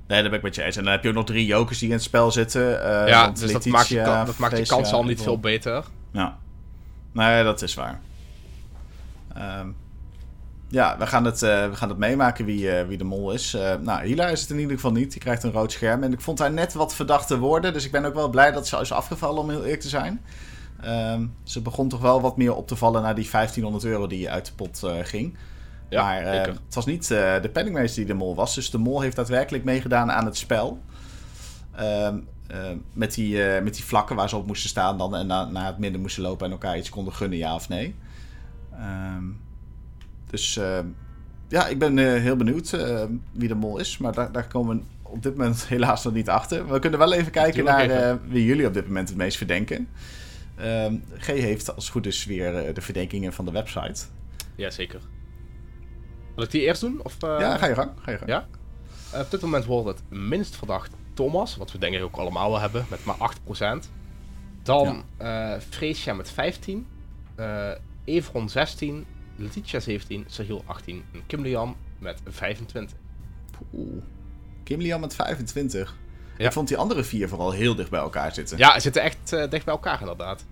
Nee, 0.06 0.20
daar 0.20 0.30
ben 0.30 0.38
ik 0.38 0.44
met 0.44 0.54
je 0.54 0.62
eens. 0.62 0.76
En 0.76 0.84
dan 0.84 0.92
heb 0.92 1.02
je 1.02 1.08
ook 1.08 1.14
nog 1.14 1.26
drie 1.26 1.46
jokers 1.46 1.78
die 1.78 1.88
in 1.88 1.94
het 1.94 2.02
spel 2.02 2.30
zitten. 2.30 2.62
Uh, 2.62 3.08
ja, 3.08 3.30
dus 3.30 3.52
dat 3.52 3.66
maakt, 3.66 3.88
je, 3.88 4.02
dat 4.02 4.38
maakt 4.38 4.58
je 4.58 4.66
kans 4.66 4.92
al 4.92 5.04
niet 5.04 5.22
veel 5.22 5.38
beter. 5.38 5.84
Ja. 6.12 6.38
Nee, 7.12 7.44
dat 7.44 7.62
is 7.62 7.74
waar. 7.74 8.00
Um, 9.36 9.76
ja, 10.70 10.98
we 10.98 11.06
gaan 11.06 11.24
het, 11.24 11.42
uh, 11.42 11.68
we 11.68 11.76
gaan 11.76 11.88
het 11.88 11.98
meemaken 11.98 12.44
wie, 12.44 12.62
uh, 12.62 12.86
wie 12.86 12.98
de 12.98 13.04
mol 13.04 13.32
is. 13.32 13.54
Uh, 13.54 13.74
nou, 13.74 14.06
Hila 14.06 14.28
is 14.28 14.40
het 14.40 14.50
in 14.50 14.58
ieder 14.58 14.74
geval 14.74 14.92
niet. 14.92 15.12
Die 15.12 15.20
krijgt 15.20 15.42
een 15.42 15.52
rood 15.52 15.72
scherm. 15.72 16.02
En 16.02 16.12
ik 16.12 16.20
vond 16.20 16.38
haar 16.38 16.52
net 16.52 16.72
wat 16.72 16.94
verdachte 16.94 17.38
woorden. 17.38 17.72
Dus 17.72 17.84
ik 17.84 17.92
ben 17.92 18.04
ook 18.04 18.14
wel 18.14 18.28
blij 18.28 18.52
dat 18.52 18.68
ze 18.68 18.76
is 18.76 18.92
afgevallen, 18.92 19.42
om 19.42 19.50
heel 19.50 19.62
eerlijk 19.62 19.80
te 19.80 19.88
zijn. 19.88 20.20
Um, 20.84 21.34
ze 21.42 21.62
begon 21.62 21.88
toch 21.88 22.00
wel 22.00 22.20
wat 22.20 22.36
meer 22.36 22.54
op 22.54 22.66
te 22.66 22.76
vallen 22.76 23.02
naar 23.02 23.14
die 23.14 23.28
1500 23.30 23.84
euro 23.84 24.06
die 24.06 24.30
uit 24.30 24.46
de 24.46 24.52
pot 24.52 24.82
ging. 25.02 25.36
Ja, 25.88 26.02
maar 26.02 26.46
het 26.46 26.74
was 26.74 26.86
niet 26.86 27.08
de 27.08 27.50
penningmeester 27.52 28.04
die 28.04 28.12
de 28.12 28.18
mol 28.18 28.34
was. 28.34 28.54
Dus 28.54 28.70
de 28.70 28.78
mol 28.78 29.00
heeft 29.00 29.16
daadwerkelijk 29.16 29.64
meegedaan 29.64 30.12
aan 30.12 30.24
het 30.24 30.36
spel. 30.36 30.80
Um, 31.80 32.28
met, 32.92 33.14
die, 33.14 33.38
met 33.62 33.74
die 33.74 33.84
vlakken 33.84 34.16
waar 34.16 34.28
ze 34.28 34.36
op 34.36 34.46
moesten 34.46 34.70
staan 34.70 34.98
dan 34.98 35.16
en 35.16 35.26
na, 35.26 35.44
naar 35.44 35.66
het 35.66 35.78
midden 35.78 36.00
moesten 36.00 36.22
lopen 36.22 36.46
en 36.46 36.52
elkaar 36.52 36.78
iets 36.78 36.88
konden 36.88 37.12
gunnen, 37.14 37.38
ja 37.38 37.54
of 37.54 37.68
nee. 37.68 37.94
Um, 39.16 39.40
dus 40.30 40.56
ehm, 40.56 40.86
ja, 41.48 41.66
ik 41.66 41.78
ben 41.78 41.98
eh, 41.98 42.20
heel 42.20 42.36
benieuwd 42.36 42.72
ehm, 42.72 43.12
wie 43.32 43.48
de 43.48 43.54
mol 43.54 43.78
is. 43.78 43.98
Maar 43.98 44.12
daar, 44.12 44.32
daar 44.32 44.48
komen 44.48 44.76
we 44.76 44.82
op 45.02 45.22
dit 45.22 45.36
moment 45.36 45.66
helaas 45.68 46.04
nog 46.04 46.12
niet 46.12 46.28
achter. 46.28 46.68
We 46.68 46.78
kunnen 46.78 46.98
wel 46.98 47.12
even 47.12 47.32
kijken 47.32 47.64
naar 47.64 47.90
uh, 47.90 48.14
wie 48.28 48.44
jullie 48.44 48.66
op 48.66 48.74
dit 48.74 48.86
moment 48.86 49.08
het 49.08 49.18
meest 49.18 49.36
verdenken. 49.36 49.88
Um, 50.60 51.04
G 51.16 51.26
heeft 51.26 51.74
als 51.74 51.84
het 51.84 51.92
goed 51.92 52.06
is 52.06 52.24
weer 52.24 52.56
eh, 52.56 52.74
de 52.74 52.80
verdenkingen 52.80 53.32
van 53.32 53.44
de 53.44 53.50
website. 53.50 54.04
Jazeker. 54.54 55.00
Wil 56.34 56.44
ik 56.44 56.50
die 56.50 56.60
eerst 56.60 56.80
doen? 56.80 57.00
Of, 57.02 57.16
Ja, 57.20 57.56
ga 57.56 57.66
je 57.66 57.74
gang. 57.74 57.90
Ga 58.00 58.10
je 58.10 58.18
gang. 58.18 58.30
Ja? 58.30 58.46
op 59.20 59.30
dit 59.30 59.40
moment 59.40 59.64
wordt 59.64 59.88
het 59.88 60.02
minst 60.08 60.56
verdacht 60.56 60.92
Thomas, 61.14 61.56
wat 61.56 61.72
we 61.72 61.78
denk 61.78 61.94
ik 61.94 62.02
ook 62.02 62.16
allemaal 62.16 62.50
wel 62.50 62.60
hebben, 62.60 62.86
met 62.88 63.04
maar 63.04 63.36
8%. 63.84 63.88
Dan 64.62 65.04
ja. 65.18 65.60
Freesia 65.60 66.14
met 66.14 66.30
15. 66.30 66.86
Evron 68.04 68.48
16. 68.48 69.06
Letitia 69.40 69.80
17, 69.80 70.24
Sahil 70.26 70.62
18 70.66 71.04
en 71.12 71.22
Kim 71.26 71.42
Lian 71.42 71.76
met 71.98 72.20
25. 72.26 72.96
Oeh. 73.74 74.02
Kim 74.64 74.80
Lian 74.80 75.00
met 75.00 75.14
25. 75.14 75.96
Ja. 76.38 76.46
Ik 76.46 76.52
vond 76.52 76.68
die 76.68 76.76
andere 76.76 77.04
vier 77.04 77.28
vooral 77.28 77.50
heel 77.50 77.74
dicht 77.74 77.90
bij 77.90 78.00
elkaar 78.00 78.34
zitten. 78.34 78.58
Ja, 78.58 78.74
ze 78.74 78.80
zitten 78.80 79.02
echt 79.02 79.32
uh, 79.32 79.50
dicht 79.50 79.64
bij 79.64 79.74
elkaar 79.74 80.00
inderdaad. 80.00 80.44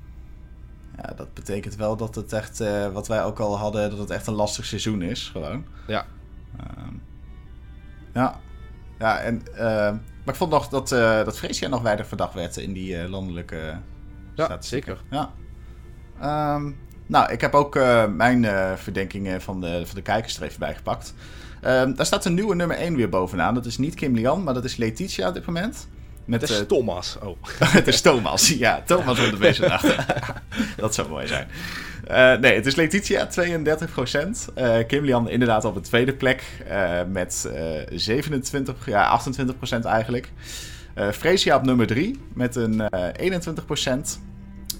Ja, 0.97 1.13
dat 1.17 1.35
betekent 1.35 1.77
wel 1.77 1.97
dat 1.97 2.15
het 2.15 2.33
echt, 2.33 2.61
uh, 2.61 2.89
wat 2.89 3.09
wij 3.09 3.25
ook 3.25 3.39
al 3.39 3.59
hadden, 3.59 3.91
dat 3.91 3.99
het 3.99 4.11
echt 4.11 4.27
een 4.27 4.35
lastig 4.35 4.65
seizoen 4.65 5.03
is, 5.03 5.29
gewoon. 5.29 5.65
Ja. 5.87 6.07
Uh, 6.61 6.87
ja. 8.15 8.41
Ja, 8.99 9.19
en, 9.19 9.43
uh, 9.53 9.59
maar 9.59 10.01
ik 10.27 10.35
vond 10.35 10.51
nog 10.51 10.69
dat, 10.69 10.93
uh, 10.93 11.25
dat 11.25 11.39
Freesia 11.39 11.69
nog 11.69 11.83
weinig 11.83 12.07
verdacht 12.07 12.35
werd 12.35 12.57
in 12.57 12.73
die 12.73 13.09
landelijke 13.09 13.79
Ja, 14.35 14.57
zeker. 14.61 15.03
Ja. 15.11 15.33
Um, 16.55 16.77
nou, 17.09 17.33
ik 17.33 17.41
heb 17.41 17.55
ook 17.55 17.77
uh, 17.77 18.07
mijn 18.07 18.43
uh, 18.43 18.73
verdenkingen 18.77 19.43
van 19.43 19.61
de, 19.61 19.83
van 19.85 19.95
de 19.95 20.03
kijkers 20.03 20.37
er 20.37 20.43
even 20.43 20.59
bij 20.59 20.75
gepakt. 20.75 21.15
Um, 21.65 21.95
daar 21.95 22.07
staat 22.07 22.25
een 22.25 22.35
nieuwe 22.35 22.55
nummer 22.55 22.77
1 22.77 22.97
weer 22.97 23.09
bovenaan. 23.09 23.55
Dat 23.55 23.67
is 23.67 23.79
niet 23.79 23.95
Kim 23.95 24.15
Lian, 24.15 24.43
maar 24.43 24.55
dat 24.55 24.65
is 24.65 24.77
Letitia 24.77 25.29
op 25.29 25.35
dit 25.35 25.47
moment. 25.47 25.89
Met, 26.25 26.41
het 26.41 26.51
is 26.51 26.65
Thomas. 26.67 27.19
Oh. 27.23 27.37
het 27.65 27.87
is 27.87 28.01
Thomas, 28.01 28.49
ja. 28.49 28.83
Thomas 28.87 29.21
op 29.25 29.31
de 29.31 29.37
beste 29.37 29.69
dag. 29.69 29.83
dat 30.77 30.95
zou 30.95 31.09
mooi 31.09 31.27
zijn. 31.27 31.49
nee, 32.41 32.55
het 32.55 32.67
is 32.67 32.75
Letitia, 32.75 33.27
32 33.27 33.91
Kim 34.87 35.05
Lian 35.05 35.29
inderdaad 35.29 35.65
op 35.65 35.75
de 35.75 35.81
tweede 35.81 36.15
plek 36.15 36.43
met 37.09 37.51
27, 37.93 38.87
ja, 38.87 39.21
28% 39.81 39.81
eigenlijk. 39.85 40.33
Fresia 41.13 41.57
op 41.57 41.63
nummer 41.63 41.87
3 41.87 42.21
met 42.35 42.57
een 42.57 42.89
21 43.17 43.65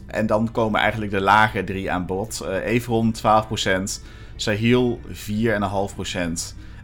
En 0.09 0.27
dan 0.27 0.53
komen 0.53 0.81
eigenlijk 0.81 1.11
de 1.11 1.21
lage 1.21 1.65
drie 1.65 1.91
aan 1.91 2.07
bod. 2.07 2.47
Evron 2.65 3.15
12% 3.15 3.19
Sahil 4.41 5.01
4,5%. 5.07 5.13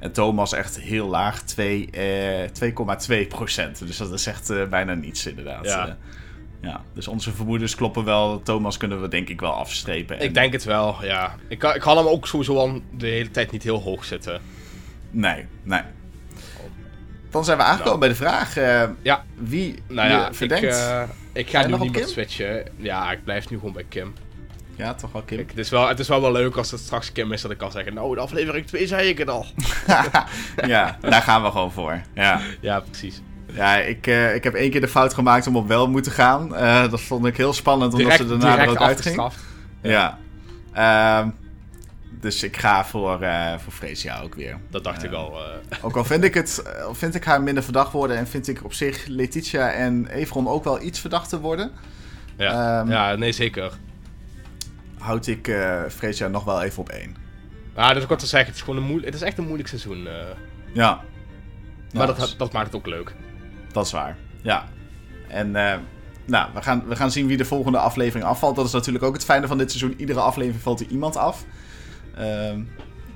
En 0.00 0.12
Thomas 0.12 0.52
echt 0.52 0.80
heel 0.80 1.08
laag, 1.08 1.42
2,2%. 1.42 1.46
Eh, 1.56 2.48
dus 3.78 3.96
dat 3.96 4.12
is 4.12 4.26
echt 4.26 4.50
uh, 4.50 4.68
bijna 4.68 4.94
niets 4.94 5.26
inderdaad. 5.26 5.64
Ja. 5.64 5.86
Uh, 5.86 5.92
ja, 6.60 6.80
dus 6.94 7.08
onze 7.08 7.32
vermoedens 7.32 7.74
kloppen 7.74 8.04
wel. 8.04 8.42
Thomas 8.42 8.76
kunnen 8.76 9.00
we 9.00 9.08
denk 9.08 9.28
ik 9.28 9.40
wel 9.40 9.52
afstrepen. 9.52 10.20
Ik 10.20 10.34
denk 10.34 10.52
het 10.52 10.64
wel, 10.64 11.04
ja. 11.04 11.34
Ik, 11.48 11.62
ik 11.62 11.82
had 11.82 11.96
hem 11.96 12.06
ook 12.06 12.26
sowieso 12.26 12.56
al 12.56 12.80
de 12.90 13.06
hele 13.06 13.30
tijd 13.30 13.50
niet 13.50 13.62
heel 13.62 13.80
hoog 13.80 14.04
zitten. 14.04 14.40
Nee, 15.10 15.46
nee. 15.62 15.82
Dan 17.34 17.44
zijn 17.44 17.58
we 17.58 17.64
aangekomen 17.64 17.98
bij 17.98 18.08
de 18.08 18.14
vraag. 18.14 18.58
Uh, 18.58 18.82
ja. 19.02 19.24
Wie 19.34 19.82
nou 19.88 20.08
ja, 20.08 20.32
verdenkt? 20.32 20.92
Ik, 21.32 21.46
ik 21.46 21.50
ga 21.50 21.66
nu 21.66 21.76
niet 21.76 21.92
meer 21.92 22.06
switchen. 22.06 22.64
Ja, 22.76 23.12
ik 23.12 23.24
blijf 23.24 23.50
nu 23.50 23.58
gewoon 23.58 23.72
bij 23.72 23.84
Kim. 23.88 24.14
Ja, 24.76 24.94
toch 24.94 25.12
wel 25.12 25.22
Kim. 25.22 25.38
het, 25.38 25.58
is 25.58 25.70
wel, 25.70 25.88
het 25.88 25.98
is 25.98 26.08
wel 26.08 26.20
wel 26.20 26.32
leuk 26.32 26.56
als 26.56 26.70
het 26.70 26.80
straks 26.80 27.12
Kim 27.12 27.32
is 27.32 27.42
dat 27.42 27.50
ik 27.50 27.58
kan 27.58 27.70
zeggen... 27.70 27.94
Nou, 27.94 28.14
de 28.14 28.20
aflevering 28.20 28.66
2 28.66 28.86
zei 28.86 29.08
ik 29.08 29.18
het 29.18 29.28
al. 29.28 29.46
ja, 30.66 30.98
daar 31.00 31.22
gaan 31.22 31.42
we 31.42 31.50
gewoon 31.50 31.72
voor. 31.72 32.00
Ja, 32.14 32.40
ja 32.60 32.80
precies. 32.80 33.22
Ja, 33.52 33.76
ik, 33.76 34.06
uh, 34.06 34.34
ik 34.34 34.44
heb 34.44 34.54
één 34.54 34.70
keer 34.70 34.80
de 34.80 34.88
fout 34.88 35.14
gemaakt 35.14 35.46
om 35.46 35.56
op 35.56 35.68
wel 35.68 35.88
moeten 35.88 36.12
gaan. 36.12 36.48
Dat 36.90 37.00
vond 37.00 37.26
ik 37.26 37.36
heel 37.36 37.52
spannend, 37.52 37.92
omdat 37.92 38.10
direct, 38.10 38.30
ze 38.30 38.38
daarna 38.38 38.62
er 38.62 38.70
ook 38.70 38.82
uitging. 38.82 39.30
Ja. 39.82 40.18
ja. 40.74 41.32
Dus 42.24 42.42
ik 42.42 42.56
ga 42.56 42.84
voor, 42.84 43.22
uh, 43.22 43.58
voor 43.58 43.72
Freesia 43.72 44.20
ook 44.20 44.34
weer. 44.34 44.58
Dat 44.70 44.84
dacht 44.84 45.02
ik 45.02 45.12
al. 45.12 45.38
Ook 45.82 45.96
al 45.96 46.04
vind 46.04 46.24
ik, 46.24 46.34
het, 46.34 46.62
vind 46.92 47.14
ik 47.14 47.24
haar 47.24 47.42
minder 47.42 47.62
verdacht 47.62 47.92
worden... 47.92 48.16
en 48.16 48.26
vind 48.26 48.48
ik 48.48 48.64
op 48.64 48.72
zich 48.72 49.06
Letitia 49.06 49.72
en 49.72 50.06
Evron 50.06 50.48
ook 50.48 50.64
wel 50.64 50.82
iets 50.82 51.00
verdachter 51.00 51.38
worden. 51.38 51.70
Ja, 52.36 52.80
um, 52.80 52.90
ja 52.90 53.14
nee, 53.14 53.32
zeker 53.32 53.72
houd 54.98 55.26
ik 55.26 55.48
uh, 55.48 55.82
Freesia 55.88 56.28
nog 56.28 56.44
wel 56.44 56.62
even 56.62 56.80
op 56.80 56.88
één. 56.88 57.16
Ja, 57.76 57.88
dat 57.88 57.96
is 57.96 58.08
ook 58.08 58.18
te 58.18 58.26
zeggen. 58.26 58.48
Het 58.48 58.56
is, 58.56 58.64
gewoon 58.64 58.80
een 58.80 58.86
moeilijk, 58.86 59.06
het 59.12 59.14
is 59.14 59.26
echt 59.26 59.38
een 59.38 59.44
moeilijk 59.44 59.68
seizoen. 59.68 60.08
Ja. 60.72 61.00
Maar 61.92 62.06
dat, 62.06 62.34
dat 62.38 62.52
maakt 62.52 62.66
het 62.66 62.76
ook 62.76 62.86
leuk. 62.86 63.14
Dat 63.72 63.86
is 63.86 63.92
waar. 63.92 64.16
Ja. 64.42 64.68
En 65.28 65.50
nou, 66.24 66.48
we 66.54 66.62
gaan, 66.62 66.84
we 66.88 66.96
gaan 66.96 67.10
zien 67.10 67.26
wie 67.26 67.36
de 67.36 67.44
volgende 67.44 67.78
aflevering 67.78 68.26
afvalt. 68.26 68.56
Dat 68.56 68.66
is 68.66 68.72
natuurlijk 68.72 69.04
ook 69.04 69.14
het 69.14 69.24
fijne 69.24 69.46
van 69.46 69.58
dit 69.58 69.70
seizoen. 69.70 70.00
Iedere 70.00 70.20
aflevering 70.20 70.62
valt 70.62 70.80
er 70.80 70.86
iemand 70.86 71.16
af. 71.16 71.44
Uh, 72.18 72.58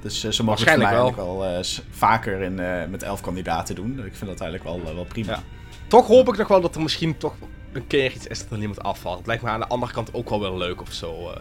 dus 0.02 0.28
ze 0.28 0.44
mogen 0.44 0.70
het 0.70 0.82
eigenlijk 0.82 1.16
wel 1.16 1.62
vaker 1.90 2.40
in, 2.40 2.54
met 2.90 3.02
elf 3.02 3.20
kandidaten 3.20 3.74
doen. 3.74 3.90
Ik 3.90 4.14
vind 4.14 4.30
dat 4.30 4.40
eigenlijk 4.40 4.64
wel, 4.64 4.94
wel 4.94 5.04
prima. 5.04 5.32
Ja. 5.32 5.42
Toch 5.88 6.06
hoop 6.06 6.28
ik 6.28 6.36
nog 6.36 6.48
wel 6.48 6.60
dat 6.60 6.74
er 6.74 6.82
misschien 6.82 7.18
toch 7.18 7.34
een 7.72 7.86
keer 7.86 8.12
iets 8.12 8.26
is 8.26 8.38
dat 8.38 8.50
er 8.50 8.58
niemand 8.58 8.82
afvalt. 8.82 9.18
Het 9.18 9.26
lijkt 9.26 9.42
me 9.42 9.48
aan 9.48 9.60
de 9.60 9.66
andere 9.66 9.92
kant 9.92 10.14
ook 10.14 10.28
wel 10.28 10.40
wel 10.40 10.56
leuk 10.56 10.80
of 10.80 10.92
zo. 10.92 11.32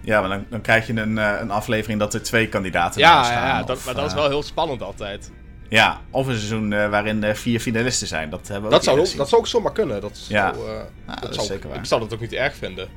Ja, 0.00 0.20
maar 0.20 0.28
dan, 0.28 0.44
dan 0.48 0.60
krijg 0.60 0.86
je 0.86 0.92
een, 0.92 1.16
een 1.16 1.50
aflevering 1.50 2.00
dat 2.00 2.14
er 2.14 2.22
twee 2.22 2.48
kandidaten 2.48 3.00
ja, 3.00 3.22
staan. 3.22 3.46
Ja, 3.46 3.62
dat, 3.62 3.84
maar 3.84 3.94
dat 3.94 4.06
is 4.06 4.14
wel 4.14 4.28
heel 4.28 4.42
spannend 4.42 4.82
altijd. 4.82 5.32
Ja, 5.68 6.00
of 6.10 6.26
een 6.26 6.34
seizoen 6.34 6.70
uh, 6.70 6.88
waarin 6.88 7.22
uh, 7.22 7.34
vier 7.34 7.60
finalisten 7.60 8.06
zijn. 8.06 8.30
Dat 8.30 8.48
hebben 8.48 8.70
we 8.70 8.76
dat 8.76 8.84
zou, 8.84 8.98
ook, 8.98 9.16
dat 9.16 9.28
zou 9.28 9.40
ook 9.40 9.46
zomaar 9.46 9.72
kunnen. 9.72 10.00
Dat 10.00 10.26
ja. 10.28 10.54
zou, 10.54 10.66
dat, 11.06 11.20
dat 11.20 11.34
zou, 11.34 11.46
zeker 11.46 11.68
waar. 11.68 11.78
Ik 11.78 11.84
zou 11.84 12.00
dat 12.00 12.14
ook 12.14 12.20
niet 12.20 12.32
erg 12.32 12.54
vinden. 12.54 12.88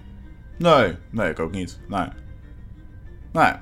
Nee, 0.58 0.96
nee, 1.10 1.30
ik 1.30 1.40
ook 1.40 1.52
niet. 1.52 1.80
Nee. 1.88 2.08
Nou, 3.36 3.56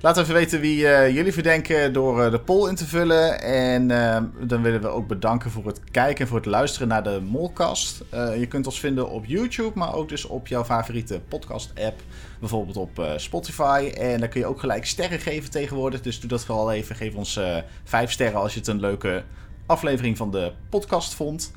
Laat 0.00 0.16
even 0.16 0.34
weten 0.34 0.60
wie 0.60 0.80
uh, 0.80 1.14
jullie 1.14 1.32
verdenken 1.32 1.92
door 1.92 2.24
uh, 2.24 2.30
de 2.30 2.40
poll 2.40 2.68
in 2.68 2.74
te 2.74 2.86
vullen. 2.86 3.42
En 3.42 3.90
uh, 3.90 4.18
dan 4.40 4.62
willen 4.62 4.80
we 4.80 4.88
ook 4.88 5.06
bedanken 5.06 5.50
voor 5.50 5.66
het 5.66 5.80
kijken 5.90 6.20
en 6.20 6.26
voor 6.26 6.36
het 6.36 6.46
luisteren 6.46 6.88
naar 6.88 7.02
de 7.02 7.20
Molcast. 7.20 8.04
je 8.10 8.46
kunt 8.48 8.66
ons 8.66 8.80
vinden 8.80 9.10
op 9.10 9.24
YouTube, 9.24 9.78
maar 9.78 9.94
ook 9.94 10.08
dus 10.08 10.24
op 10.24 10.46
jouw 10.46 10.64
favoriete 10.64 11.20
podcast-app. 11.28 12.00
Bijvoorbeeld 12.40 12.76
op 12.76 13.12
Spotify. 13.16 13.92
En 13.96 14.20
dan 14.20 14.28
kun 14.28 14.40
je 14.40 14.46
ook 14.46 14.60
gelijk 14.60 14.86
sterren 14.86 15.20
geven 15.20 15.50
tegenwoordig. 15.50 16.00
Dus 16.00 16.20
doe 16.20 16.28
dat 16.28 16.44
vooral 16.44 16.72
even. 16.72 16.96
Geef 16.96 17.14
ons 17.14 17.40
vijf 17.84 18.10
sterren 18.10 18.40
als 18.40 18.52
je 18.52 18.58
het 18.58 18.68
een 18.68 18.80
leuke 18.80 19.22
aflevering 19.66 20.16
van 20.16 20.30
de 20.30 20.52
podcast 20.70 21.14
vond. 21.14 21.52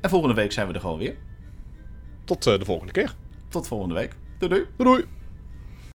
En 0.00 0.10
volgende 0.10 0.34
week 0.34 0.52
zijn 0.52 0.66
we 0.66 0.74
er 0.74 0.80
gewoon 0.80 0.98
weer. 0.98 1.16
Tot 2.24 2.42
de 2.42 2.64
volgende 2.64 2.92
keer. 2.92 3.14
Tot 3.48 3.66
volgende 3.66 3.94
week. 3.94 4.16
Doei. 4.38 4.50
Doei 4.50 4.66
doei. 4.76 5.15